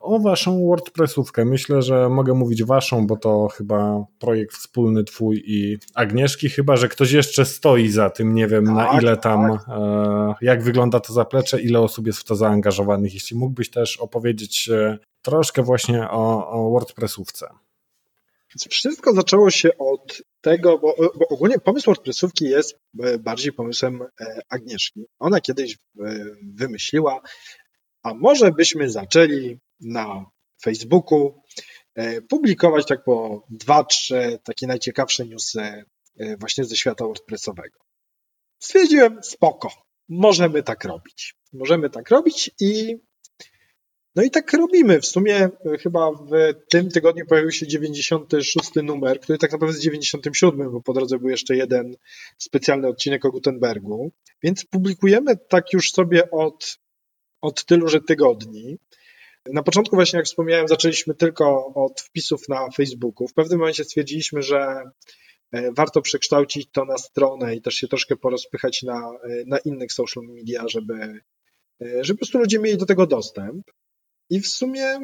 o 0.00 0.18
waszą 0.18 0.66
WordPressówkę. 0.66 1.44
Myślę, 1.44 1.82
że 1.82 2.08
mogę 2.08 2.34
mówić 2.34 2.64
waszą, 2.64 3.06
bo 3.06 3.16
to 3.16 3.48
chyba 3.48 4.04
projekt 4.18 4.56
wspólny 4.56 5.04
twój 5.04 5.42
i 5.46 5.78
Agnieszki, 5.94 6.48
chyba 6.48 6.76
że 6.76 6.88
ktoś 6.88 7.12
jeszcze 7.12 7.44
stoi 7.44 7.88
za 7.88 8.10
tym. 8.10 8.34
Nie 8.34 8.46
wiem 8.46 8.66
tak, 8.66 8.74
na 8.74 9.00
ile 9.00 9.16
tam, 9.16 9.58
tak. 9.58 9.68
e, 9.68 10.34
jak 10.42 10.62
wygląda 10.62 11.00
to 11.00 11.12
zaplecze, 11.12 11.60
ile 11.60 11.80
osób 11.80 12.06
jest 12.06 12.18
w 12.18 12.24
to 12.24 12.36
zaangażowanych. 12.36 13.14
Jeśli 13.14 13.36
mógłbyś 13.36 13.70
też 13.70 13.96
opowiedzieć 13.96 14.68
e, 14.68 14.98
troszkę 15.22 15.62
właśnie 15.62 16.10
o, 16.10 16.50
o 16.50 16.70
WordPressówce. 16.70 17.46
Wszystko 18.70 19.14
zaczęło 19.14 19.50
się 19.50 19.78
od 19.78 20.22
tego, 20.40 20.78
bo, 20.78 20.94
bo, 21.18 21.28
ogólnie 21.28 21.58
pomysł 21.58 21.86
WordPressówki 21.86 22.44
jest 22.44 22.78
e, 23.02 23.18
bardziej 23.18 23.52
pomysłem 23.52 24.00
Agnieszki. 24.48 25.04
Ona 25.18 25.40
kiedyś 25.40 25.78
wymyśliła, 26.54 27.20
a 28.02 28.14
może 28.14 28.52
byśmy 28.52 28.90
zaczęli 28.90 29.58
na 29.80 30.24
Facebooku, 30.62 31.42
e, 31.94 32.22
publikować 32.22 32.86
tak 32.86 33.04
po 33.04 33.46
dwa, 33.50 33.84
trzy 33.84 34.38
takie 34.44 34.66
najciekawsze 34.66 35.26
newsy 35.26 35.84
e, 36.18 36.36
właśnie 36.36 36.64
ze 36.64 36.76
świata 36.76 37.04
WordPressowego. 37.04 37.78
Stwierdziłem, 38.58 39.22
spoko, 39.22 39.70
możemy 40.08 40.62
tak 40.62 40.84
robić. 40.84 41.34
Możemy 41.52 41.90
tak 41.90 42.10
robić 42.10 42.50
i 42.60 42.96
no 44.16 44.22
i 44.22 44.30
tak 44.30 44.52
robimy. 44.52 45.00
W 45.00 45.06
sumie 45.06 45.36
e, 45.36 45.78
chyba 45.78 46.12
w 46.12 46.30
tym 46.70 46.88
tygodniu 46.88 47.26
pojawił 47.26 47.50
się 47.50 47.66
96 47.66 48.70
numer, 48.82 49.20
który 49.20 49.38
tak 49.38 49.52
naprawdę 49.52 49.72
jest 49.72 49.84
97, 49.84 50.72
bo 50.72 50.80
po 50.80 50.92
drodze 50.92 51.18
był 51.18 51.28
jeszcze 51.28 51.56
jeden 51.56 51.96
specjalny 52.38 52.88
odcinek 52.88 53.24
o 53.24 53.30
Gutenbergu. 53.30 54.12
Więc 54.42 54.64
publikujemy 54.64 55.36
tak 55.36 55.72
już 55.72 55.92
sobie 55.92 56.30
od, 56.30 56.78
od 57.40 57.64
tyluże 57.64 58.00
tygodni. 58.00 58.78
Na 59.46 59.62
początku 59.62 59.96
właśnie, 59.96 60.16
jak 60.16 60.26
wspomniałem, 60.26 60.68
zaczęliśmy 60.68 61.14
tylko 61.14 61.72
od 61.74 62.00
wpisów 62.00 62.48
na 62.48 62.70
Facebooku. 62.70 63.28
W 63.28 63.34
pewnym 63.34 63.58
momencie 63.58 63.84
stwierdziliśmy, 63.84 64.42
że 64.42 64.82
e, 65.52 65.72
warto 65.72 66.02
przekształcić 66.02 66.68
to 66.72 66.84
na 66.84 66.98
stronę 66.98 67.56
i 67.56 67.62
też 67.62 67.74
się 67.74 67.88
troszkę 67.88 68.16
porozpychać 68.16 68.82
na, 68.82 69.12
e, 69.24 69.44
na 69.46 69.58
innych 69.58 69.92
social 69.92 70.24
media, 70.24 70.68
żeby, 70.68 70.94
e, 71.82 72.04
żeby 72.04 72.16
po 72.16 72.18
prostu 72.18 72.38
ludzie 72.38 72.58
mieli 72.58 72.78
do 72.78 72.86
tego 72.86 73.06
dostęp. 73.06 73.70
I 74.30 74.40
w 74.40 74.46
sumie 74.46 74.98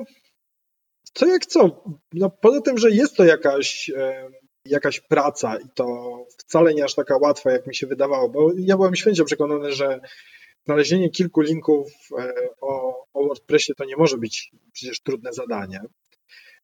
co 1.14 1.26
jak 1.26 1.46
co, 1.46 1.84
no 2.12 2.30
poza 2.30 2.60
tym, 2.60 2.78
że 2.78 2.90
jest 2.90 3.16
to 3.16 3.24
jakaś, 3.24 3.90
jakaś 4.64 5.00
praca 5.00 5.56
i 5.56 5.68
to 5.74 5.86
wcale 6.38 6.74
nie 6.74 6.84
aż 6.84 6.94
taka 6.94 7.16
łatwa, 7.16 7.52
jak 7.52 7.66
mi 7.66 7.74
się 7.74 7.86
wydawało, 7.86 8.28
bo 8.28 8.50
ja 8.56 8.76
byłem 8.76 8.96
święcie 8.96 9.24
przekonany, 9.24 9.72
że 9.72 10.00
znalezienie 10.66 11.10
kilku 11.10 11.40
linków 11.40 11.92
o, 12.60 13.04
o 13.12 13.26
WordPressie 13.26 13.74
to 13.74 13.84
nie 13.84 13.96
może 13.96 14.18
być 14.18 14.50
przecież 14.72 15.00
trudne 15.00 15.32
zadanie. 15.32 15.80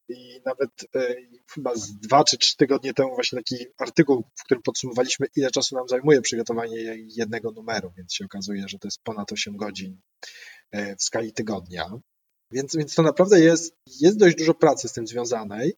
I 0.09 0.41
nawet 0.45 0.69
e, 0.95 1.15
chyba 1.53 1.75
z 1.75 1.93
dwa 1.93 2.23
czy 2.23 2.37
trzy 2.37 2.57
tygodnie 2.57 2.93
temu 2.93 3.15
właśnie 3.15 3.39
taki 3.39 3.65
artykuł, 3.77 4.23
w 4.35 4.43
którym 4.43 4.63
podsumowaliśmy, 4.63 5.27
ile 5.35 5.51
czasu 5.51 5.75
nam 5.75 5.87
zajmuje 5.87 6.21
przygotowanie 6.21 6.77
jednego 7.17 7.51
numeru, 7.51 7.91
więc 7.97 8.13
się 8.13 8.25
okazuje, 8.25 8.67
że 8.67 8.79
to 8.79 8.87
jest 8.87 9.03
ponad 9.03 9.31
8 9.31 9.57
godzin 9.57 10.01
e, 10.71 10.95
w 10.95 11.03
skali 11.03 11.33
tygodnia. 11.33 11.91
Więc, 12.51 12.75
więc 12.75 12.95
to 12.95 13.03
naprawdę 13.03 13.39
jest, 13.39 13.75
jest 14.01 14.17
dość 14.17 14.35
dużo 14.35 14.53
pracy 14.53 14.87
z 14.87 14.93
tym 14.93 15.07
związanej, 15.07 15.73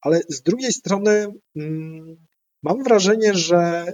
ale 0.00 0.20
z 0.28 0.42
drugiej 0.42 0.72
strony 0.72 1.26
mm, 1.56 2.26
mam 2.62 2.84
wrażenie, 2.84 3.34
że 3.34 3.86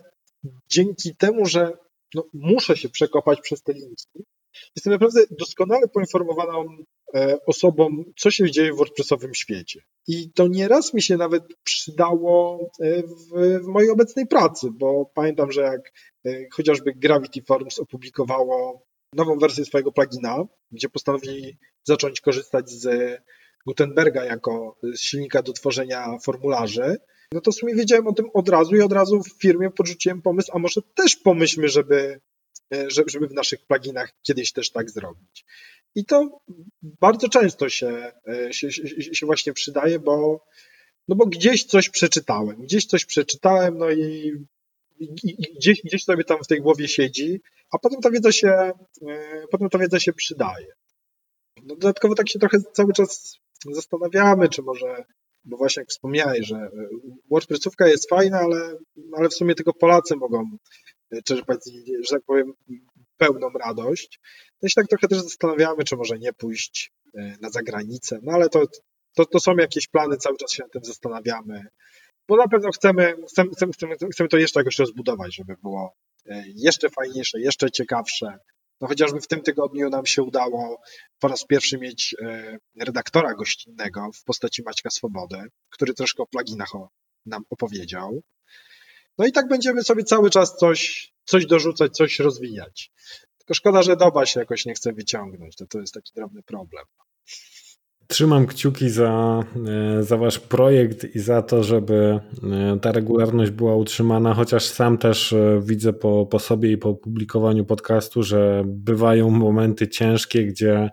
dzięki 0.68 1.16
temu, 1.16 1.46
że 1.46 1.72
no, 2.14 2.24
muszę 2.32 2.76
się 2.76 2.88
przekopać 2.88 3.40
przez 3.40 3.62
te 3.62 3.72
linki, 3.72 4.24
Jestem 4.76 4.92
naprawdę 4.92 5.20
doskonale 5.30 5.88
poinformowaną 5.88 6.66
e, 7.14 7.38
osobą, 7.46 8.04
co 8.16 8.30
się 8.30 8.50
dzieje 8.50 8.72
w 8.72 8.76
WordPressowym 8.76 9.34
świecie. 9.34 9.80
I 10.08 10.32
to 10.32 10.48
nieraz 10.48 10.94
mi 10.94 11.02
się 11.02 11.16
nawet 11.16 11.42
przydało 11.64 12.68
e, 12.80 13.02
w, 13.02 13.62
w 13.62 13.66
mojej 13.66 13.90
obecnej 13.90 14.26
pracy, 14.26 14.68
bo 14.72 15.10
pamiętam, 15.14 15.52
że 15.52 15.60
jak 15.60 15.92
e, 16.26 16.30
chociażby 16.52 16.94
Gravity 16.94 17.42
Forms 17.42 17.78
opublikowało 17.78 18.86
nową 19.12 19.38
wersję 19.38 19.64
swojego 19.64 19.92
plugina, 19.92 20.44
gdzie 20.70 20.88
postanowili 20.88 21.58
zacząć 21.84 22.20
korzystać 22.20 22.70
z 22.70 23.16
Gutenberga 23.66 24.24
jako 24.24 24.78
silnika 24.96 25.42
do 25.42 25.52
tworzenia 25.52 26.18
formularzy, 26.24 26.96
no 27.32 27.40
to 27.40 27.50
w 27.52 27.54
sumie 27.54 27.74
wiedziałem 27.74 28.06
o 28.06 28.12
tym 28.12 28.26
od 28.34 28.48
razu 28.48 28.76
i 28.76 28.80
od 28.80 28.92
razu 28.92 29.22
w 29.22 29.32
firmie 29.40 29.70
podrzuciłem 29.70 30.22
pomysł, 30.22 30.50
a 30.54 30.58
może 30.58 30.80
też 30.94 31.16
pomyślmy, 31.16 31.68
żeby 31.68 32.20
E, 32.74 32.90
żeby 32.90 33.28
w 33.28 33.34
naszych 33.34 33.66
pluginach 33.66 34.12
kiedyś 34.22 34.52
też 34.52 34.70
tak 34.70 34.90
zrobić. 34.90 35.44
I 35.94 36.04
to 36.04 36.40
bardzo 36.82 37.28
często 37.28 37.68
się, 37.68 38.12
e, 38.28 38.52
się, 38.52 38.70
się 39.12 39.26
właśnie 39.26 39.52
przydaje, 39.52 39.98
bo, 39.98 40.46
no 41.08 41.16
bo 41.16 41.26
gdzieś 41.26 41.64
coś 41.64 41.90
przeczytałem, 41.90 42.62
gdzieś 42.62 42.86
coś 42.86 43.04
przeczytałem, 43.04 43.78
no 43.78 43.90
i, 43.90 44.32
i 45.00 45.54
gdzieś, 45.56 45.82
gdzieś 45.82 46.04
sobie 46.04 46.24
tam 46.24 46.38
w 46.44 46.46
tej 46.46 46.60
głowie 46.60 46.88
siedzi, 46.88 47.40
a 47.70 47.78
potem 47.78 48.00
ta 48.00 48.10
wiedza 48.10 48.32
się, 48.32 48.48
e, 48.48 49.46
potem 49.50 49.68
ta 49.68 49.78
wiedza 49.78 50.00
się 50.00 50.12
przydaje. 50.12 50.72
No 51.62 51.76
dodatkowo 51.76 52.14
tak 52.14 52.28
się 52.28 52.38
trochę 52.38 52.58
cały 52.72 52.92
czas 52.92 53.38
zastanawiamy, 53.70 54.48
czy 54.48 54.62
może, 54.62 55.04
bo 55.46 55.56
właśnie 55.56 55.80
jak 55.80 55.88
wspomniałeś, 55.88 56.46
że 56.46 56.68
WordPressówka 57.30 57.88
jest 57.88 58.08
fajna, 58.08 58.38
ale, 58.38 58.78
ale 59.16 59.28
w 59.28 59.34
sumie 59.34 59.54
tylko 59.54 59.72
Polacy 59.72 60.16
mogą 60.16 60.44
czerpać, 61.24 61.58
że 62.02 62.16
tak 62.16 62.22
powiem, 62.26 62.52
pełną 63.16 63.50
radość. 63.50 64.20
No 64.62 64.66
i 64.66 64.70
się 64.70 64.74
tak 64.74 64.86
trochę 64.86 65.08
też 65.08 65.20
zastanawiamy, 65.20 65.84
czy 65.84 65.96
może 65.96 66.18
nie 66.18 66.32
pójść 66.32 66.92
e, 67.14 67.36
na 67.40 67.50
zagranicę, 67.50 68.18
no 68.22 68.32
ale 68.32 68.48
to, 68.48 68.64
to, 69.14 69.26
to 69.26 69.40
są 69.40 69.56
jakieś 69.56 69.88
plany, 69.88 70.16
cały 70.16 70.36
czas 70.36 70.52
się 70.52 70.62
nad 70.62 70.72
tym 70.72 70.84
zastanawiamy, 70.84 71.66
bo 72.28 72.36
na 72.36 72.48
pewno 72.48 72.70
chcemy, 72.70 73.14
chcemy, 73.30 73.50
chcemy, 73.52 73.72
chcemy 74.12 74.28
to 74.28 74.36
jeszcze 74.36 74.60
jakoś 74.60 74.78
rozbudować, 74.78 75.36
żeby 75.36 75.54
było 75.62 75.92
e, 76.26 76.44
jeszcze 76.46 76.90
fajniejsze, 76.90 77.40
jeszcze 77.40 77.70
ciekawsze. 77.70 78.38
No 78.80 78.88
chociażby 78.88 79.20
w 79.20 79.26
tym 79.26 79.42
tygodniu 79.42 79.90
nam 79.90 80.06
się 80.06 80.22
udało 80.22 80.80
po 81.18 81.28
raz 81.28 81.44
pierwszy 81.44 81.78
mieć 81.78 82.14
e, 82.22 82.58
redaktora 82.80 83.34
gościnnego 83.34 84.10
w 84.14 84.24
postaci 84.24 84.62
Maćka 84.62 84.90
Swobody, 84.90 85.44
który 85.70 85.94
troszkę 85.94 86.22
o 86.22 86.26
pluginach 86.26 86.70
nam 87.26 87.42
opowiedział. 87.50 88.22
No 89.18 89.26
i 89.26 89.32
tak 89.32 89.48
będziemy 89.48 89.82
sobie 89.82 90.04
cały 90.04 90.30
czas 90.30 90.56
coś, 90.56 91.12
coś 91.24 91.46
dorzucać, 91.46 91.96
coś 91.96 92.18
rozwijać. 92.18 92.92
Tylko 93.38 93.54
szkoda, 93.54 93.82
że 93.82 93.96
doba 93.96 94.26
się 94.26 94.40
jakoś 94.40 94.66
nie 94.66 94.74
chce 94.74 94.92
wyciągnąć. 94.92 95.56
To, 95.56 95.66
to 95.66 95.80
jest 95.80 95.94
taki 95.94 96.12
drobny 96.14 96.42
problem. 96.42 96.84
Trzymam 98.08 98.46
kciuki 98.46 98.90
za, 98.90 99.44
e, 99.98 100.02
za 100.02 100.16
Wasz 100.16 100.38
projekt 100.38 101.14
i 101.14 101.20
za 101.20 101.42
to, 101.42 101.62
żeby 101.62 101.94
e, 101.94 102.78
ta 102.82 102.92
regularność 102.92 103.50
była 103.50 103.76
utrzymana, 103.76 104.34
chociaż 104.34 104.64
sam 104.64 104.98
też 104.98 105.32
e, 105.32 105.60
widzę 105.64 105.92
po, 105.92 106.26
po 106.26 106.38
sobie 106.38 106.72
i 106.72 106.78
po 106.78 106.94
publikowaniu 106.94 107.64
podcastu, 107.64 108.22
że 108.22 108.62
bywają 108.66 109.30
momenty 109.30 109.88
ciężkie, 109.88 110.46
gdzie, 110.46 110.90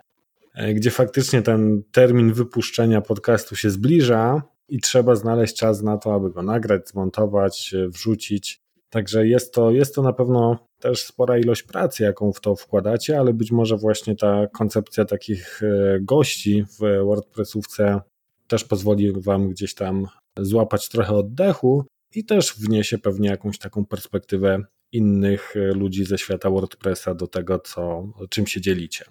gdzie 0.74 0.90
faktycznie 0.90 1.42
ten 1.42 1.82
termin 1.92 2.32
wypuszczenia 2.32 3.00
podcastu 3.00 3.56
się 3.56 3.70
zbliża, 3.70 4.42
i 4.68 4.80
trzeba 4.80 5.14
znaleźć 5.14 5.56
czas 5.56 5.82
na 5.82 5.98
to, 5.98 6.14
aby 6.14 6.30
go 6.30 6.42
nagrać, 6.42 6.88
zmontować, 6.88 7.74
wrzucić. 7.88 8.63
Także 8.94 9.26
jest 9.26 9.54
to, 9.54 9.70
jest 9.70 9.94
to 9.94 10.02
na 10.02 10.12
pewno 10.12 10.58
też 10.80 11.02
spora 11.02 11.38
ilość 11.38 11.62
pracy, 11.62 12.02
jaką 12.02 12.32
w 12.32 12.40
to 12.40 12.56
wkładacie, 12.56 13.18
ale 13.18 13.32
być 13.32 13.52
może 13.52 13.76
właśnie 13.76 14.16
ta 14.16 14.46
koncepcja 14.46 15.04
takich 15.04 15.62
e, 15.62 16.00
gości 16.00 16.64
w 16.64 17.04
WordPressówce 17.04 18.00
też 18.48 18.64
pozwoli 18.64 19.12
Wam 19.16 19.48
gdzieś 19.50 19.74
tam 19.74 20.06
złapać 20.38 20.88
trochę 20.88 21.12
oddechu 21.12 21.84
i 22.14 22.24
też 22.24 22.54
wniesie 22.58 22.98
pewnie 22.98 23.28
jakąś 23.28 23.58
taką 23.58 23.86
perspektywę 23.86 24.58
innych 24.92 25.56
e, 25.56 25.60
ludzi 25.60 26.04
ze 26.04 26.18
świata 26.18 26.50
WordPressa 26.50 27.14
do 27.14 27.26
tego, 27.26 27.58
co, 27.58 28.08
czym 28.30 28.46
się 28.46 28.60
dzielicie. 28.60 29.04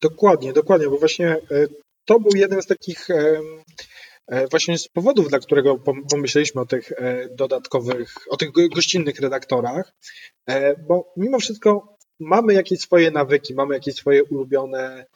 Dokładnie, 0.00 0.52
dokładnie, 0.52 0.88
bo 0.88 0.98
właśnie 0.98 1.36
to 2.04 2.20
był 2.20 2.36
jeden 2.36 2.62
z 2.62 2.66
takich 2.66 3.08
właśnie 4.50 4.78
z 4.78 4.88
powodów, 4.88 5.28
dla 5.28 5.38
którego 5.38 5.78
pomyśleliśmy 6.10 6.60
o 6.60 6.66
tych 6.66 6.92
dodatkowych, 7.30 8.14
o 8.30 8.36
tych 8.36 8.50
gościnnych 8.74 9.20
redaktorach, 9.20 9.92
bo 10.88 11.12
mimo 11.16 11.38
wszystko 11.38 11.96
mamy 12.20 12.54
jakieś 12.54 12.80
swoje 12.80 13.10
nawyki, 13.10 13.54
mamy 13.54 13.74
jakieś 13.74 13.94
swoje 13.94 14.24
ulubione 14.24 15.06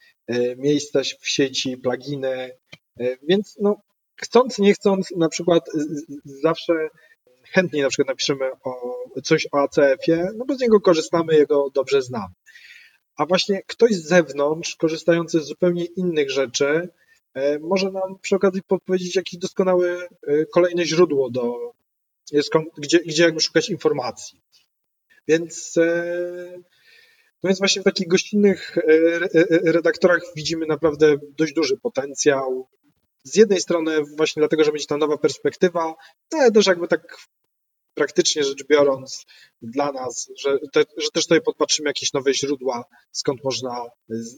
miejsca 0.56 1.00
w 1.20 1.28
sieci, 1.28 1.76
pluginy, 1.76 2.50
więc 3.22 3.56
no, 3.60 3.76
chcąc, 4.16 4.58
nie 4.58 4.74
chcąc, 4.74 5.10
na 5.16 5.28
przykład 5.28 5.64
zawsze 6.24 6.72
chętniej 7.52 7.82
na 7.82 7.88
przykład 7.88 8.08
napiszemy 8.08 8.50
o, 8.64 8.96
coś 9.24 9.46
o 9.52 9.58
ACF-ie, 9.58 10.28
no 10.36 10.44
bo 10.44 10.54
z 10.54 10.60
niego 10.60 10.80
korzystamy, 10.80 11.34
jego 11.34 11.70
dobrze 11.74 12.02
znamy. 12.02 12.34
A 13.16 13.26
właśnie 13.26 13.62
ktoś 13.66 13.92
z 13.92 14.08
zewnątrz, 14.08 14.76
korzystający 14.76 15.40
z 15.40 15.46
zupełnie 15.46 15.84
innych 15.84 16.30
rzeczy, 16.30 16.66
e, 16.66 16.88
może 17.60 17.90
nam 17.90 18.18
przy 18.20 18.36
okazji 18.36 18.62
podpowiedzieć 18.62 19.16
jakieś 19.16 19.38
doskonałe 19.40 20.08
e, 20.26 20.46
kolejne 20.46 20.84
źródło, 20.84 21.30
do, 21.30 21.72
gdzie, 22.78 22.98
gdzie 22.98 23.22
jakby 23.22 23.40
szukać 23.40 23.70
informacji. 23.70 24.40
Więc, 25.28 25.76
e, 25.76 26.62
no 27.42 27.48
więc 27.48 27.58
właśnie 27.58 27.82
w 27.82 27.84
takich 27.84 28.08
gościnnych 28.08 28.76
redaktorach 29.64 30.22
widzimy 30.36 30.66
naprawdę 30.66 31.16
dość 31.38 31.52
duży 31.52 31.76
potencjał. 31.76 32.68
Z 33.22 33.36
jednej 33.36 33.60
strony 33.60 34.02
właśnie 34.16 34.40
dlatego, 34.40 34.64
że 34.64 34.72
będzie 34.72 34.86
to 34.86 34.96
nowa 34.96 35.18
perspektywa, 35.18 35.94
no 36.32 36.38
ale 36.38 36.52
też 36.52 36.66
jakby 36.66 36.88
tak 36.88 37.18
praktycznie 37.94 38.44
rzecz 38.44 38.66
biorąc 38.66 39.26
dla 39.62 39.92
nas, 39.92 40.30
że, 40.38 40.58
te, 40.72 40.84
że 40.96 41.10
też 41.10 41.24
tutaj 41.24 41.40
podpatrzymy 41.40 41.90
jakieś 41.90 42.12
nowe 42.12 42.34
źródła, 42.34 42.84
skąd 43.12 43.44
można, 43.44 43.84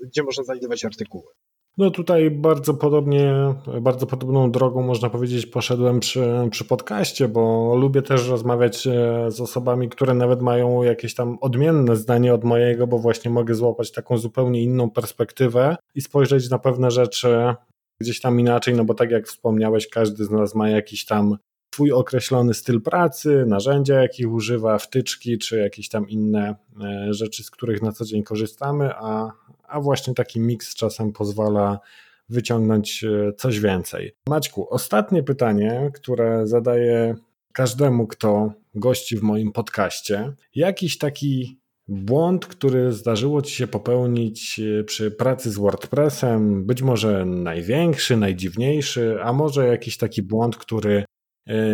gdzie 0.03 0.23
można 0.23 0.45
znajdować 0.45 0.85
artykuły. 0.85 1.33
No 1.79 1.91
tutaj 1.91 2.31
bardzo 2.31 2.75
podobnie, 2.75 3.35
bardzo 3.81 4.07
podobną 4.07 4.51
drogą 4.51 4.83
można 4.83 5.11
powiedzieć 5.11 5.47
poszedłem 5.47 6.01
przy, 6.01 6.49
przy 6.51 6.65
podcaście, 6.65 7.29
bo 7.29 7.75
lubię 7.77 8.03
też 8.03 8.29
rozmawiać 8.29 8.87
e, 8.87 9.27
z 9.31 9.41
osobami, 9.41 9.89
które 9.89 10.15
nawet 10.15 10.43
mają 10.43 10.83
jakieś 10.83 11.15
tam 11.15 11.39
odmienne 11.41 11.97
zdanie 11.97 12.35
od 12.35 12.45
mojego, 12.45 12.87
bo 12.87 12.99
właśnie 12.99 13.31
mogę 13.31 13.55
złapać 13.55 13.93
taką 13.93 14.19
zupełnie 14.19 14.63
inną 14.63 14.91
perspektywę 14.91 15.77
i 15.95 16.01
spojrzeć 16.01 16.51
na 16.51 16.59
pewne 16.59 16.91
rzeczy 16.91 17.55
gdzieś 18.01 18.21
tam 18.21 18.41
inaczej, 18.41 18.75
no 18.75 18.85
bo 18.85 18.95
tak 18.95 19.11
jak 19.11 19.27
wspomniałeś, 19.27 19.89
każdy 19.89 20.25
z 20.25 20.31
nas 20.31 20.55
ma 20.55 20.69
jakiś 20.69 21.05
tam 21.05 21.37
swój 21.79 21.93
określony 21.93 22.55
styl 22.55 22.83
pracy, 22.83 23.45
narzędzia, 23.47 24.03
jakich 24.03 24.33
używa, 24.33 24.79
wtyczki, 24.79 25.39
czy 25.39 25.59
jakieś 25.59 25.89
tam 25.89 26.09
inne 26.09 26.57
e, 26.81 27.15
rzeczy, 27.15 27.45
z 27.45 27.51
których 27.51 27.83
na 27.83 27.93
co 27.93 28.05
dzień 28.05 28.23
korzystamy, 28.23 28.91
a, 28.95 29.33
a 29.69 29.81
właśnie 29.81 30.15
taki 30.15 30.41
miks 30.41 30.75
czasem 30.75 31.13
pozwala 31.13 31.81
wyciągnąć 32.29 33.05
e, 33.05 33.33
coś 33.33 33.61
więcej. 33.61 34.13
Maćku, 34.29 34.67
ostatnie 34.71 35.23
pytanie, 35.23 35.91
które 35.95 36.47
zadaję 36.47 37.15
każdemu, 37.53 38.07
kto 38.07 38.53
gości 38.75 39.17
w 39.17 39.23
moim 39.23 39.53
podcaście. 39.53 40.33
Jakiś 40.55 40.99
taki 40.99 41.59
błąd, 41.89 42.47
który 42.47 42.93
zdarzyło 42.93 43.43
Ci 43.43 43.55
się 43.55 43.67
popełnić 43.67 44.61
e, 44.61 44.85
przy 44.85 45.11
pracy 45.11 45.51
z 45.51 45.59
WordPressem, 45.59 46.65
być 46.65 46.83
może 46.83 47.25
największy, 47.25 48.17
najdziwniejszy, 48.17 49.19
a 49.23 49.33
może 49.33 49.67
jakiś 49.67 49.97
taki 49.97 50.23
błąd, 50.23 50.57
który 50.57 51.05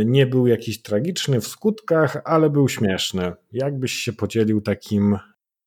nie 0.05 0.27
był 0.27 0.47
jakiś 0.47 0.83
tragiczny 0.83 1.41
w 1.41 1.49
skutkach, 1.49 2.23
ale 2.25 2.51
był 2.51 2.69
śmieszny. 2.69 3.33
Jakbyś 3.53 3.93
się 3.93 4.13
podzielił 4.13 4.61
takim, 4.61 5.19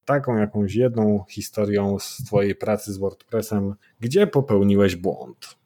taką 0.06 0.38
jakąś 0.38 0.76
jedną 0.76 1.24
historią 1.30 2.00
z 2.00 2.24
Twojej 2.26 2.56
pracy 2.56 2.94
z 2.94 2.98
WordPressem, 2.98 3.76
gdzie 4.00 4.28
popełniłeś 4.28 4.96
błąd? 4.96 5.58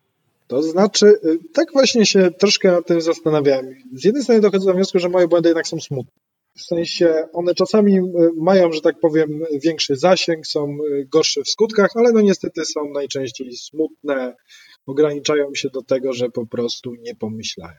To 0.48 0.64
znaczy, 0.64 1.06
y, 1.06 1.40
tak 1.54 1.74
właśnie 1.74 2.06
się 2.06 2.32
troszkę 2.32 2.72
nad 2.72 2.88
tym 2.88 3.02
zastanawiałem. 3.02 3.76
Z 3.94 4.04
jednej 4.06 4.24
strony 4.24 4.42
dochodzę 4.42 4.66
do 4.66 4.74
wniosku, 4.74 5.00
że 5.00 5.10
moje 5.10 5.28
błędy 5.28 5.50
jednak 5.50 5.68
są 5.68 5.80
smutne. 5.80 6.12
W 6.58 6.62
sensie 6.62 7.28
one 7.34 7.56
czasami 7.56 7.98
y, 7.98 8.04
mają, 8.38 8.72
że 8.72 8.82
tak 8.82 9.00
powiem, 9.00 9.44
większy 9.64 9.96
zasięg, 9.96 10.48
są 10.48 10.78
y, 10.92 11.08
gorsze 11.12 11.42
w 11.44 11.50
skutkach, 11.50 11.90
ale 11.96 12.12
no 12.12 12.22
niestety 12.22 12.66
są 12.66 12.90
najczęściej 12.94 13.54
smutne, 13.54 14.36
ograniczają 14.86 15.56
się 15.56 15.70
do 15.70 15.82
tego, 15.82 16.14
że 16.14 16.30
po 16.30 16.48
prostu 16.48 16.96
nie 16.96 17.16
pomyślają. 17.16 17.78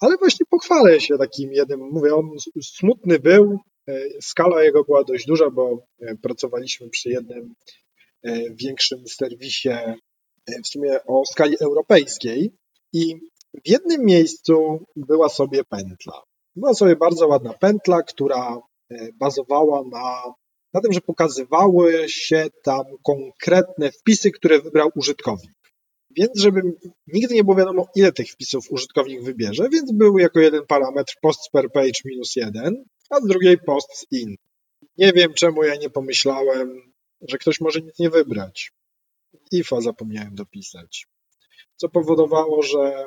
Ale 0.00 0.16
właśnie 0.16 0.46
pochwalę 0.50 1.00
się 1.00 1.18
takim 1.18 1.52
jednym, 1.52 1.80
mówię, 1.80 2.14
on 2.14 2.30
smutny 2.62 3.18
był, 3.18 3.58
e, 3.88 4.00
skala 4.20 4.62
jego 4.62 4.84
była 4.84 5.04
dość 5.04 5.26
duża, 5.26 5.50
bo 5.50 5.78
e, 6.00 6.16
pracowaliśmy 6.16 6.88
przy 6.88 7.10
jednym 7.10 7.54
e, 8.22 8.54
większym 8.54 9.08
serwisie 9.08 9.70
w 10.64 10.68
sumie 10.68 11.04
o 11.06 11.22
skali 11.24 11.56
europejskiej 11.60 12.52
i 12.92 13.14
w 13.64 13.68
jednym 13.68 14.04
miejscu 14.04 14.84
była 14.96 15.28
sobie 15.28 15.64
pętla. 15.64 16.22
Była 16.56 16.74
sobie 16.74 16.96
bardzo 16.96 17.26
ładna 17.26 17.52
pętla, 17.52 18.02
która 18.02 18.60
bazowała 19.20 19.82
na, 19.92 20.22
na 20.74 20.80
tym, 20.80 20.92
że 20.92 21.00
pokazywały 21.00 22.08
się 22.08 22.46
tam 22.64 22.84
konkretne 23.02 23.92
wpisy, 23.92 24.30
które 24.30 24.60
wybrał 24.60 24.90
użytkownik. 24.94 25.65
Więc 26.16 26.40
żeby 26.40 26.62
nigdy 27.06 27.34
nie 27.34 27.44
było 27.44 27.56
wiadomo, 27.56 27.88
ile 27.94 28.12
tych 28.12 28.30
wpisów 28.30 28.70
użytkownik 28.70 29.22
wybierze, 29.22 29.68
więc 29.72 29.92
był 29.92 30.18
jako 30.18 30.40
jeden 30.40 30.66
parametr 30.66 31.14
post 31.22 31.50
per 31.52 31.72
page 31.72 32.00
minus 32.04 32.36
jeden, 32.36 32.84
a 33.10 33.20
z 33.20 33.26
drugiej 33.26 33.58
post 33.58 34.06
in. 34.10 34.36
Nie 34.98 35.12
wiem, 35.12 35.34
czemu 35.34 35.64
ja 35.64 35.76
nie 35.76 35.90
pomyślałem, 35.90 36.92
że 37.28 37.38
ktoś 37.38 37.60
może 37.60 37.80
nic 37.80 37.98
nie 37.98 38.10
wybrać. 38.10 38.72
IFA 39.52 39.80
zapomniałem 39.80 40.34
dopisać. 40.34 41.06
Co 41.76 41.88
powodowało, 41.88 42.62
że 42.62 43.06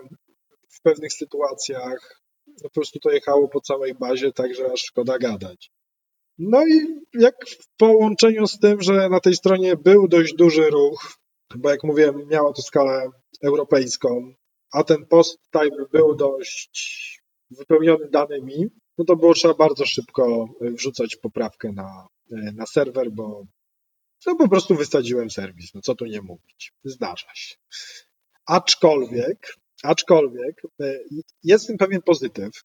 w 0.70 0.82
pewnych 0.82 1.14
sytuacjach 1.14 2.22
po 2.64 2.70
prostu 2.70 3.00
to 3.00 3.12
jechało 3.12 3.48
po 3.48 3.62
całej 3.62 3.96
bazie, 3.96 4.32
także 4.32 4.72
aż 4.72 4.82
szkoda 4.82 5.20
gadać. 5.20 5.72
No 6.38 6.68
i 6.68 7.00
jak 7.14 7.36
w 7.50 7.68
połączeniu 7.78 8.48
z 8.48 8.60
tym, 8.60 8.82
że 8.82 9.10
na 9.10 9.20
tej 9.20 9.36
stronie 9.36 9.76
był 9.76 10.08
dość 10.08 10.34
duży 10.34 10.70
ruch, 10.70 11.20
bo 11.56 11.70
jak 11.70 11.84
mówiłem, 11.84 12.28
miało 12.28 12.54
to 12.54 12.62
skalę 12.62 13.10
europejską, 13.44 14.34
a 14.74 14.84
ten 14.84 15.06
post 15.06 15.40
type 15.52 15.86
był 15.92 16.16
dość 16.16 17.22
wypełniony 17.52 18.10
danymi, 18.10 18.70
no 18.98 19.06
to 19.06 19.16
było 19.16 19.34
trzeba 19.34 19.54
bardzo 19.54 19.86
szybko 19.86 20.48
wrzucać 20.62 21.16
poprawkę 21.16 21.72
na, 21.72 22.08
na 22.32 22.66
serwer, 22.66 23.12
bo 23.12 23.46
no 24.26 24.36
po 24.36 24.50
prostu 24.50 24.76
wysadziłem 24.76 25.30
serwis, 25.30 25.74
no 25.74 25.82
co 25.82 25.96
tu 25.96 26.06
nie 26.06 26.22
mówić, 26.22 26.74
zdarza 26.84 27.36
się. 27.36 27.56
Aczkolwiek, 28.46 29.56
aczkolwiek 29.84 30.62
e, 30.82 31.00
jest 31.44 31.64
w 31.64 31.68
tym 31.68 31.78
pewien 31.78 32.02
pozytyw, 32.02 32.64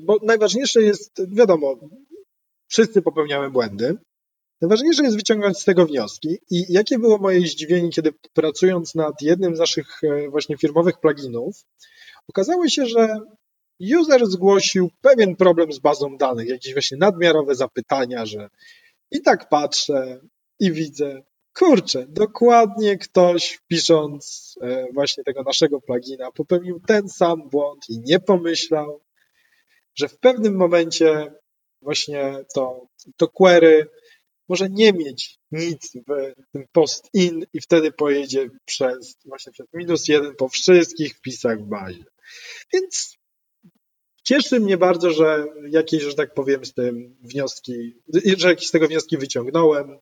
bo 0.00 0.18
najważniejsze 0.22 0.82
jest, 0.82 1.22
wiadomo, 1.34 1.78
wszyscy 2.66 3.02
popełniamy 3.02 3.50
błędy, 3.50 3.96
Najważniejsze 4.60 5.02
jest 5.02 5.16
wyciągnąć 5.16 5.58
z 5.58 5.64
tego 5.64 5.86
wnioski. 5.86 6.38
I 6.50 6.64
jakie 6.68 6.98
było 6.98 7.18
moje 7.18 7.40
zdziwienie, 7.40 7.90
kiedy 7.90 8.12
pracując 8.32 8.94
nad 8.94 9.22
jednym 9.22 9.56
z 9.56 9.58
naszych 9.58 10.04
e, 10.04 10.28
właśnie 10.28 10.56
firmowych 10.56 11.00
pluginów, 11.00 11.64
okazało 12.28 12.68
się, 12.68 12.86
że 12.86 13.16
user 14.00 14.26
zgłosił 14.26 14.90
pewien 15.00 15.36
problem 15.36 15.72
z 15.72 15.78
bazą 15.78 16.16
danych, 16.16 16.48
jakieś 16.48 16.72
właśnie 16.72 16.98
nadmiarowe 16.98 17.54
zapytania, 17.54 18.26
że 18.26 18.48
i 19.10 19.22
tak 19.22 19.48
patrzę 19.48 20.20
i 20.60 20.72
widzę, 20.72 21.22
kurczę, 21.54 22.06
dokładnie 22.08 22.98
ktoś 22.98 23.58
pisząc 23.68 24.54
e, 24.62 24.86
właśnie 24.92 25.24
tego 25.24 25.42
naszego 25.42 25.80
plugina 25.80 26.32
popełnił 26.32 26.80
ten 26.86 27.08
sam 27.08 27.48
błąd 27.48 27.88
i 27.88 27.98
nie 27.98 28.20
pomyślał, 28.20 29.00
że 29.94 30.08
w 30.08 30.18
pewnym 30.18 30.56
momencie 30.56 31.32
właśnie 31.82 32.44
to, 32.54 32.86
to 33.16 33.28
query 33.28 33.86
może 34.50 34.70
nie 34.70 34.92
mieć 34.92 35.38
nic 35.52 35.92
w 35.92 36.52
tym 36.52 36.64
post-in 36.72 37.46
i 37.52 37.60
wtedy 37.60 37.92
pojedzie 37.92 38.48
przez 38.64 39.16
właśnie 39.24 39.52
przez 39.52 39.66
minus 39.74 40.08
jeden 40.08 40.34
po 40.36 40.48
wszystkich 40.48 41.14
wpisach 41.14 41.60
w 41.60 41.68
bazie. 41.68 42.04
Więc 42.72 43.16
cieszy 44.22 44.60
mnie 44.60 44.76
bardzo, 44.76 45.10
że 45.10 45.46
jakieś, 45.70 46.02
że 46.02 46.14
tak 46.14 46.34
powiem, 46.34 46.64
z 46.64 46.74
tym 46.74 47.16
wnioski, 47.22 47.94
że 48.36 48.48
jakieś 48.48 48.68
z 48.68 48.70
tego 48.70 48.88
wnioski 48.88 49.18
wyciągnąłem. 49.18 49.98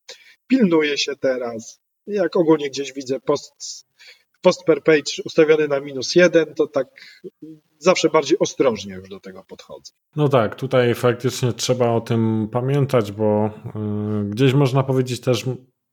Pilnuję 0.47 0.97
się 0.97 1.15
teraz. 1.15 1.79
Jak 2.07 2.35
ogólnie 2.35 2.69
gdzieś 2.69 2.93
widzę 2.93 3.19
post 3.19 3.85
post 4.41 4.63
per 4.63 4.83
page 4.83 5.23
ustawiony 5.25 5.67
na 5.67 5.79
minus 5.79 6.15
jeden, 6.15 6.53
to 6.55 6.67
tak 6.67 6.87
zawsze 7.77 8.09
bardziej 8.09 8.39
ostrożnie 8.39 8.93
już 8.93 9.09
do 9.09 9.19
tego 9.19 9.43
podchodzę. 9.43 9.91
No 10.15 10.29
tak, 10.29 10.55
tutaj 10.55 10.95
faktycznie 10.95 11.53
trzeba 11.53 11.91
o 11.91 12.01
tym 12.01 12.47
pamiętać, 12.51 13.11
bo 13.11 13.47
y, 14.25 14.29
gdzieś 14.29 14.53
można 14.53 14.83
powiedzieć 14.83 15.21
też 15.21 15.45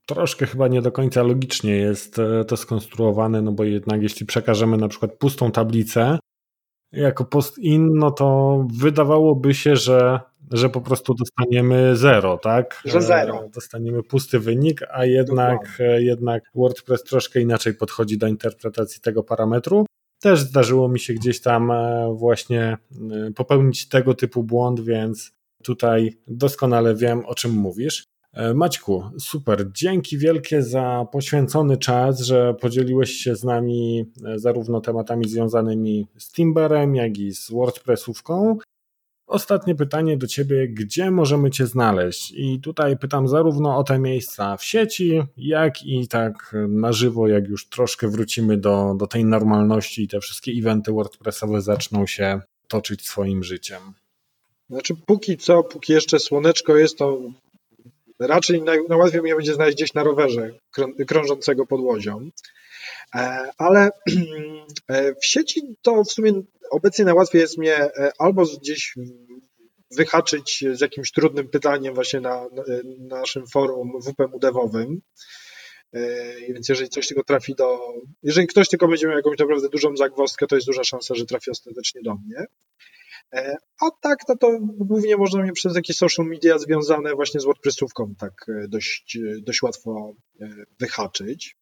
troszkę 0.07 0.47
chyba 0.47 0.69
nie 0.69 0.83
do 0.83 0.93
końca 0.93 1.23
logicznie 1.23 1.77
jest 1.77 2.19
e, 2.19 2.45
to 2.45 2.57
skonstruowane, 2.57 3.43
no 3.43 3.53
bo 3.53 3.65
jednak 3.65 4.03
jeśli 4.03 4.27
przekażemy 4.27 4.77
na 4.77 4.89
przykład 4.89 5.13
pustą 5.13 5.51
tablicę 5.51 6.19
jako 6.93 7.25
post 7.25 7.59
in, 7.59 7.95
no 7.95 8.11
to 8.11 8.59
wydawałoby 8.81 9.55
się, 9.55 9.77
że 9.77 10.21
że 10.53 10.71
po 10.71 10.81
prostu 10.81 11.15
dostaniemy 11.15 11.97
zero, 11.97 12.39
tak? 12.39 12.83
Że 12.85 13.03
zero. 13.03 13.49
Dostaniemy 13.55 14.03
pusty 14.03 14.41
wynik, 14.41 14.81
a 14.91 15.05
jednak, 15.05 15.79
jednak 15.99 16.43
WordPress 16.55 17.05
troszkę 17.05 17.41
inaczej 17.41 17.75
podchodzi 17.75 18.19
do 18.19 18.27
interpretacji 18.27 19.01
tego 19.01 19.23
parametru. 19.23 19.87
Też 20.21 20.41
zdarzyło 20.41 20.89
mi 20.89 21.01
się 21.01 21.15
gdzieś 21.15 21.41
tam 21.41 21.71
e, 21.71 22.15
właśnie 22.19 22.63
e, 22.63 23.33
popełnić 23.33 23.89
tego 23.89 24.15
typu 24.15 24.43
błąd, 24.43 24.81
więc 24.81 25.33
tutaj 25.63 26.17
doskonale 26.27 26.95
wiem, 26.95 27.27
o 27.27 27.35
czym 27.35 27.51
mówisz. 27.53 28.05
E, 28.33 28.55
Maćku, 28.55 29.03
super. 29.19 29.67
Dzięki 29.73 30.19
wielkie 30.19 30.63
za 30.63 31.07
poświęcony 31.13 31.77
czas, 31.77 32.21
że 32.21 32.55
podzieliłeś 32.55 33.11
się 33.11 33.37
z 33.37 33.45
nami 33.45 34.05
zarówno 34.37 34.81
tematami 34.81 35.29
związanymi 35.29 36.07
z 36.19 36.33
Timberem, 36.33 36.95
jak 36.95 37.19
i 37.19 37.33
z 37.33 37.51
WordPressówką. 37.51 38.59
Ostatnie 39.27 39.75
pytanie 39.75 40.17
do 40.17 40.27
Ciebie, 40.27 40.69
gdzie 40.69 41.11
możemy 41.11 41.51
Cię 41.51 41.67
znaleźć? 41.67 42.33
I 42.37 42.61
tutaj 42.61 42.99
pytam 42.99 43.29
zarówno 43.29 43.77
o 43.77 43.85
te 43.85 43.99
miejsca 43.99 44.57
w 44.57 44.65
sieci, 44.65 45.23
jak 45.37 45.83
i 45.83 46.09
tak 46.09 46.55
na 46.69 46.93
żywo, 46.93 47.29
jak 47.29 47.49
już 47.49 47.69
troszkę 47.69 48.09
wrócimy 48.09 48.57
do, 48.57 48.95
do 48.99 49.07
tej 49.07 49.25
normalności 49.25 50.03
i 50.03 50.09
te 50.09 50.21
wszystkie 50.21 50.53
eventy 50.53 50.93
WordPressowe 50.93 51.61
zaczną 51.61 52.07
się 52.07 52.41
toczyć 52.69 53.07
swoim 53.07 53.45
życiem. 53.45 53.81
Znaczy, 54.71 54.95
póki 55.07 55.37
co, 55.37 55.63
póki 55.63 55.93
jeszcze 55.93 56.19
słoneczko 56.19 56.77
jest, 56.77 56.99
to 56.99 57.21
raczej 58.19 58.63
najłatwiej 58.63 59.23
mnie 59.23 59.35
będzie 59.35 59.55
znaleźć 59.55 59.77
gdzieś 59.77 59.95
na 59.95 60.03
rowerze 60.03 60.51
krążącego 61.07 61.67
pod 61.67 61.81
łodzią. 61.81 62.31
E, 63.15 63.51
ale 63.59 63.91
e, 64.89 65.15
w 65.15 65.27
sieci 65.27 65.63
to 65.83 66.05
w 66.05 66.13
sumie 66.13 66.33
obecnie 66.71 67.05
najłatwiej 67.05 67.41
jest 67.41 67.59
mnie 67.59 67.77
e, 67.77 68.13
albo 68.19 68.43
gdzieś 68.61 68.95
wyhaczyć 69.97 70.65
z 70.73 70.81
jakimś 70.81 71.13
trudnym 71.13 71.49
pytaniem 71.49 71.95
właśnie 71.95 72.21
na, 72.21 72.47
na 72.99 73.19
naszym 73.19 73.47
forum 73.47 73.93
WPMU-devowym. 74.01 74.97
Więc 76.49 76.69
jeżeli 76.69 76.89
coś 76.89 77.09
tylko 77.09 77.25
trafi 77.25 77.55
do. 77.55 77.79
Jeżeli 78.23 78.47
ktoś 78.47 78.69
tylko 78.69 78.89
będzie 78.89 79.07
miał 79.07 79.17
jakąś 79.17 79.39
naprawdę 79.39 79.69
dużą 79.69 79.97
zagwozdkę, 79.97 80.47
to 80.47 80.55
jest 80.55 80.67
duża 80.67 80.85
szansa, 80.85 81.15
że 81.15 81.27
trafi 81.27 81.51
ostatecznie 81.51 82.03
do 82.03 82.15
mnie. 82.15 82.47
A 83.81 83.91
tak, 84.03 84.19
no 84.29 84.37
to 84.37 84.59
głównie 84.61 85.17
można 85.17 85.43
mnie 85.43 85.53
przez 85.53 85.77
jakieś 85.77 85.97
social 85.97 86.27
media 86.27 86.59
związane 86.59 87.15
właśnie 87.15 87.41
z 87.41 87.45
WordPressówką 87.45 88.15
tak 88.19 88.33
dość, 88.69 89.19
dość 89.43 89.63
łatwo 89.63 90.15
wyhaczyć. 90.81 91.57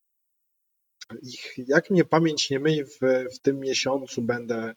Ich, 1.23 1.55
jak 1.69 1.91
mnie 1.91 2.05
pamięć 2.05 2.51
nie 2.51 2.61
myli, 2.61 2.85
w, 2.85 2.99
w 3.35 3.39
tym 3.39 3.61
miesiącu 3.61 4.23
będę 4.23 4.75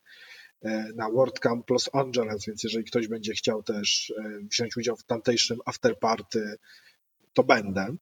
e, 0.61 0.93
na 0.95 1.09
WordCamp 1.09 1.69
Los 1.69 1.89
Angeles, 1.93 2.45
więc 2.45 2.63
jeżeli 2.63 2.85
ktoś 2.85 3.07
będzie 3.07 3.33
chciał 3.33 3.63
też 3.63 4.13
e, 4.17 4.39
wziąć 4.51 4.77
udział 4.77 4.95
w 4.95 5.03
tamtejszym 5.03 5.59
afterparty, 5.65 6.57
to 7.33 7.43
będę. 7.43 7.95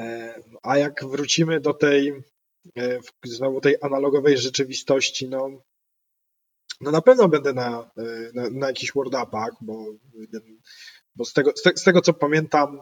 E, 0.00 0.34
a 0.62 0.78
jak 0.78 1.04
wrócimy 1.04 1.60
do 1.60 1.74
tej 1.74 2.12
znowu 3.24 3.60
tej 3.60 3.76
analogowej 3.82 4.38
rzeczywistości, 4.38 5.28
no, 5.28 5.62
no 6.80 6.90
na 6.90 7.02
pewno 7.02 7.28
będę 7.28 7.52
na, 7.52 7.90
na, 8.34 8.50
na 8.50 8.66
jakichś 8.66 8.92
bo, 9.60 9.84
bo 11.16 11.24
z, 11.24 11.32
tego, 11.32 11.52
z 11.74 11.84
tego 11.84 12.00
co 12.00 12.12
pamiętam, 12.12 12.80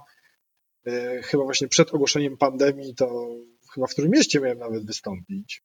chyba 1.22 1.44
właśnie 1.44 1.68
przed 1.68 1.94
ogłoszeniem 1.94 2.36
pandemii, 2.36 2.94
to 2.94 3.36
chyba 3.76 3.86
w 3.86 3.92
którym 3.92 4.10
mieście 4.10 4.40
miałem 4.40 4.58
nawet 4.58 4.86
wystąpić. 4.86 5.62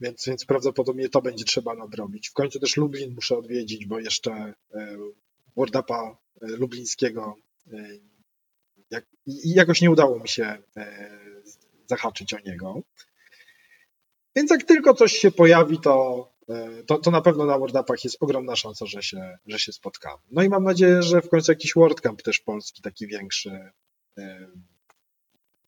Więc, 0.00 0.24
więc 0.26 0.44
prawdopodobnie 0.44 1.08
to 1.08 1.22
będzie 1.22 1.44
trzeba 1.44 1.74
nadrobić. 1.74 2.28
W 2.28 2.32
końcu 2.32 2.60
też 2.60 2.76
Lublin 2.76 3.14
muszę 3.14 3.36
odwiedzić, 3.38 3.86
bo 3.86 4.00
jeszcze 4.00 4.32
e, 4.74 4.96
WordUpa 5.56 6.18
e, 6.42 6.46
lublińskiego 6.46 7.36
e, 7.72 7.88
jak, 8.90 9.06
jakoś 9.44 9.80
nie 9.80 9.90
udało 9.90 10.18
mi 10.18 10.28
się 10.28 10.58
zahaczyć 11.86 12.34
o 12.34 12.38
niego. 12.46 12.82
Więc 14.36 14.50
jak 14.50 14.64
tylko 14.64 14.94
coś 14.94 15.12
się 15.12 15.30
pojawi, 15.30 15.80
to, 15.80 16.28
to, 16.86 16.98
to 16.98 17.10
na 17.10 17.20
pewno 17.20 17.44
na 17.46 17.58
WordUpach 17.58 18.04
jest 18.04 18.16
ogromna 18.20 18.56
szansa, 18.56 18.86
że 18.86 19.02
się, 19.02 19.38
że 19.46 19.58
się 19.58 19.72
spotkamy. 19.72 20.22
No 20.30 20.42
i 20.42 20.48
mam 20.48 20.64
nadzieję, 20.64 21.02
że 21.02 21.22
w 21.22 21.28
końcu 21.28 21.52
jakiś 21.52 21.74
WordCamp 21.74 22.22
też 22.22 22.40
polski, 22.40 22.82
taki 22.82 23.06
większy, 23.06 23.70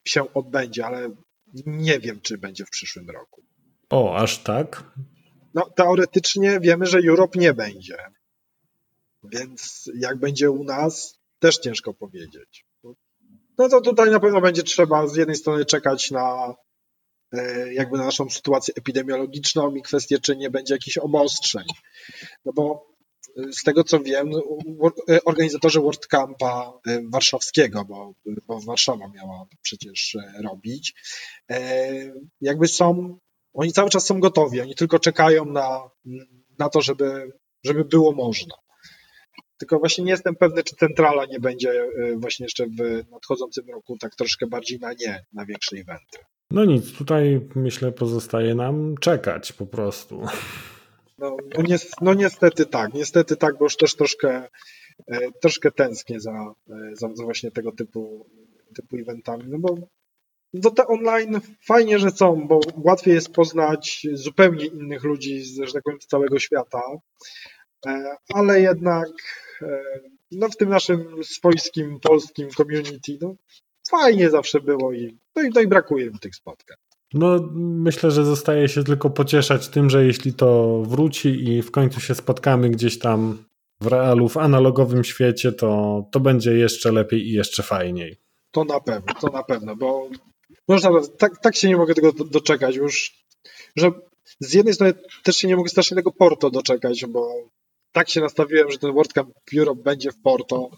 się 0.04 0.34
odbędzie, 0.34 0.86
ale 0.86 1.10
nie 1.66 1.98
wiem, 1.98 2.20
czy 2.20 2.38
będzie 2.38 2.64
w 2.64 2.70
przyszłym 2.70 3.10
roku. 3.10 3.42
O, 3.90 4.16
aż 4.16 4.38
tak? 4.38 4.84
No, 5.54 5.70
teoretycznie 5.76 6.60
wiemy, 6.60 6.86
że 6.86 6.98
Europe 6.98 7.38
nie 7.38 7.54
będzie. 7.54 7.96
Więc 9.24 9.90
jak 9.94 10.18
będzie 10.18 10.50
u 10.50 10.64
nas, 10.64 11.18
też 11.38 11.58
ciężko 11.58 11.94
powiedzieć. 11.94 12.64
No 13.58 13.68
to 13.68 13.80
tutaj 13.80 14.10
na 14.10 14.20
pewno 14.20 14.40
będzie 14.40 14.62
trzeba 14.62 15.06
z 15.06 15.16
jednej 15.16 15.36
strony 15.36 15.64
czekać 15.64 16.10
na 16.10 16.54
e, 17.32 17.72
jakby 17.74 17.98
na 17.98 18.04
naszą 18.04 18.30
sytuację 18.30 18.74
epidemiologiczną 18.74 19.74
i 19.74 19.82
kwestię, 19.82 20.18
czy 20.18 20.36
nie 20.36 20.50
będzie 20.50 20.74
jakichś 20.74 20.98
obostrzeń. 20.98 21.64
No 22.44 22.52
bo 22.52 22.89
z 23.36 23.62
tego 23.62 23.84
co 23.84 24.00
wiem, 24.00 24.30
e, 25.10 25.24
organizatorzy 25.24 25.80
WordCampa 25.80 26.72
e, 26.86 27.00
warszawskiego, 27.10 27.84
bo, 27.84 28.14
bo 28.46 28.60
Warszawa 28.60 29.08
miała 29.08 29.46
przecież 29.62 30.14
e, 30.14 30.42
robić, 30.42 30.94
jakby 32.40 32.68
są, 32.68 33.18
oni 33.54 33.72
cały 33.72 33.90
czas 33.90 34.06
są 34.06 34.20
gotowi, 34.20 34.60
oni 34.60 34.74
tylko 34.74 34.98
czekają 34.98 35.44
na, 35.44 35.90
na 36.58 36.68
to, 36.68 36.80
żeby, 36.80 37.32
żeby 37.64 37.84
było 37.84 38.12
można. 38.12 38.54
Tylko 39.58 39.78
właśnie 39.78 40.04
nie 40.04 40.10
jestem 40.10 40.36
pewny, 40.36 40.62
czy 40.62 40.76
centrala 40.76 41.24
nie 41.24 41.40
będzie 41.40 41.88
właśnie 42.16 42.44
jeszcze 42.44 42.66
w 42.66 43.10
nadchodzącym 43.10 43.70
roku 43.70 43.96
tak 44.00 44.16
troszkę 44.16 44.46
bardziej 44.46 44.78
na 44.78 44.92
nie, 44.92 45.24
na 45.32 45.46
większe 45.46 45.76
eventy. 45.76 46.18
No 46.50 46.64
nic, 46.64 46.92
tutaj 46.92 47.40
myślę 47.54 47.92
pozostaje 47.92 48.54
nam 48.54 48.94
czekać 49.00 49.52
po 49.52 49.66
prostu. 49.66 50.22
No, 51.20 51.36
no, 51.58 51.76
no, 52.00 52.14
niestety 52.14 52.66
tak, 52.66 52.94
niestety 52.94 53.36
tak, 53.36 53.58
bo 53.58 53.64
już 53.64 53.76
też 53.76 53.96
troszkę, 53.96 54.48
e, 55.06 55.32
troszkę 55.40 55.70
tęsknię 55.70 56.20
za, 56.20 56.54
e, 56.70 56.96
za, 56.96 57.08
za, 57.14 57.24
właśnie 57.24 57.50
tego 57.50 57.72
typu, 57.72 58.26
typu 58.74 58.96
eventami, 58.96 59.44
no 59.48 59.58
bo 59.58 59.74
no 60.52 60.70
te 60.70 60.86
online 60.86 61.40
fajnie, 61.66 61.98
że 61.98 62.10
są, 62.10 62.46
bo 62.48 62.60
łatwiej 62.76 63.14
jest 63.14 63.32
poznać 63.32 64.06
zupełnie 64.12 64.66
innych 64.66 65.04
ludzi 65.04 65.42
z, 65.42 65.56
że 65.56 65.72
tak 65.72 65.82
powiem, 65.82 66.00
z 66.00 66.06
całego 66.06 66.38
świata, 66.38 66.82
e, 67.86 68.16
ale 68.34 68.60
jednak 68.60 69.08
no 70.30 70.48
w 70.48 70.56
tym 70.56 70.68
naszym 70.68 71.24
swojskim, 71.24 72.00
polskim 72.00 72.50
community, 72.50 73.18
no 73.20 73.34
fajnie 73.90 74.30
zawsze 74.30 74.60
było 74.60 74.92
i, 74.92 75.18
no 75.36 75.42
i, 75.42 75.50
no 75.54 75.60
i 75.60 75.66
brakuje 75.66 76.10
mi 76.10 76.18
tych 76.18 76.34
spotkań. 76.34 76.76
No, 77.14 77.50
myślę, 77.54 78.10
że 78.10 78.24
zostaje 78.24 78.68
się 78.68 78.84
tylko 78.84 79.10
pocieszać 79.10 79.68
tym, 79.68 79.90
że 79.90 80.04
jeśli 80.04 80.34
to 80.34 80.82
wróci 80.82 81.48
i 81.48 81.62
w 81.62 81.70
końcu 81.70 82.00
się 82.00 82.14
spotkamy 82.14 82.70
gdzieś 82.70 82.98
tam 82.98 83.44
w 83.80 83.86
realu, 83.86 84.28
w 84.28 84.36
analogowym 84.36 85.04
świecie, 85.04 85.52
to, 85.52 86.02
to 86.12 86.20
będzie 86.20 86.52
jeszcze 86.52 86.92
lepiej 86.92 87.28
i 87.28 87.32
jeszcze 87.32 87.62
fajniej. 87.62 88.16
To 88.50 88.64
na 88.64 88.80
pewno, 88.80 89.14
to 89.20 89.26
na 89.26 89.42
pewno, 89.42 89.76
bo 89.76 90.08
można, 90.68 90.90
tak, 91.18 91.38
tak 91.42 91.56
się 91.56 91.68
nie 91.68 91.76
mogę 91.76 91.94
tego 91.94 92.12
doczekać 92.12 92.76
już, 92.76 93.24
że 93.76 93.90
z 94.40 94.54
jednej 94.54 94.74
strony 94.74 94.94
też 95.22 95.36
się 95.36 95.48
nie 95.48 95.56
mogę 95.56 95.68
strasznie 95.68 95.94
tego 95.94 96.12
Porto 96.12 96.50
doczekać, 96.50 97.06
bo 97.06 97.34
tak 97.92 98.08
się 98.08 98.20
nastawiłem, 98.20 98.70
że 98.70 98.78
ten 98.78 98.92
World 98.92 99.12
Cup 99.12 99.28
Europe 99.56 99.82
będzie 99.82 100.12
w 100.12 100.22
Porto, 100.22 100.70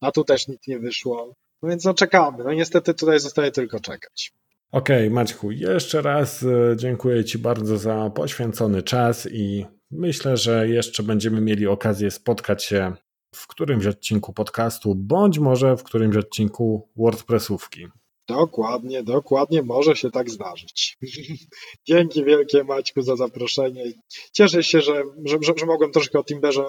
a 0.00 0.12
tu 0.12 0.24
też 0.24 0.48
nic 0.48 0.66
nie 0.66 0.78
wyszło. 0.78 1.34
No 1.62 1.68
więc 1.68 1.84
no 1.84 1.94
czekamy. 1.94 2.44
No 2.44 2.52
niestety 2.52 2.94
tutaj 2.94 3.20
zostaje 3.20 3.50
tylko 3.50 3.80
czekać. 3.80 4.32
Okej, 4.72 4.96
okay, 4.96 5.10
Maćku, 5.10 5.50
jeszcze 5.50 6.02
raz 6.02 6.42
e, 6.42 6.76
dziękuję 6.76 7.24
Ci 7.24 7.38
bardzo 7.38 7.78
za 7.78 8.10
poświęcony 8.10 8.82
czas 8.82 9.28
i 9.32 9.66
myślę, 9.90 10.36
że 10.36 10.68
jeszcze 10.68 11.02
będziemy 11.02 11.40
mieli 11.40 11.66
okazję 11.66 12.10
spotkać 12.10 12.64
się 12.64 12.92
w 13.34 13.46
którymś 13.46 13.86
odcinku 13.86 14.32
podcastu, 14.32 14.94
bądź 14.94 15.38
może 15.38 15.76
w 15.76 15.82
którymś 15.82 16.16
odcinku 16.16 16.88
WordPressówki. 16.96 17.86
Dokładnie, 18.28 19.02
dokładnie 19.02 19.62
może 19.62 19.96
się 19.96 20.10
tak 20.10 20.30
zdarzyć. 20.30 20.98
Dzięki 21.88 22.24
wielkie 22.24 22.64
Maćku 22.64 23.02
za 23.02 23.16
zaproszenie. 23.16 23.84
Cieszę 24.32 24.62
się, 24.62 24.80
że, 24.80 25.02
że, 25.24 25.38
że, 25.58 25.66
mogłem 25.66 25.92
troszkę 25.92 26.18
o 26.18 26.24
Timberze 26.24 26.64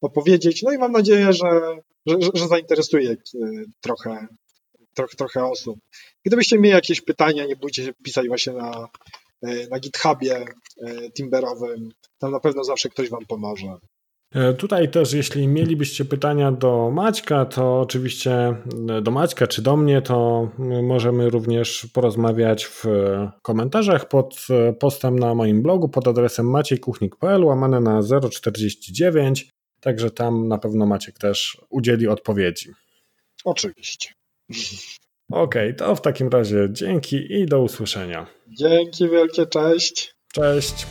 opowiedzieć. 0.00 0.62
No 0.62 0.72
i 0.72 0.78
mam 0.78 0.92
nadzieję, 0.92 1.32
że, 1.32 1.78
że, 2.06 2.16
że 2.34 2.48
zainteresuje 2.48 3.10
e, 3.10 3.16
trochę 3.80 4.26
trochę, 4.98 5.16
trochę 5.16 5.44
osób. 5.44 5.78
Gdybyście 6.24 6.58
mieli 6.58 6.74
jakieś 6.74 7.00
pytania, 7.00 7.46
nie 7.46 7.56
bójcie 7.56 7.84
się 7.84 7.92
pisać 8.04 8.28
właśnie 8.28 8.52
na, 8.52 8.88
e, 9.42 9.68
na 9.68 9.78
GitHubie 9.78 10.36
e, 10.36 11.10
Timberowym. 11.10 11.90
Tam 12.18 12.32
na 12.32 12.40
pewno 12.40 12.64
zawsze 12.64 12.88
ktoś 12.88 13.10
Wam 13.10 13.26
pomoże. 13.26 13.76
E, 14.34 14.54
tutaj 14.54 14.90
też, 14.90 15.12
jeśli 15.12 15.48
mielibyście 15.48 16.04
pytania 16.04 16.52
do 16.52 16.90
Maćka, 16.90 17.44
to 17.44 17.80
oczywiście 17.80 18.56
do 19.02 19.10
Maćka 19.10 19.46
czy 19.46 19.62
do 19.62 19.76
mnie, 19.76 20.02
to 20.02 20.48
możemy 20.82 21.30
również 21.30 21.86
porozmawiać 21.92 22.64
w 22.64 22.84
komentarzach 23.42 24.08
pod 24.08 24.46
postem 24.80 25.18
na 25.18 25.34
moim 25.34 25.62
blogu 25.62 25.88
pod 25.88 26.08
adresem 26.08 26.50
maciejkuchnik.pl 26.50 27.44
łamane 27.44 27.80
na 27.80 28.00
049. 28.30 29.48
Także 29.80 30.10
tam 30.10 30.48
na 30.48 30.58
pewno 30.58 30.86
Maciek 30.86 31.18
też 31.18 31.60
udzieli 31.70 32.08
odpowiedzi. 32.08 32.70
Oczywiście. 33.44 34.17
Okej, 35.30 35.70
okay, 35.70 35.74
to 35.74 35.94
w 35.94 36.00
takim 36.00 36.28
razie 36.28 36.68
dzięki 36.70 37.32
i 37.32 37.46
do 37.46 37.62
usłyszenia. 37.62 38.26
Dzięki 38.48 39.08
wielkie, 39.08 39.46
cześć. 39.46 40.14
Cześć. 40.32 40.86